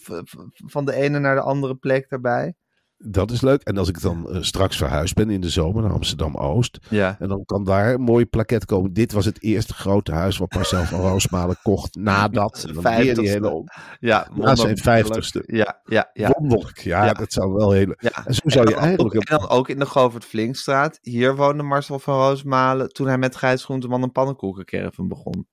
van 0.66 0.86
de 0.86 0.94
ene 0.94 1.20
naar 1.20 1.36
de 1.36 1.42
andere 1.42 1.76
plek 1.76 2.10
daarbij. 2.10 2.54
dat 2.98 3.32
is 3.32 3.42
leuk. 3.42 3.62
En 3.62 3.78
als 3.78 3.90
ik 3.90 4.02
dan 4.02 4.30
eh, 4.30 4.42
straks 4.42 4.78
verhuisd 4.78 5.14
ben 5.16 5.30
in 5.30 5.42
de 5.42 5.50
zomer 5.50 5.82
naar 5.82 5.92
Amsterdam-Oost. 5.92 6.78
Ja, 6.90 7.16
En 7.20 7.28
dan 7.28 7.46
kan 7.46 7.64
daar 7.64 7.94
een 7.94 8.02
mooi 8.02 8.26
plaket 8.26 8.66
komen. 8.66 8.94
Dit 8.94 9.12
was 9.12 9.26
het 9.26 9.44
eerste 9.44 9.74
grote 9.74 10.12
huis 10.12 10.38
wat 10.38 10.54
Marcel 10.54 10.84
van 10.84 11.00
Roosmalen 11.00 11.58
kocht 11.64 11.96
nadat. 11.96 12.64
En 12.68 12.74
dan 12.74 12.96
weer 12.96 13.16
die 13.16 13.30
hele 13.30 13.64
ja, 14.00 14.28
Na 14.36 14.56
zijn 14.56 14.78
vijftigste. 14.78 15.44
Ja, 15.46 15.82
ja, 15.84 16.10
ja. 16.14 16.34
Wonderlijk. 16.38 16.78
Ja, 16.80 17.06
Ja. 17.06 17.14
dat 17.14 17.34
zou 17.34 17.54
wel 17.54 17.72
hele... 17.72 17.96
ja. 18.00 18.26
En 18.26 18.34
zo 18.34 18.42
zou 18.50 18.70
je 18.70 18.76
En 18.76 18.76
dan 18.76 18.76
ook- 18.76 18.80
eigenlijk... 18.88 19.30
En 19.30 19.38
dan 19.38 19.50
ook 19.50 19.70
in 19.70 19.80
de 19.80 19.86
Govert 19.86 20.26
Flinkstraat. 20.26 20.98
Hier 21.02 21.36
woonde 21.36 21.64
Marcel 21.64 22.00
van 22.00 22.16
Roosmalen 22.16 22.90
toen 22.90 23.08
hij 23.08 23.18
met 23.18 23.36
Gijs 23.36 23.64
Groenteman 23.64 24.04
een 24.04 24.12
pannenkoekencaravan 24.12 25.08
begon. 25.08 25.48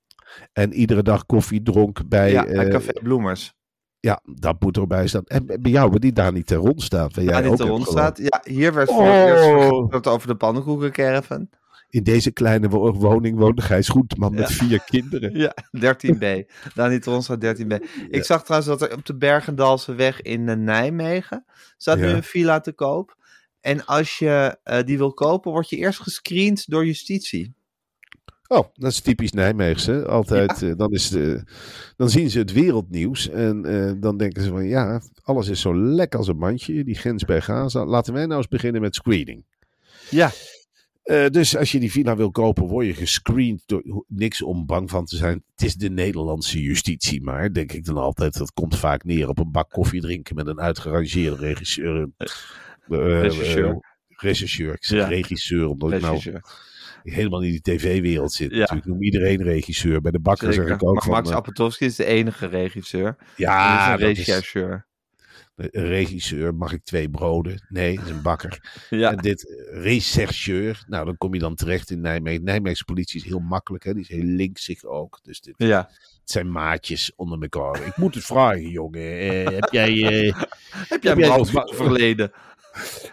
En 0.52 0.72
iedere 0.72 1.02
dag 1.02 1.26
koffie 1.26 1.62
dronk 1.62 2.08
bij... 2.08 2.30
ja, 2.32 2.46
eh, 2.46 2.54
bij 2.56 2.68
Café 2.68 2.92
Bloemers. 3.02 3.54
ja, 4.00 4.20
dat 4.24 4.60
moet 4.62 4.76
erbij 4.76 5.06
staan. 5.06 5.24
En 5.24 5.46
bij 5.46 5.70
jou, 5.70 5.98
die 5.98 6.12
daar 6.12 6.32
niet 6.32 6.46
ter 6.46 6.56
rond 6.56 6.82
staat. 6.82 7.14
Waar 7.14 7.24
jij 7.24 7.34
Ja, 7.34 7.40
die 7.40 7.50
ook 7.50 7.56
te 7.56 7.62
hebt 7.62 7.74
rond 7.76 7.88
staat. 7.88 8.18
Ja, 8.18 8.40
hier 8.44 8.74
werd 8.74 8.90
voor 8.90 9.04
het 9.06 9.28
eerst 9.28 9.44
Oh. 9.44 9.58
vergaderd 9.58 10.06
over 10.06 10.28
de 10.28 10.34
pannenkoekencaravan. 10.36 11.48
In 11.88 12.02
deze 12.02 12.30
kleine 12.30 12.68
wo- 12.68 12.92
woning 12.92 13.38
woonde 13.38 13.62
Gijs 13.62 13.88
Groenteman 13.88 14.34
met 14.34 14.48
Ja. 14.48 14.54
vier 14.54 14.80
kinderen. 14.84 15.36
Ja, 15.38 15.54
13b. 15.78 16.50
Daan 16.74 16.90
die 16.90 16.98
Tron 16.98 17.22
staat 17.22 17.40
13b. 17.40 17.84
Ik 18.08 18.24
zag 18.24 18.44
trouwens 18.44 18.70
dat 18.78 18.82
er 18.90 18.96
op 18.96 19.06
de 19.06 19.16
Bergendalse 19.16 19.94
weg 19.94 20.22
in 20.22 20.48
eh, 20.48 20.56
Nijmegen 20.56 21.44
staat 21.76 21.98
nu 21.98 22.04
een 22.06 22.22
villa 22.22 22.60
te 22.60 22.72
koop. 22.72 23.16
En 23.60 23.86
als 23.86 24.18
je 24.18 24.58
eh, 24.62 24.82
die 24.84 24.98
wil 24.98 25.12
kopen, 25.12 25.50
word 25.52 25.68
je 25.68 25.76
eerst 25.76 26.00
gescreend 26.00 26.70
door 26.70 26.86
justitie. 26.86 27.54
Oh, 28.52 28.68
dat 28.74 28.90
is 28.90 29.00
typisch 29.00 29.32
Nijmeegs. 29.32 29.86
Hè? 29.86 30.06
Altijd, 30.06 30.62
eh, 30.62 30.72
dan, 30.76 30.92
is 30.92 31.08
de, 31.08 31.42
dan 31.96 32.08
zien 32.10 32.30
ze 32.30 32.38
het 32.38 32.52
wereldnieuws 32.52 33.28
en 33.28 33.64
eh, 33.64 33.92
dan 33.96 34.16
denken 34.16 34.42
ze 34.42 34.48
van 34.48 34.66
ja, 34.66 35.02
alles 35.22 35.48
is 35.48 35.60
zo 35.60 35.76
lekker 35.76 36.18
als 36.18 36.28
een 36.28 36.36
mandje. 36.38 36.84
Die 36.84 36.94
grens 36.94 37.24
bij 37.24 37.40
Gaza. 37.40 37.84
Laten 37.84 38.12
wij 38.14 38.26
nou 38.26 38.36
eens 38.38 38.48
beginnen 38.48 38.80
met 38.80 38.94
screening. 38.94 39.44
Ja, 40.10 40.30
Eh, 41.02 41.26
dus 41.26 41.56
als 41.56 41.72
je 41.72 41.80
die 41.80 41.90
villa 41.90 42.16
wil 42.16 42.30
kopen, 42.30 42.66
word 42.66 42.86
je 42.86 42.94
gescreend. 42.94 43.62
Door, 43.66 44.04
niks 44.08 44.42
om 44.42 44.66
bang 44.66 44.90
van 44.90 45.04
te 45.04 45.16
zijn. 45.16 45.42
Het 45.54 45.62
is 45.62 45.74
de 45.74 45.90
Nederlandse 45.90 46.62
justitie, 46.62 47.22
maar 47.22 47.52
denk 47.52 47.72
ik 47.72 47.84
dan 47.84 47.96
altijd. 47.96 48.38
Dat 48.38 48.52
komt 48.52 48.78
vaak 48.78 49.04
neer 49.04 49.28
op 49.28 49.38
een 49.38 49.50
bak 49.50 49.70
koffie 49.70 50.00
drinken 50.00 50.34
met 50.34 50.46
een 50.46 50.60
uitgerangeerde 50.60 51.36
regisseur. 51.36 52.08
Regisseur. 52.88 53.78
regisseur. 54.08 54.72
Ik 54.74 54.84
zeg 54.84 54.98
Ja. 54.98 55.06
regisseur, 55.06 55.68
omdat 55.68 55.92
ik 55.92 56.00
nou. 56.00 56.20
Helemaal 57.02 57.42
in 57.42 57.50
die 57.50 57.60
tv-wereld 57.60 58.32
zit. 58.32 58.50
Ja. 58.50 58.58
Natuurlijk 58.58 58.86
noem 58.86 59.02
iedereen 59.02 59.42
regisseur. 59.42 60.00
Bij 60.00 60.10
de 60.10 60.20
bakker 60.20 60.52
zeg 60.52 60.66
ik 60.66 60.82
ook 60.82 60.94
Maar 60.94 61.02
van... 61.02 61.12
Max 61.12 61.30
eh, 61.30 61.34
Appeltowski 61.36 61.84
is 61.84 61.96
de 61.96 62.04
enige 62.04 62.46
regisseur. 62.46 63.16
ja, 63.36 63.90
dat 63.90 63.98
is 63.98 64.02
een 64.02 64.14
regisseur. 64.14 64.86
regisseur. 65.72 66.54
Mag 66.54 66.72
ik 66.72 66.84
twee 66.84 67.10
broden? 67.10 67.66
Nee, 67.68 67.96
dat 67.96 68.04
is 68.04 68.10
een 68.10 68.22
bakker. 68.22 68.58
Ja, 68.90 69.10
En 69.10 69.16
dit 69.16 69.48
eh, 69.48 69.82
rechercheur. 69.82 70.84
Nou, 70.86 71.04
dan 71.04 71.16
kom 71.16 71.34
je 71.34 71.40
dan 71.40 71.54
terecht 71.54 71.90
in 71.90 72.00
Nijmegen. 72.00 72.44
Nijmeegse 72.44 72.84
politie 72.84 73.20
is 73.20 73.26
heel 73.26 73.38
makkelijk. 73.38 73.84
Hè? 73.84 73.92
Die 73.92 74.02
is 74.02 74.08
heel 74.08 74.24
linksig 74.24 74.84
ook. 74.84 75.18
Dus 75.22 75.40
dit, 75.40 75.54
ja. 75.56 75.78
het 76.20 76.30
zijn 76.30 76.52
maatjes 76.52 77.12
onder 77.16 77.42
elkaar. 77.42 77.86
Ik 77.86 77.96
moet 77.96 78.14
het 78.14 78.24
vragen, 78.24 78.68
jongen. 78.68 79.18
Eh, 79.18 79.44
heb 79.54 79.68
jij... 79.72 80.02
eh, 80.02 80.42
Heb 80.88 81.02
jij 81.02 81.28
een 81.28 81.46
verleden? 81.74 82.32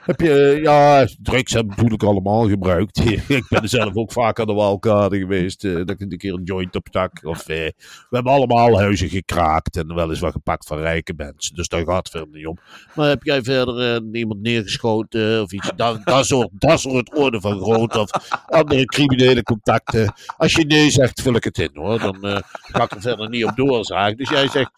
Heb 0.02 0.20
je, 0.22 0.34
eh, 0.34 0.62
ja, 0.62 1.08
drugs 1.22 1.54
heb 1.54 1.64
ik 1.64 1.70
natuurlijk 1.70 2.04
allemaal 2.04 2.48
gebruikt. 2.48 3.00
ik 3.28 3.46
ben 3.50 3.70
zelf 3.70 3.96
ook 3.96 4.12
vaak 4.12 4.40
aan 4.40 4.48
de 4.48 4.54
walkade 4.54 5.18
geweest. 5.18 5.66
eh, 5.66 5.76
dat 5.76 5.90
ik 5.90 6.00
een 6.00 6.18
keer 6.18 6.34
een 6.34 6.44
joint 6.44 6.76
opstak. 6.76 7.20
Of, 7.24 7.40
eh, 7.40 7.56
we 7.86 8.06
hebben 8.10 8.32
allemaal 8.32 8.78
huizen 8.78 9.10
gekraakt 9.10 9.78
en 9.78 9.96
wel 9.96 10.10
eens 10.10 10.20
wat 10.20 10.32
gepakt 10.32 10.68
van 10.68 10.78
rijke 10.78 11.14
mensen. 11.18 11.56
Dus 11.56 11.68
daar 11.68 11.86
gaat 11.86 11.98
het 11.98 12.10
verder 12.10 12.30
niet 12.32 12.48
om. 12.48 12.58
Maar 12.96 13.10
heb 13.10 13.24
jij 13.24 13.42
verder 13.42 14.04
niemand 14.04 14.42
neergeschoten 14.42 15.42
of 15.42 15.52
iets? 15.52 15.72
Dat, 15.76 16.06
dat, 16.06 16.26
soort, 16.26 16.50
dat 16.52 17.16
orde 17.16 17.42
van 17.42 17.60
groot 17.60 17.96
of 17.96 18.10
andere 18.46 18.86
criminele 18.86 19.44
contacten. 19.44 20.14
Als 20.38 20.54
je 20.54 20.66
nee 20.66 20.90
zegt, 20.90 21.22
vul 21.22 21.36
ik 21.36 21.44
het 21.44 21.58
in 21.58 21.70
hoor. 21.74 22.00
Dan 22.00 22.44
ga 22.62 22.84
ik 22.84 22.92
er 22.92 23.02
verder 23.02 23.30
niet 23.30 23.46
op 23.46 23.56
doorzagen. 23.56 24.18
Dus 24.18 24.30
jij 24.30 24.48
zegt, 24.48 24.72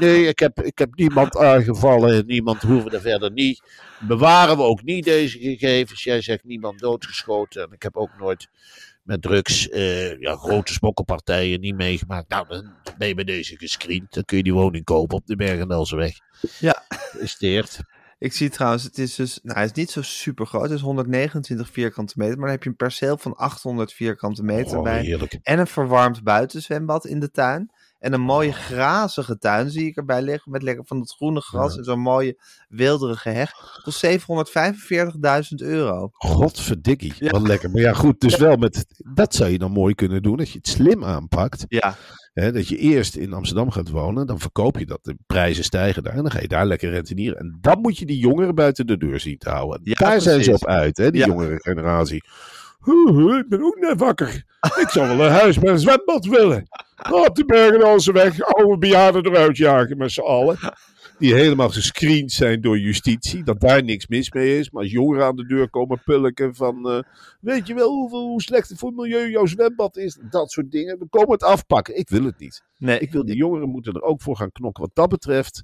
nee, 0.00 0.26
ik 0.26 0.38
heb, 0.38 0.62
ik 0.62 0.78
heb 0.78 0.94
niemand 0.94 1.36
aangevallen. 1.36 2.26
Niemand 2.26 2.62
hoeven 2.62 2.92
er 2.92 3.00
verder 3.00 3.32
niet 3.32 3.62
bewaren 4.00 4.56
we 4.56 4.62
ook 4.62 4.82
niet 4.82 5.04
deze 5.04 5.38
gegevens. 5.38 6.04
Jij 6.04 6.20
zegt 6.20 6.44
niemand 6.44 6.78
doodgeschoten. 6.78 7.62
En 7.62 7.72
ik 7.72 7.82
heb 7.82 7.96
ook 7.96 8.18
nooit 8.18 8.48
met 9.02 9.22
drugs 9.22 9.68
eh, 9.68 10.20
ja, 10.20 10.36
grote 10.36 10.72
smokkelpartijen 10.72 11.60
niet 11.60 11.76
meegemaakt. 11.76 12.28
Nou, 12.28 12.48
dan 12.48 12.72
ben 12.98 13.08
je 13.08 13.14
bij 13.14 13.24
deze 13.24 13.56
gescreend. 13.56 14.12
Dan 14.14 14.24
kun 14.24 14.36
je 14.36 14.42
die 14.42 14.54
woning 14.54 14.84
kopen 14.84 15.16
op 15.16 15.26
de 15.26 15.36
Bergendelseweg. 15.36 16.18
Ja. 16.58 16.84
Geïnvesteerd. 16.88 17.78
Ik 18.18 18.32
zie 18.32 18.50
trouwens, 18.50 18.82
het 18.84 18.98
is 18.98 19.14
dus, 19.14 19.38
nou, 19.42 19.56
hij 19.56 19.66
is 19.66 19.72
niet 19.72 19.90
zo 19.90 20.02
super 20.02 20.46
groot. 20.46 20.62
Het 20.62 20.72
is 20.72 20.80
129 20.80 21.70
vierkante 21.70 22.14
meter, 22.16 22.34
maar 22.34 22.42
dan 22.44 22.54
heb 22.54 22.62
je 22.62 22.68
een 22.68 22.76
perceel 22.76 23.18
van 23.18 23.36
800 23.36 23.92
vierkante 23.92 24.42
meter 24.42 24.76
Oh, 24.76 24.82
bij. 24.82 25.02
heerlijk. 25.02 25.38
En 25.42 25.58
een 25.58 25.66
verwarmd 25.66 26.22
buitenzwembad 26.22 27.06
in 27.06 27.20
de 27.20 27.30
tuin. 27.30 27.70
En 28.04 28.12
een 28.12 28.20
mooie 28.20 28.52
grazige 28.52 29.38
tuin 29.38 29.70
zie 29.70 29.86
ik 29.86 29.96
erbij 29.96 30.22
liggen. 30.22 30.52
Met 30.52 30.62
lekker 30.62 30.86
van 30.86 30.98
dat 30.98 31.14
groene 31.14 31.40
gras 31.40 31.76
en 31.76 31.84
zo'n 31.84 32.00
mooie 32.00 32.38
wilderige 32.68 33.28
heg. 33.28 33.52
Kost 33.82 34.06
745.000 34.06 34.10
euro. 35.56 36.08
Godverdikkie. 36.12 37.14
Ja. 37.18 37.30
Wat 37.30 37.46
lekker. 37.46 37.70
Maar 37.70 37.80
ja, 37.80 37.92
goed. 37.92 38.20
Dus 38.20 38.36
wel 38.36 38.56
met. 38.56 38.86
Dat 39.14 39.34
zou 39.34 39.50
je 39.50 39.58
dan 39.58 39.70
mooi 39.70 39.94
kunnen 39.94 40.22
doen 40.22 40.38
als 40.38 40.52
je 40.52 40.58
het 40.58 40.68
slim 40.68 41.04
aanpakt. 41.04 41.64
Ja, 41.68 41.96
Hè, 42.34 42.52
dat 42.52 42.68
je 42.68 42.76
eerst 42.76 43.16
in 43.16 43.32
Amsterdam 43.32 43.70
gaat 43.70 43.88
wonen, 43.88 44.26
dan 44.26 44.38
verkoop 44.38 44.78
je 44.78 44.86
dat. 44.86 44.98
De 45.02 45.16
prijzen 45.26 45.64
stijgen 45.64 46.02
daar 46.02 46.12
en 46.12 46.22
dan 46.22 46.30
ga 46.30 46.40
je 46.40 46.48
daar 46.48 46.66
lekker 46.66 46.90
rentenieren. 46.90 47.38
En 47.38 47.58
dan 47.60 47.80
moet 47.80 47.98
je 47.98 48.06
die 48.06 48.18
jongeren 48.18 48.54
buiten 48.54 48.86
de 48.86 48.96
deur 48.96 49.20
zien 49.20 49.38
te 49.38 49.50
houden. 49.50 49.80
Ja, 49.82 49.94
daar 49.94 50.20
zijn 50.20 50.44
ze 50.44 50.52
op 50.52 50.66
uit, 50.66 50.96
hè, 50.96 51.10
die 51.10 51.26
jongere 51.26 51.60
generatie. 51.60 52.24
Ik 52.84 53.48
ben 53.48 53.62
ook 53.62 53.78
net 53.80 54.00
wakker. 54.00 54.44
Ik 54.60 54.88
zou 54.88 55.16
wel 55.16 55.26
een 55.26 55.32
huis 55.32 55.58
met 55.58 55.68
een 55.68 55.78
zwembad 55.78 56.26
willen. 56.26 56.68
Op 57.10 57.34
de 57.34 57.44
Bergen 57.44 58.12
weg, 58.12 58.40
oude 58.40 58.78
bejaarden 58.78 59.26
eruit 59.26 59.56
jagen 59.56 59.96
met 59.96 60.12
z'n 60.12 60.20
allen. 60.20 60.58
Die 61.18 61.34
helemaal 61.34 61.70
gescreend 61.70 62.32
zijn 62.32 62.60
door 62.60 62.78
justitie. 62.78 63.44
Dat 63.44 63.60
daar 63.60 63.84
niks 63.84 64.06
mis 64.06 64.30
mee 64.32 64.58
is. 64.58 64.70
Maar 64.70 64.82
als 64.82 64.92
jongeren 64.92 65.24
aan 65.26 65.36
de 65.36 65.46
deur 65.46 65.70
komen 65.70 66.02
pulken 66.04 66.54
van... 66.54 66.90
eh, 66.90 67.02
weet 67.40 67.66
je 67.66 67.74
wel 67.74 67.90
hoeveel, 67.92 68.26
hoe 68.26 68.42
slecht 68.42 68.68
het 68.68 68.78
voor 68.78 68.88
het 68.88 68.98
milieu 68.98 69.30
jouw 69.30 69.46
zwembad 69.46 69.96
is? 69.96 70.18
Dat 70.30 70.50
soort 70.50 70.70
dingen. 70.70 70.98
We 70.98 71.06
komen 71.08 71.30
het 71.32 71.42
afpakken. 71.42 71.96
Ik 71.98 72.08
wil 72.08 72.24
het 72.24 72.38
niet. 72.38 72.62
nee, 72.78 72.98
Ik 72.98 73.12
wil 73.12 73.24
die 73.24 73.36
jongeren 73.36 73.68
moeten 73.68 73.92
er 73.92 74.02
ook 74.02 74.22
voor 74.22 74.36
gaan 74.36 74.52
knokken. 74.52 74.82
Wat 74.82 74.94
dat 74.94 75.08
betreft 75.08 75.62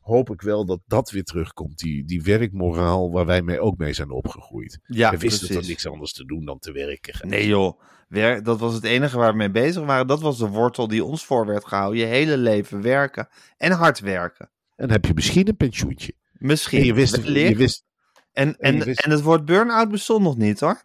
hoop 0.00 0.30
ik 0.30 0.40
wel 0.42 0.64
dat 0.64 0.80
dat 0.86 1.10
weer 1.10 1.24
terugkomt. 1.24 1.78
Die, 1.78 2.04
die 2.04 2.22
werkmoraal 2.22 3.10
waar 3.12 3.26
wij 3.26 3.42
mee 3.42 3.60
ook 3.60 3.78
mee 3.78 3.92
zijn 3.92 4.10
opgegroeid. 4.10 4.78
ja, 4.86 5.10
we 5.10 5.18
wisten 5.18 5.48
precies. 5.48 5.68
niks 5.68 5.86
anders 5.86 6.12
te 6.12 6.24
doen 6.24 6.44
dan 6.44 6.58
te 6.58 6.72
werken. 6.72 7.28
Nee 7.28 7.46
joh, 7.46 7.80
Wer- 8.08 8.42
dat 8.42 8.58
was 8.60 8.74
het 8.74 8.84
enige 8.84 9.16
waar 9.16 9.30
we 9.30 9.36
mee 9.36 9.50
bezig 9.50 9.84
waren. 9.84 10.06
Dat 10.06 10.20
was 10.20 10.38
de 10.38 10.48
wortel 10.48 10.88
die 10.88 11.04
ons 11.04 11.24
voor 11.24 11.46
werd 11.46 11.64
gehouden. 11.64 12.00
Je 12.00 12.06
hele 12.06 12.36
leven 12.36 12.82
werken 12.82 13.28
en 13.56 13.72
hard 13.72 14.00
werken. 14.00 14.48
En 14.76 14.90
heb 14.90 15.04
je 15.04 15.14
misschien 15.14 15.48
een 15.48 15.56
pensioentje. 15.56 16.12
Misschien. 16.32 16.78
En 16.80 16.86
je 16.86 16.94
wist, 16.94 17.22
wellicht. 17.22 17.48
je 17.48 17.56
wist 17.56 17.84
en, 18.32 18.48
en 18.48 18.56
en, 18.58 18.76
je 18.76 18.84
wist- 18.84 19.00
en 19.04 19.10
het 19.10 19.22
woord 19.22 19.44
burn-out 19.44 19.90
bestond 19.90 20.22
nog 20.22 20.36
niet 20.36 20.60
hoor. 20.60 20.82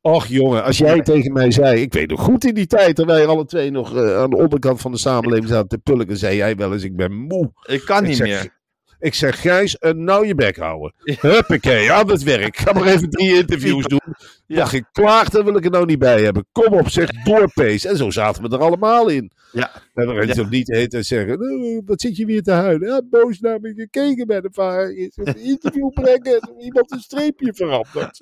Och 0.00 0.26
jongen, 0.26 0.64
als 0.64 0.78
jij 0.78 1.00
tegen 1.00 1.32
mij 1.32 1.50
zei, 1.50 1.80
ik 1.80 1.92
weet 1.92 2.08
nog 2.10 2.20
goed 2.20 2.44
in 2.44 2.54
die 2.54 2.66
tijd 2.66 2.96
dat 2.96 3.06
wij 3.06 3.26
alle 3.26 3.44
twee 3.44 3.70
nog 3.70 3.96
eh, 3.96 4.16
aan 4.16 4.30
de 4.30 4.36
onderkant 4.36 4.80
van 4.80 4.92
de 4.92 4.98
samenleving 4.98 5.48
zaten 5.48 5.68
te 5.68 5.78
pulken, 5.78 6.16
zei 6.16 6.36
jij 6.36 6.56
wel 6.56 6.72
eens, 6.72 6.82
ik 6.82 6.96
ben 6.96 7.12
moe. 7.12 7.52
Ik 7.66 7.84
kan 7.84 8.02
Ik 8.02 8.08
niet 8.08 8.16
zeg, 8.16 8.26
meer. 8.26 8.52
Ik 8.98 9.14
zeg, 9.14 9.40
Gijs, 9.40 9.76
uh, 9.80 9.92
nou 9.92 10.26
je 10.26 10.34
bek 10.34 10.56
houden. 10.56 10.94
Huppakee, 11.20 11.92
aan 11.92 12.10
het 12.10 12.22
werk. 12.22 12.56
Ga 12.56 12.72
maar 12.72 12.86
even 12.86 13.10
drie 13.10 13.34
interviews 13.40 13.84
doen. 13.84 14.14
Ja. 14.46 14.68
Klaag, 14.92 15.28
daar 15.28 15.44
wil 15.44 15.56
ik 15.56 15.64
er 15.64 15.70
nou 15.70 15.84
niet 15.86 15.98
bij 15.98 16.22
hebben. 16.22 16.46
Kom 16.52 16.74
op, 16.78 16.88
zeg, 16.88 17.10
doorpees. 17.24 17.84
En 17.84 17.96
zo 17.96 18.10
zaten 18.10 18.42
we 18.42 18.48
er 18.56 18.62
allemaal 18.62 19.08
in. 19.08 19.30
Ja. 19.54 19.70
En 19.94 20.06
dan 20.06 20.16
is 20.16 20.34
Ja. 20.36 20.42
het 20.42 20.50
niet 20.50 20.68
heet 20.68 20.94
en 20.94 21.04
zeggen, 21.04 21.38
nou, 21.38 21.82
wat 21.84 22.00
zit 22.00 22.16
je 22.16 22.26
weer 22.26 22.42
te 22.42 22.50
huilen? 22.52 22.88
Ja, 22.88 23.02
boos 23.10 23.40
naar 23.40 23.60
me 23.60 23.74
gekeken 23.74 24.26
met 24.26 24.44
een 24.44 24.50
paar 24.50 24.88
een 24.88 25.38
interview 25.38 25.92
brengen 25.92 26.40
en 26.40 26.60
iemand 26.60 26.92
een 26.92 27.00
streepje 27.00 27.54
verandert. 27.54 28.18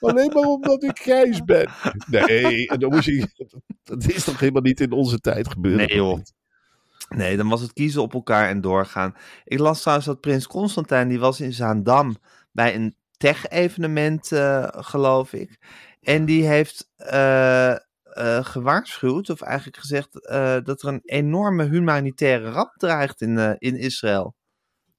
Alleen 0.00 0.32
maar 0.34 0.42
omdat 0.42 0.82
ik 0.82 0.98
Gijs 0.98 1.44
ben. 1.44 1.68
Nee, 2.10 2.68
en 2.68 2.78
dan 2.80 2.90
moest 2.90 3.04
je, 3.06 3.26
dat 3.84 4.04
is 4.08 4.24
toch 4.24 4.40
helemaal 4.40 4.62
niet 4.62 4.80
in 4.80 4.92
onze 4.92 5.18
tijd 5.18 5.48
gebeurd. 5.48 5.76
Nee, 5.76 5.94
joh. 5.94 6.18
Nee, 7.08 7.36
dan 7.36 7.48
was 7.48 7.60
het 7.60 7.72
kiezen 7.72 8.02
op 8.02 8.14
elkaar 8.14 8.48
en 8.48 8.60
doorgaan. 8.60 9.14
Ik 9.44 9.58
las 9.58 9.80
trouwens 9.80 10.06
dat 10.06 10.20
prins 10.20 10.46
Constantijn, 10.46 11.08
die 11.08 11.18
was 11.18 11.40
in 11.40 11.52
Zaandam 11.52 12.16
bij 12.52 12.74
een 12.74 12.94
tech-evenement, 13.16 14.32
eh, 14.32 14.66
geloof 14.70 15.32
ik. 15.32 15.58
En 16.02 16.24
die 16.24 16.46
heeft 16.46 16.90
eh, 16.96 17.74
eh, 18.18 18.44
gewaarschuwd, 18.44 19.30
of 19.30 19.40
eigenlijk 19.40 19.76
gezegd, 19.78 20.26
eh, 20.26 20.56
dat 20.62 20.82
er 20.82 20.88
een 20.88 21.00
enorme 21.04 21.68
humanitaire 21.68 22.50
ramp 22.50 22.72
dreigt 22.76 23.20
in, 23.20 23.38
eh, 23.38 23.52
in 23.58 23.76
Israël. 23.76 24.36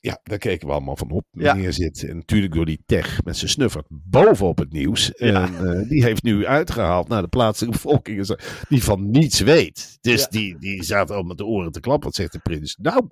Ja, 0.02 0.20
daar 0.24 0.38
keken 0.38 0.68
we 0.68 0.74
allemaal 0.74 0.96
van 0.96 1.12
op. 1.12 1.26
Ja. 1.32 1.54
Meneer 1.54 1.74
zit 1.74 2.04
en 2.04 2.16
natuurlijk 2.16 2.54
door 2.54 2.66
die 2.66 2.84
tech 2.86 3.24
met 3.24 3.38
zijn 3.38 3.50
snuffert 3.50 3.86
bovenop 3.90 4.58
het 4.58 4.72
nieuws. 4.72 5.12
Ja. 5.16 5.50
En 5.58 5.88
die 5.88 6.04
heeft 6.04 6.24
nu 6.24 6.46
uitgehaald 6.46 7.08
naar 7.08 7.22
de 7.22 7.28
plaatselijke 7.28 7.80
bevolking. 7.82 8.38
Die 8.70 8.84
van 8.84 9.10
niets 9.10 9.40
weet. 9.40 9.98
Dus 10.02 10.22
Ja. 10.22 10.28
die, 10.30 10.58
die 10.60 10.84
zaten 10.84 11.16
al 11.16 11.24
met 11.24 11.38
de 11.38 11.46
oren 11.46 11.72
te 11.72 11.80
klappen. 11.80 12.06
Wat 12.08 12.16
zegt 12.16 12.32
de 12.32 12.40
prins? 12.40 12.78
Nou, 12.82 13.08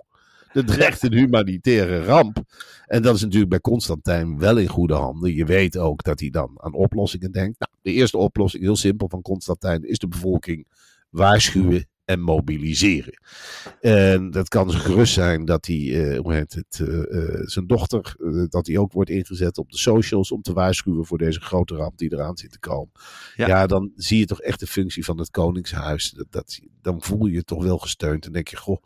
er 0.52 0.64
dreigt 0.64 1.02
een 1.02 1.12
humanitaire 1.12 2.02
ramp. 2.02 2.42
En 2.86 3.02
dat 3.02 3.14
is 3.14 3.22
natuurlijk 3.22 3.50
bij 3.50 3.60
Constantijn 3.60 4.38
wel 4.38 4.56
in 4.56 4.68
goede 4.68 4.94
handen. 4.94 5.34
Je 5.34 5.44
weet 5.44 5.78
ook 5.78 6.02
dat 6.02 6.20
hij 6.20 6.30
dan 6.30 6.50
aan 6.56 6.74
oplossingen 6.74 7.32
denkt. 7.32 7.58
Nou, 7.58 7.72
de 7.82 7.92
eerste 7.92 8.18
oplossing, 8.18 8.62
heel 8.62 8.76
simpel, 8.76 9.08
van 9.08 9.22
Constantijn 9.22 9.88
is 9.88 9.98
de 9.98 10.08
bevolking 10.08 10.66
waarschuwen 11.10 11.86
en 12.08 12.20
mobiliseren. 12.20 13.20
En 13.80 14.30
dat 14.30 14.48
kan 14.48 14.70
zo 14.70 14.78
gerust 14.78 15.12
zijn 15.12 15.44
dat 15.44 15.66
hij, 15.66 15.76
eh, 15.76 16.18
hoe 16.18 16.32
heet 16.32 16.52
het, 16.54 16.80
eh, 16.80 17.18
eh, 17.18 17.40
zijn 17.46 17.66
dochter, 17.66 18.16
dat 18.48 18.66
hij 18.66 18.78
ook 18.78 18.92
wordt 18.92 19.10
ingezet 19.10 19.58
op 19.58 19.70
de 19.70 19.78
socials 19.78 20.32
om 20.32 20.42
te 20.42 20.52
waarschuwen 20.52 21.06
voor 21.06 21.18
deze 21.18 21.40
grote 21.40 21.74
ramp 21.74 21.98
die 21.98 22.12
eraan 22.12 22.36
zit 22.36 22.52
te 22.52 22.58
komen. 22.58 22.90
Ja. 23.36 23.46
Ja, 23.46 23.66
dan 23.66 23.92
zie 23.96 24.18
je 24.18 24.26
toch 24.26 24.40
echt 24.40 24.60
de 24.60 24.66
functie 24.66 25.04
van 25.04 25.18
het 25.18 25.30
Koningshuis. 25.30 26.10
Dat, 26.10 26.26
dat, 26.30 26.60
dan 26.82 27.02
voel 27.02 27.26
je 27.26 27.32
je 27.32 27.44
toch 27.44 27.62
wel 27.62 27.78
gesteund 27.78 28.26
en 28.26 28.32
denk 28.32 28.48
je, 28.48 28.56
goh, 28.56 28.82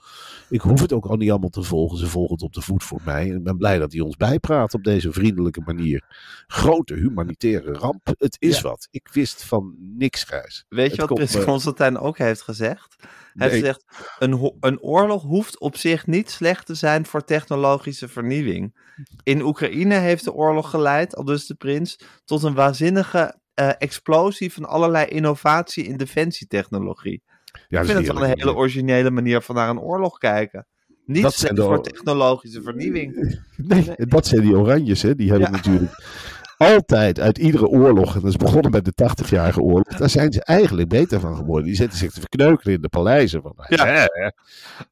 ik 0.50 0.60
hoef 0.60 0.80
het 0.80 0.92
ook 0.92 1.06
al 1.06 1.16
niet 1.16 1.30
allemaal 1.30 1.48
te 1.48 1.62
volgen. 1.62 1.98
Ze 1.98 2.06
volgen 2.06 2.34
het 2.34 2.42
op 2.42 2.52
de 2.52 2.60
voet 2.60 2.82
voor 2.82 3.00
mij. 3.04 3.30
En 3.30 3.36
ik 3.36 3.42
ben 3.42 3.56
blij 3.56 3.78
dat 3.78 3.92
hij 3.92 4.00
ons 4.00 4.16
bijpraat 4.16 4.74
op 4.74 4.84
deze 4.84 5.12
vriendelijke 5.12 5.62
manier. 5.64 6.04
Grote 6.46 6.94
humanitaire 6.94 7.72
ramp. 7.72 8.14
Het 8.18 8.36
is 8.38 8.56
Ja. 8.56 8.62
wat. 8.62 8.88
Ik 8.90 9.08
wist 9.12 9.44
van 9.44 9.74
niks, 9.96 10.24
Gijs. 10.24 10.64
Weet 10.68 10.90
je 10.94 10.96
wat 10.96 11.14
prins 11.14 11.44
Constantijn 11.44 11.98
ook 11.98 12.18
heeft 12.18 12.42
gezegd? 12.42 12.96
Hij 13.34 13.48
heeft 13.50 13.62
Nee. 13.62 13.72
gezegd, 13.72 14.16
een, 14.18 14.52
een 14.60 14.80
oorlog 14.80 15.22
hoeft 15.22 15.58
op 15.60 15.76
zich 15.76 16.06
niet 16.06 16.30
slecht 16.30 16.66
te 16.66 16.74
zijn 16.74 17.06
voor 17.06 17.24
technologische 17.24 18.08
vernieuwing. 18.08 18.76
In 19.22 19.42
Oekraïne 19.42 19.94
heeft 19.94 20.24
de 20.24 20.32
oorlog 20.32 20.70
geleid, 20.70 21.16
al 21.16 21.24
dus 21.24 21.46
de 21.46 21.54
prins, 21.54 21.98
tot 22.24 22.42
een 22.42 22.54
waanzinnige 22.54 23.40
eh, 23.54 23.70
explosie 23.78 24.52
van 24.52 24.64
allerlei 24.64 25.06
innovatie 25.06 25.84
in 25.84 25.96
defensietechnologie. 25.96 27.22
Ja, 27.68 27.80
Ik 27.80 27.86
vind 27.86 27.98
het 27.98 28.06
wel 28.06 28.22
een 28.24 28.28
hele 28.38 28.54
originele 28.54 29.10
manier 29.10 29.40
van 29.40 29.54
naar 29.54 29.68
een 29.68 29.80
oorlog 29.80 30.18
kijken. 30.18 30.66
Niet 31.04 31.22
Dat 31.22 31.34
slecht 31.34 31.56
de- 31.56 31.62
voor 31.62 31.82
technologische 31.82 32.62
vernieuwing. 32.62 33.14
Nee, 33.56 33.94
dat 33.96 34.26
zijn 34.26 34.40
die 34.42 34.56
Oranjes, 34.56 35.02
hè? 35.02 35.14
Die 35.14 35.30
hebben 35.30 35.50
Ja. 35.50 35.56
natuurlijk 35.56 35.92
altijd 36.66 37.20
uit 37.20 37.38
iedere 37.38 37.66
oorlog, 37.66 38.14
en 38.14 38.20
dat 38.20 38.30
is 38.30 38.36
begonnen 38.36 38.70
met 38.70 38.84
de 38.84 38.92
80-jarige 39.24 39.60
oorlog, 39.60 39.96
daar 39.98 40.10
zijn 40.10 40.32
ze 40.32 40.44
eigenlijk 40.44 40.88
beter 40.88 41.20
van 41.20 41.36
geworden. 41.36 41.66
Die 41.66 41.74
zitten 41.76 41.98
zich 41.98 42.12
te 42.12 42.20
verkneukelen 42.20 42.74
in 42.74 42.80
de 42.80 42.88
paleizen. 42.88 43.42
Van, 43.42 43.54
Ja. 43.68 43.86
hè, 43.86 44.04
hè. 44.04 44.30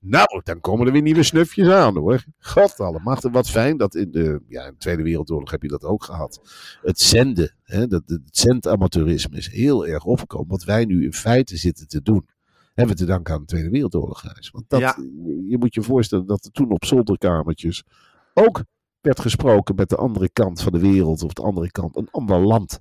Nou, 0.00 0.40
dan 0.44 0.60
komen 0.60 0.86
er 0.86 0.92
weer 0.92 1.02
nieuwe 1.02 1.22
snufjes 1.22 1.68
aan 1.68 1.96
hoor. 1.96 2.24
God 2.38 2.80
allemachtig, 2.80 3.32
wat 3.32 3.50
fijn 3.50 3.76
dat 3.76 3.94
in 3.94 4.10
de, 4.10 4.42
ja, 4.48 4.64
in 4.64 4.70
de 4.72 4.78
Tweede 4.78 5.02
Wereldoorlog 5.02 5.50
heb 5.50 5.62
je 5.62 5.68
dat 5.68 5.84
ook 5.84 6.04
gehad. 6.04 6.40
Het 6.82 7.00
zenden, 7.00 7.54
hè, 7.62 7.86
dat, 7.86 8.02
het 8.06 8.20
zendamateurisme 8.30 9.36
is 9.36 9.50
heel 9.50 9.86
erg 9.86 10.04
opgekomen. 10.04 10.48
Wat 10.48 10.64
wij 10.64 10.84
nu 10.84 11.04
in 11.04 11.12
feite 11.12 11.56
zitten 11.56 11.88
te 11.88 12.02
doen. 12.02 12.28
Hebben 12.74 12.94
we 12.96 13.00
te 13.04 13.08
danken 13.08 13.34
aan 13.34 13.40
de 13.40 13.46
Tweede 13.46 13.70
Wereldoorlog. 13.70 14.22
Want 14.52 14.64
dat, 14.68 14.80
Ja. 14.80 14.96
je 15.48 15.56
moet 15.58 15.74
je 15.74 15.82
voorstellen 15.82 16.26
dat 16.26 16.44
er 16.44 16.50
toen 16.50 16.70
op 16.70 16.84
zolderkamertjes 16.84 17.84
ook 18.34 18.64
werd 19.00 19.20
gesproken 19.20 19.74
met 19.74 19.88
de 19.88 19.96
andere 19.96 20.30
kant 20.32 20.62
van 20.62 20.72
de 20.72 20.78
wereld, 20.78 21.22
of 21.22 21.32
de 21.32 21.42
andere 21.42 21.70
kant, 21.70 21.96
een 21.96 22.08
ander 22.10 22.38
land. 22.38 22.80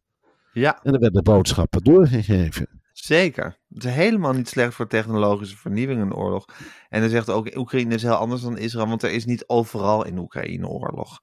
Ja, 0.53 0.79
En 0.83 0.93
er 0.93 0.99
werden 0.99 1.23
boodschappen 1.23 1.83
doorgegeven. 1.83 2.67
zeker. 2.93 3.57
Het 3.73 3.83
is 3.85 3.91
helemaal 3.93 4.33
niet 4.33 4.49
slecht 4.49 4.73
voor 4.73 4.87
technologische 4.87 5.57
vernieuwing 5.57 6.01
een 6.01 6.13
oorlog. 6.15 6.45
En 6.89 6.99
hij 6.99 7.09
zegt 7.09 7.29
ook, 7.29 7.55
Oekraïne 7.55 7.95
is 7.95 8.01
heel 8.03 8.13
anders 8.13 8.41
dan 8.41 8.57
Israël, 8.57 8.87
want 8.87 9.03
er 9.03 9.11
is 9.11 9.25
niet 9.25 9.43
overal 9.47 10.05
in 10.05 10.17
Oekraïne 10.17 10.67
oorlog. 10.67 11.19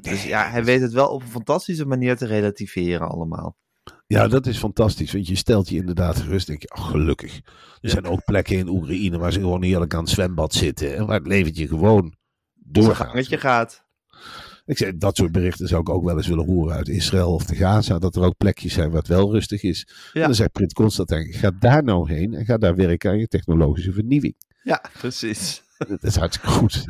Dus 0.00 0.24
ja, 0.24 0.48
hij 0.50 0.64
weet 0.64 0.80
het 0.80 0.92
wel 0.92 1.08
op 1.08 1.22
een 1.22 1.28
fantastische 1.28 1.86
manier 1.86 2.16
te 2.16 2.26
relativeren 2.26 3.08
allemaal. 3.08 3.56
Ja, 4.06 4.28
dat 4.28 4.46
is 4.46 4.58
fantastisch. 4.58 5.12
Want 5.12 5.26
je 5.26 5.34
stelt 5.36 5.68
je 5.68 5.76
inderdaad 5.76 6.16
gerust. 6.20 6.46
Denk 6.46 6.62
je, 6.62 6.68
ach, 6.68 6.90
gelukkig. 6.90 7.36
Er 7.36 7.42
Ja. 7.80 7.88
zijn 7.90 8.06
ook 8.06 8.24
plekken 8.24 8.56
in 8.56 8.68
Oekraïne 8.68 9.18
waar 9.18 9.32
ze 9.32 9.40
gewoon 9.40 9.62
heerlijk 9.62 9.94
aan 9.94 10.00
het 10.00 10.10
zwembad 10.10 10.54
zitten. 10.54 10.96
En 10.96 11.06
waar 11.06 11.18
het 11.18 11.26
leventje 11.26 11.66
gewoon 11.68 12.14
doorgaat. 12.54 13.06
gangetje 13.08 13.38
gaat. 13.38 13.84
Ik 14.66 14.78
zeg, 14.78 14.92
dat 14.96 15.16
soort 15.16 15.32
berichten 15.32 15.68
zou 15.68 15.80
ik 15.80 15.88
ook 15.88 16.04
wel 16.04 16.16
eens 16.16 16.26
willen 16.26 16.46
horen 16.46 16.76
uit 16.76 16.88
Israël 16.88 17.32
of 17.32 17.44
de 17.44 17.54
Gaza. 17.54 17.98
Dat 17.98 18.16
er 18.16 18.22
ook 18.22 18.36
plekjes 18.36 18.72
zijn 18.72 18.88
waar 18.88 18.98
het 18.98 19.08
wel 19.08 19.32
rustig 19.32 19.62
is. 19.62 19.88
Ja. 20.12 20.20
En 20.20 20.26
dan 20.26 20.34
zegt 20.34 20.52
Prins 20.52 20.72
Constantijn, 20.72 21.32
ga 21.32 21.50
daar 21.60 21.84
nou 21.84 22.12
heen 22.12 22.34
en 22.34 22.44
ga 22.44 22.56
daar 22.56 22.74
werken 22.74 23.10
aan 23.10 23.18
je 23.18 23.28
technologische 23.28 23.92
vernieuwing. 23.92 24.34
Ja, 24.62 24.84
precies. 24.98 25.62
Dat 25.78 26.02
is 26.02 26.16
hartstikke 26.16 26.50
goed. 26.50 26.84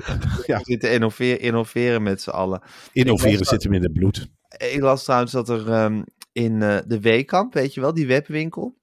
Ja, 0.46 0.58
We 0.58 0.64
zitten 0.64 0.92
innoveren, 0.92 1.40
innoveren 1.40 2.02
met 2.02 2.22
z'n 2.22 2.30
allen. 2.30 2.62
innoveren 2.92 3.46
zit 3.46 3.62
hem 3.62 3.72
in 3.72 3.82
het 3.82 3.92
bloed. 3.92 4.28
Ik 4.58 4.80
las 4.80 5.04
trouwens 5.04 5.32
dat 5.32 5.48
er 5.48 5.72
ehm, 5.72 6.02
in 6.32 6.62
eh, 6.62 6.78
de 6.86 7.00
Weekamp, 7.00 7.54
weet 7.54 7.74
je 7.74 7.80
wel, 7.80 7.94
die 7.94 8.06
webwinkel, 8.06 8.78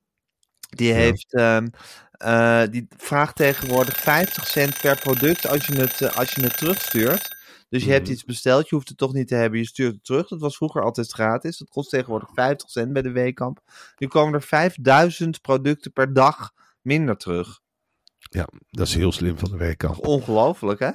die 0.70 0.94
heeft, 0.94 1.34
ehm, 1.34 1.68
eh, 2.12 2.62
die 2.72 2.88
vraagt 2.98 3.36
tegenwoordig 3.36 3.98
50 3.98 4.48
cent 4.48 4.82
per 4.82 5.00
product 5.00 5.48
als 5.48 5.66
je 5.66 5.76
het, 5.76 6.02
eh, 6.02 6.18
als 6.18 6.32
je 6.32 6.42
het 6.42 6.58
terugstuurt. 6.58 7.33
Dus 7.74 7.84
je 7.84 7.92
hebt 7.92 8.04
Mhm. 8.04 8.12
iets 8.14 8.24
besteld, 8.24 8.70
je 8.70 8.76
hoeft 8.76 8.88
het 8.90 8.98
toch 8.98 9.14
niet 9.14 9.28
te 9.28 9.36
hebben, 9.36 9.60
je 9.60 9.66
stuurt 9.66 9.94
het 9.94 10.04
terug. 10.04 10.28
Dat 10.28 10.40
was 10.40 10.58
vroeger 10.58 10.84
altijd 10.84 11.12
gratis. 11.12 11.58
Dat 11.58 11.70
kost 11.70 11.90
tegenwoordig 11.90 12.30
50 12.34 12.70
cent 12.70 12.94
bij 12.94 13.02
de 13.02 13.12
Weekamp. 13.12 13.60
Nu 13.98 14.08
komen 14.08 14.34
er 14.34 14.42
5000 14.42 15.42
producten 15.42 15.92
per 15.92 16.14
dag 16.14 16.52
minder 16.82 17.18
terug. 17.18 17.60
Ja, 18.18 18.48
dat 18.70 18.88
is 18.88 18.96
heel 18.96 19.12
slim 19.12 19.38
van 19.38 19.50
de 19.52 19.58
weekamp. 19.58 20.08
Ongelooflijk, 20.08 20.80
hè? 20.80 20.90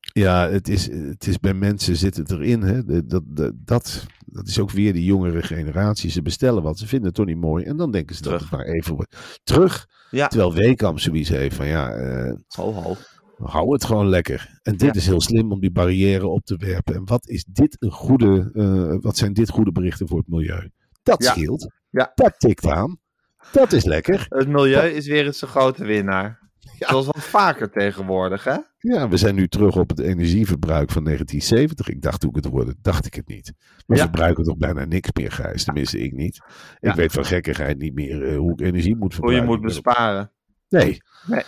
Ja, 0.00 0.48
het 0.48 0.68
is, 0.68 0.86
het 0.86 1.26
is 1.26 1.38
bij 1.38 1.54
mensen 1.54 1.96
zit 1.96 2.16
het 2.16 2.30
erin. 2.30 2.62
Hè? 2.62 2.84
De- 2.84 3.06
Dat, 3.06 3.22
dat, 3.26 3.52
dat, 3.56 4.06
dat 4.26 4.46
is 4.48 4.58
ook 4.58 4.70
weer 4.70 4.92
die 4.92 5.04
jongere 5.04 5.42
generatie. 5.42 6.10
Ze 6.10 6.22
bestellen 6.22 6.62
wat, 6.62 6.78
ze 6.78 6.86
vinden 6.86 7.06
het 7.06 7.16
toch 7.16 7.26
niet 7.26 7.36
mooi. 7.40 7.64
En 7.64 7.76
dan 7.76 7.90
denken 7.90 8.16
ze 8.16 8.22
dat 8.22 8.32
Terug. 8.32 8.50
het 8.50 8.58
maar 8.58 8.68
even 8.68 8.94
wordt. 8.94 9.40
Terug. 9.44 9.88
Ja, 10.10 10.28
Terwijl 10.28 10.54
Weekamp 10.54 10.98
zoiets 11.00 11.28
heeft 11.28 11.56
van 11.56 11.66
ja, 11.66 11.88
ho 12.48 12.72
ho. 12.72 12.96
Hou 13.42 13.72
het 13.72 13.84
gewoon 13.84 14.08
lekker. 14.08 14.58
En 14.62 14.72
dit 14.76 14.94
Ja. 14.94 15.00
is 15.00 15.06
heel 15.06 15.20
slim 15.20 15.52
om 15.52 15.60
die 15.60 15.70
barrière 15.72 16.26
op 16.26 16.44
te 16.44 16.56
werpen. 16.56 16.94
En 16.94 17.04
wat 17.04 17.28
is 17.28 17.44
dit 17.44 17.76
een 17.78 17.90
goede, 17.92 18.50
eh, 18.54 18.96
wat 19.00 19.16
zijn 19.16 19.32
dit 19.32 19.50
goede 19.50 19.72
berichten 19.72 20.08
voor 20.08 20.18
het 20.18 20.28
milieu? 20.28 20.70
Dat 21.02 21.22
Ja. 21.22 21.30
scheelt. 21.30 21.72
Ja. 21.90 22.12
Dat 22.14 22.34
tikt 22.38 22.66
aan. 22.66 22.98
Dat 23.52 23.72
is 23.72 23.84
lekker. 23.84 24.26
Het 24.28 24.48
milieu 24.48 24.88
is 24.88 25.06
weer 25.06 25.24
eens 25.26 25.38
de 25.40 25.46
grote 25.46 25.84
winnaar. 25.84 26.38
Ja. 26.78 26.88
Zoals 26.88 27.06
wat 27.06 27.22
vaker 27.22 27.70
tegenwoordig, 27.70 28.44
hè? 28.44 28.56
Ja, 28.78 29.08
we 29.08 29.16
zijn 29.16 29.34
nu 29.34 29.48
terug 29.48 29.76
op 29.76 29.88
het 29.90 29.98
energieverbruik 29.98 30.90
van 30.90 31.04
1970. 31.04 31.88
Ik 31.88 32.02
dacht 32.02 32.20
toen 32.20 32.30
ik 32.30 32.36
het 32.36 32.44
hoorde, 32.44 32.74
dacht 32.82 33.06
ik 33.06 33.14
het 33.14 33.28
niet. 33.28 33.52
We 33.86 33.94
Ja. 33.94 34.00
verbruiken 34.02 34.44
toch 34.44 34.56
bijna 34.56 34.84
niks 34.84 35.08
meer, 35.12 35.32
Gijs. 35.32 35.64
Tenminste, 35.64 35.98
ik 35.98 36.12
niet. 36.12 36.36
Ik 36.36 36.88
Ja. 36.88 36.94
weet 36.94 37.12
van 37.12 37.24
gekkigheid 37.24 37.78
niet 37.78 37.94
meer 37.94 38.24
eh, 38.28 38.36
hoe 38.36 38.52
ik 38.52 38.60
energie 38.60 38.96
moet 38.96 39.14
Hoe 39.14 39.30
je 39.30 39.36
verbruiken. 39.36 39.46
moet 39.46 39.60
besparen. 39.60 40.30
Nee. 40.68 40.98
Nee. 41.26 41.42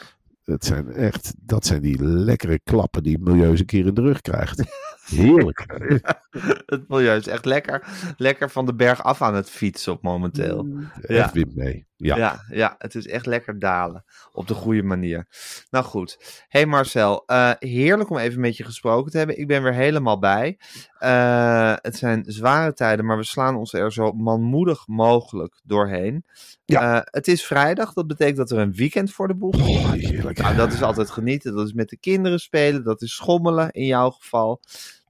Dat 0.44 0.64
zijn 0.64 0.92
echt, 0.92 1.34
dat 1.38 1.66
zijn 1.66 1.82
die 1.82 2.04
lekkere 2.04 2.60
klappen 2.64 3.02
die 3.02 3.14
het 3.14 3.24
milieu 3.24 3.50
eens 3.50 3.60
een 3.60 3.66
keer 3.66 3.86
in 3.86 3.94
de 3.94 4.00
rug 4.00 4.20
krijgt. 4.20 4.62
Heerlijk. 5.16 5.64
Het 6.66 6.88
milieu 6.88 7.16
is 7.16 7.26
echt 7.26 7.44
lekker, 7.44 7.86
lekker 8.16 8.50
van 8.50 8.66
de 8.66 8.74
berg 8.74 9.02
af 9.02 9.22
aan 9.22 9.34
het 9.34 9.50
fietsen 9.50 9.92
op 9.92 10.02
momenteel. 10.02 10.68
Echt 11.00 11.32
wint 11.32 11.54
mee. 11.54 11.86
Ja. 12.02 12.16
Ja. 12.16 12.44
ja, 12.48 12.74
het 12.78 12.94
is 12.94 13.06
echt 13.06 13.26
lekker 13.26 13.58
dalen. 13.58 14.04
Op 14.32 14.48
de 14.48 14.54
goede 14.54 14.82
manier. 14.82 15.26
Nou 15.70 15.84
goed. 15.84 16.44
Hey 16.48 16.66
Marcel, 16.66 17.22
eh, 17.26 17.50
heerlijk 17.58 18.10
om 18.10 18.16
even 18.16 18.40
met 18.40 18.56
je 18.56 18.64
gesproken 18.64 19.10
te 19.10 19.18
hebben. 19.18 19.38
Ik 19.38 19.46
ben 19.46 19.62
weer 19.62 19.74
helemaal 19.74 20.18
bij. 20.18 20.58
Eh, 20.98 21.74
het 21.76 21.96
zijn 21.96 22.24
zware 22.26 22.72
tijden, 22.72 23.04
maar 23.04 23.16
we 23.16 23.24
slaan 23.24 23.56
ons 23.56 23.72
er 23.72 23.92
zo 23.92 24.12
manmoedig 24.12 24.86
mogelijk 24.86 25.60
doorheen. 25.64 26.24
Ja. 26.64 26.96
Eh, 26.96 27.00
het 27.04 27.28
is 27.28 27.44
vrijdag, 27.44 27.92
dat 27.92 28.06
betekent 28.06 28.36
dat 28.36 28.50
er 28.50 28.58
een 28.58 28.74
weekend 28.74 29.12
voor 29.12 29.28
de 29.28 29.34
boeg 29.34 29.54
is. 29.54 30.10
Heerlijk. 30.10 30.38
Nou, 30.38 30.56
dat 30.56 30.72
is 30.72 30.82
altijd 30.82 31.10
genieten. 31.10 31.54
Dat 31.54 31.66
is 31.66 31.72
met 31.72 31.88
de 31.88 31.98
kinderen 31.98 32.40
spelen. 32.40 32.84
Dat 32.84 33.02
is 33.02 33.14
schommelen 33.14 33.70
in 33.70 33.86
jouw 33.86 34.10
geval. 34.10 34.60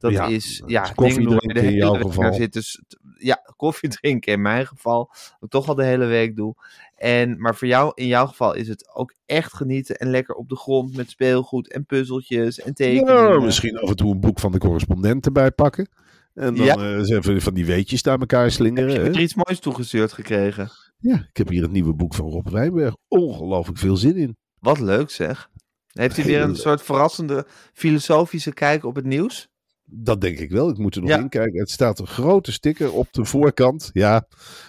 Dat 0.02 0.12
Ja, 0.12 0.26
is 0.26 0.62
ja, 0.66 0.82
is 0.82 0.92
koffie 0.94 1.18
dingen 1.18 1.38
drinken 1.38 1.64
in 1.64 1.74
jouw 1.74 1.94
geval. 1.94 2.32
zit. 2.34 2.52
Dus, 2.52 2.80
ja, 3.18 3.42
koffie 3.56 3.88
drinken 4.00 4.32
in 4.32 4.42
mijn 4.42 4.66
geval. 4.66 5.06
Wat 5.08 5.36
ik 5.40 5.50
toch 5.50 5.68
al 5.68 5.74
de 5.74 5.84
hele 5.84 6.04
week 6.04 6.36
doe. 6.36 6.54
En, 6.96 7.40
maar 7.40 7.54
voor 7.54 7.68
jou, 7.68 7.92
in 7.94 8.06
jouw 8.06 8.26
geval 8.26 8.54
is 8.54 8.68
het 8.68 8.90
ook 8.94 9.14
echt 9.26 9.54
genieten. 9.54 9.96
En 9.96 10.10
lekker 10.10 10.34
op 10.34 10.48
de 10.48 10.56
grond 10.56 10.96
met 10.96 11.10
speelgoed 11.10 11.72
en 11.72 11.86
puzzeltjes 11.86 12.60
en 12.60 12.74
tekeningen. 12.74 13.28
Ja, 13.32 13.40
misschien 13.40 13.78
af 13.78 13.88
en 13.88 13.96
toe 13.96 14.12
een 14.12 14.20
boek 14.20 14.40
van 14.40 14.52
de 14.52 14.58
correspondent 14.58 15.26
erbij 15.26 15.50
pakken. 15.50 15.88
En 16.34 16.54
dan 16.54 16.66
Ja. 16.66 16.76
eh, 16.76 16.96
eens 16.98 17.10
even 17.10 17.40
van 17.42 17.54
die 17.54 17.66
weetjes 17.66 18.02
naar 18.02 18.18
elkaar 18.18 18.50
slingeren. 18.50 18.92
Heb 18.92 19.04
je 19.04 19.10
er 19.10 19.20
iets 19.20 19.34
moois 19.34 19.58
toegestuurd 19.60 20.12
gekregen? 20.12 20.70
Ja, 20.98 21.14
ik 21.14 21.36
heb 21.36 21.48
hier 21.48 21.62
het 21.62 21.70
nieuwe 21.72 21.94
boek 21.94 22.14
van 22.14 22.30
Rob 22.30 22.48
Wijnberg. 22.48 22.94
Ongelooflijk 23.08 23.78
veel 23.78 23.96
zin 23.96 24.16
in. 24.16 24.36
Wat 24.58 24.80
leuk 24.80 25.10
zeg. 25.10 25.50
Heeft 25.92 26.16
hij 26.16 26.24
weer 26.24 26.40
een 26.40 26.56
soort 26.56 26.82
verrassende 26.82 27.46
filosofische 27.72 28.52
kijk 28.52 28.84
op 28.84 28.94
het 28.94 29.04
nieuws? 29.04 29.48
Dat 29.94 30.20
denk 30.20 30.38
ik 30.38 30.50
wel. 30.50 30.68
Ik 30.68 30.78
moet 30.78 30.94
er 30.94 31.00
nog 31.00 31.10
Ja. 31.10 31.18
in 31.18 31.28
kijken. 31.28 31.58
Het 31.60 31.70
staat 31.70 31.98
een 31.98 32.06
grote 32.06 32.52
sticker 32.52 32.92
op 32.92 33.08
de 33.12 33.24
voorkant. 33.24 33.90
Ja, 33.92 34.26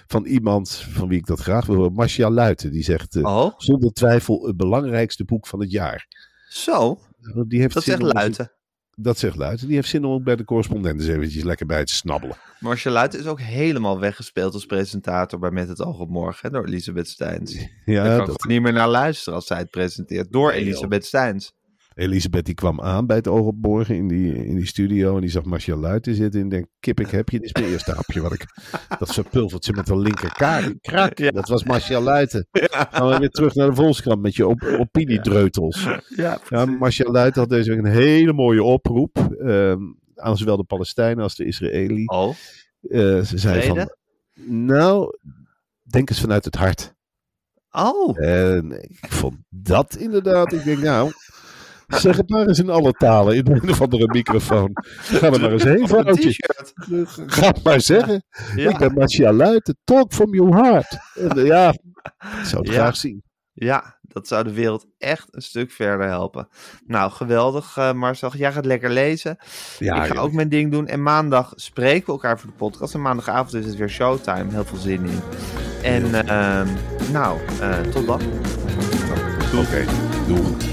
van 0.07 0.26
iemand 0.26 0.76
van 0.76 1.07
wie 1.07 1.17
ik 1.17 1.26
dat 1.26 1.39
graag 1.39 1.65
wil. 1.65 1.89
Marcia 1.89 2.30
Luiten. 2.30 2.71
Die 2.71 2.84
zegt 2.84 3.15
eh, 3.15 3.24
Oh, 3.26 3.53
zonder 3.57 3.91
twijfel 3.93 4.45
het 4.47 4.57
belangrijkste 4.57 5.24
boek 5.26 5.47
van 5.47 5.59
het 5.59 5.71
jaar. 5.71 6.07
zo. 6.49 6.99
Die 7.47 7.59
heeft 7.59 7.74
Dat 7.74 7.84
zegt 7.84 8.01
om- 8.01 8.07
Luiten. 8.07 8.51
Dat 8.95 9.17
zegt 9.17 9.36
Luiten. 9.36 9.67
Die 9.67 9.76
heeft 9.76 9.89
zin 9.89 10.05
om 10.05 10.13
ook 10.13 10.24
bij 10.24 10.36
de 10.36 10.43
correspondent 10.43 10.99
eens 10.99 11.09
eventjes 11.09 11.43
lekker 11.43 11.65
bij 11.65 11.84
te 11.86 11.93
snabbelen. 11.93 12.36
Marcia 12.59 12.91
Luiten 12.91 13.19
is 13.19 13.26
ook 13.26 13.39
helemaal 13.41 13.99
weggespeeld 13.99 14.53
als 14.53 14.65
presentator 14.65 15.39
bij 15.39 15.51
Met 15.51 15.67
het 15.67 15.82
Oog 15.82 15.99
op 15.99 16.09
Morgen 16.09 16.39
hè, 16.41 16.49
door 16.49 16.65
Elisabeth 16.67 17.07
Steins. 17.07 17.53
Daar 17.53 17.69
Ja, 17.86 18.03
kan 18.17 18.17
dat, 18.17 18.30
ook 18.30 18.47
niet 18.47 18.61
meer 18.61 18.74
naar 18.74 18.89
luisteren 18.89 19.34
als 19.34 19.47
zij 19.47 19.57
het 19.57 19.69
presenteert 19.69 20.32
door. 20.32 20.51
Elisabeth 20.51 21.05
Steins. 21.05 21.53
Elisabeth 21.95 22.45
die 22.45 22.53
kwam 22.53 22.81
aan 22.81 23.05
bij 23.05 23.15
het 23.17 23.27
Oog 23.27 23.45
op 23.45 23.55
Morgen 23.61 23.95
in 23.95 24.07
die, 24.07 24.45
in 24.45 24.55
die 24.55 24.65
studio. 24.67 25.15
En 25.15 25.21
die 25.21 25.29
zag 25.29 25.43
Marcia 25.43 25.75
Luiten 25.75 26.15
zitten. 26.15 26.41
En 26.41 26.49
denkt, 26.49 26.69
kip 26.79 26.99
ik 26.99 27.09
heb 27.09 27.29
je. 27.29 27.39
Dit 27.39 27.45
is 27.47 27.61
mijn 27.61 27.71
eerste 27.73 27.91
hapje. 27.91 28.21
Wat 28.21 28.33
ik, 28.33 28.45
dat 28.99 29.13
verpulvert 29.13 29.65
ze 29.65 29.73
met 29.73 29.85
de 29.85 29.97
linkerkaart. 29.97 30.73
Krak. 30.81 31.17
Ja. 31.23 31.31
Dat 31.31 31.47
was 31.47 31.63
Marcia 31.63 31.99
Luiten. 32.01 32.47
Gaan 32.51 33.09
we 33.09 33.17
weer 33.19 33.29
terug 33.29 33.55
naar 33.55 33.67
de 33.69 33.75
Volkskrant 33.75 34.21
met 34.21 34.35
je 34.35 34.47
op, 34.47 34.61
opiniedreutels. 34.79 35.87
Ja, 36.15 36.39
Ja, 36.49 36.65
Marcia 36.65 37.11
Luiten 37.11 37.41
had 37.41 37.49
deze 37.49 37.69
week 37.69 37.79
een 37.79 37.91
hele 37.91 38.33
mooie 38.33 38.63
oproep. 38.63 39.17
ehm, 39.39 39.79
aan 40.15 40.37
zowel 40.37 40.57
de 40.57 40.63
Palestijnen 40.63 41.23
als 41.23 41.35
de 41.35 41.45
Israëli. 41.45 42.03
Oh, 42.05 42.29
Eh, 42.89 43.19
ze 43.21 43.37
zei 43.37 43.61
Vrede? 43.61 43.95
van, 44.35 44.65
nou, 44.65 45.17
denk 45.83 46.09
eens 46.09 46.19
vanuit 46.21 46.45
het 46.45 46.55
hart. 46.55 46.93
oh. 47.71 48.21
En 48.25 48.71
ik 48.81 49.11
vond 49.11 49.35
dat 49.49 49.95
inderdaad, 49.95 50.53
ik 50.53 50.63
denk 50.63 50.79
nou, 50.79 51.11
zeg 51.99 52.17
het 52.17 52.29
maar 52.29 52.47
eens 52.47 52.59
in 52.59 52.69
alle 52.69 52.91
talen 52.91 53.35
in 53.35 53.47
een 53.51 53.69
of 53.69 53.81
andere 53.81 54.07
microfoon. 54.07 54.69
Ga 54.83 55.31
er 55.31 55.41
maar 55.41 55.51
eens 55.51 55.63
heen, 55.63 55.87
vrouwtje. 55.87 56.33
Ga 57.25 57.47
het 57.47 57.63
maar 57.63 57.81
zeggen. 57.81 58.23
Ja. 58.55 58.69
Ik 58.69 58.77
ben 58.77 58.93
Marcia 58.93 59.33
Luiten, 59.33 59.77
talk 59.83 60.13
from 60.13 60.33
your 60.35 60.55
heart. 60.55 60.97
En, 61.13 61.29
eh, 61.29 61.45
ja, 61.45 61.69
ik 61.69 62.45
zou 62.45 62.61
het 62.61 62.67
Ja. 62.73 62.79
graag 62.79 62.95
zien. 62.95 63.23
ja, 63.53 63.97
dat 64.01 64.27
zou 64.27 64.43
de 64.43 64.53
wereld 64.53 64.85
echt 64.97 65.27
een 65.31 65.41
stuk 65.41 65.71
verder 65.71 66.07
helpen. 66.07 66.47
Nou, 66.85 67.11
geweldig 67.11 67.77
eh, 67.77 67.93
Marcel. 67.93 68.35
Jij 68.35 68.51
gaat 68.51 68.65
lekker 68.65 68.89
lezen. 68.89 69.37
Ja, 69.79 70.03
ik 70.05 70.13
ga 70.13 70.21
ook 70.21 70.31
mijn 70.33 70.49
ding 70.49 70.71
doen. 70.71 70.87
En 70.87 71.03
maandag 71.03 71.51
spreken 71.55 72.05
we 72.05 72.11
elkaar 72.11 72.39
voor 72.39 72.49
de 72.49 72.55
podcast. 72.55 72.93
En 72.93 73.01
maandagavond 73.01 73.53
is 73.53 73.65
het 73.65 73.75
weer 73.75 73.89
showtime. 73.89 74.51
Heel 74.51 74.65
veel 74.65 74.77
zin 74.77 75.05
in. 75.05 75.19
En 75.83 76.27
ehm, 76.27 76.67
nou, 77.11 77.39
eh, 77.61 77.79
tot 77.81 78.05
dan. 78.07 78.21
Oké, 79.55 79.85
doeg. 80.27 80.72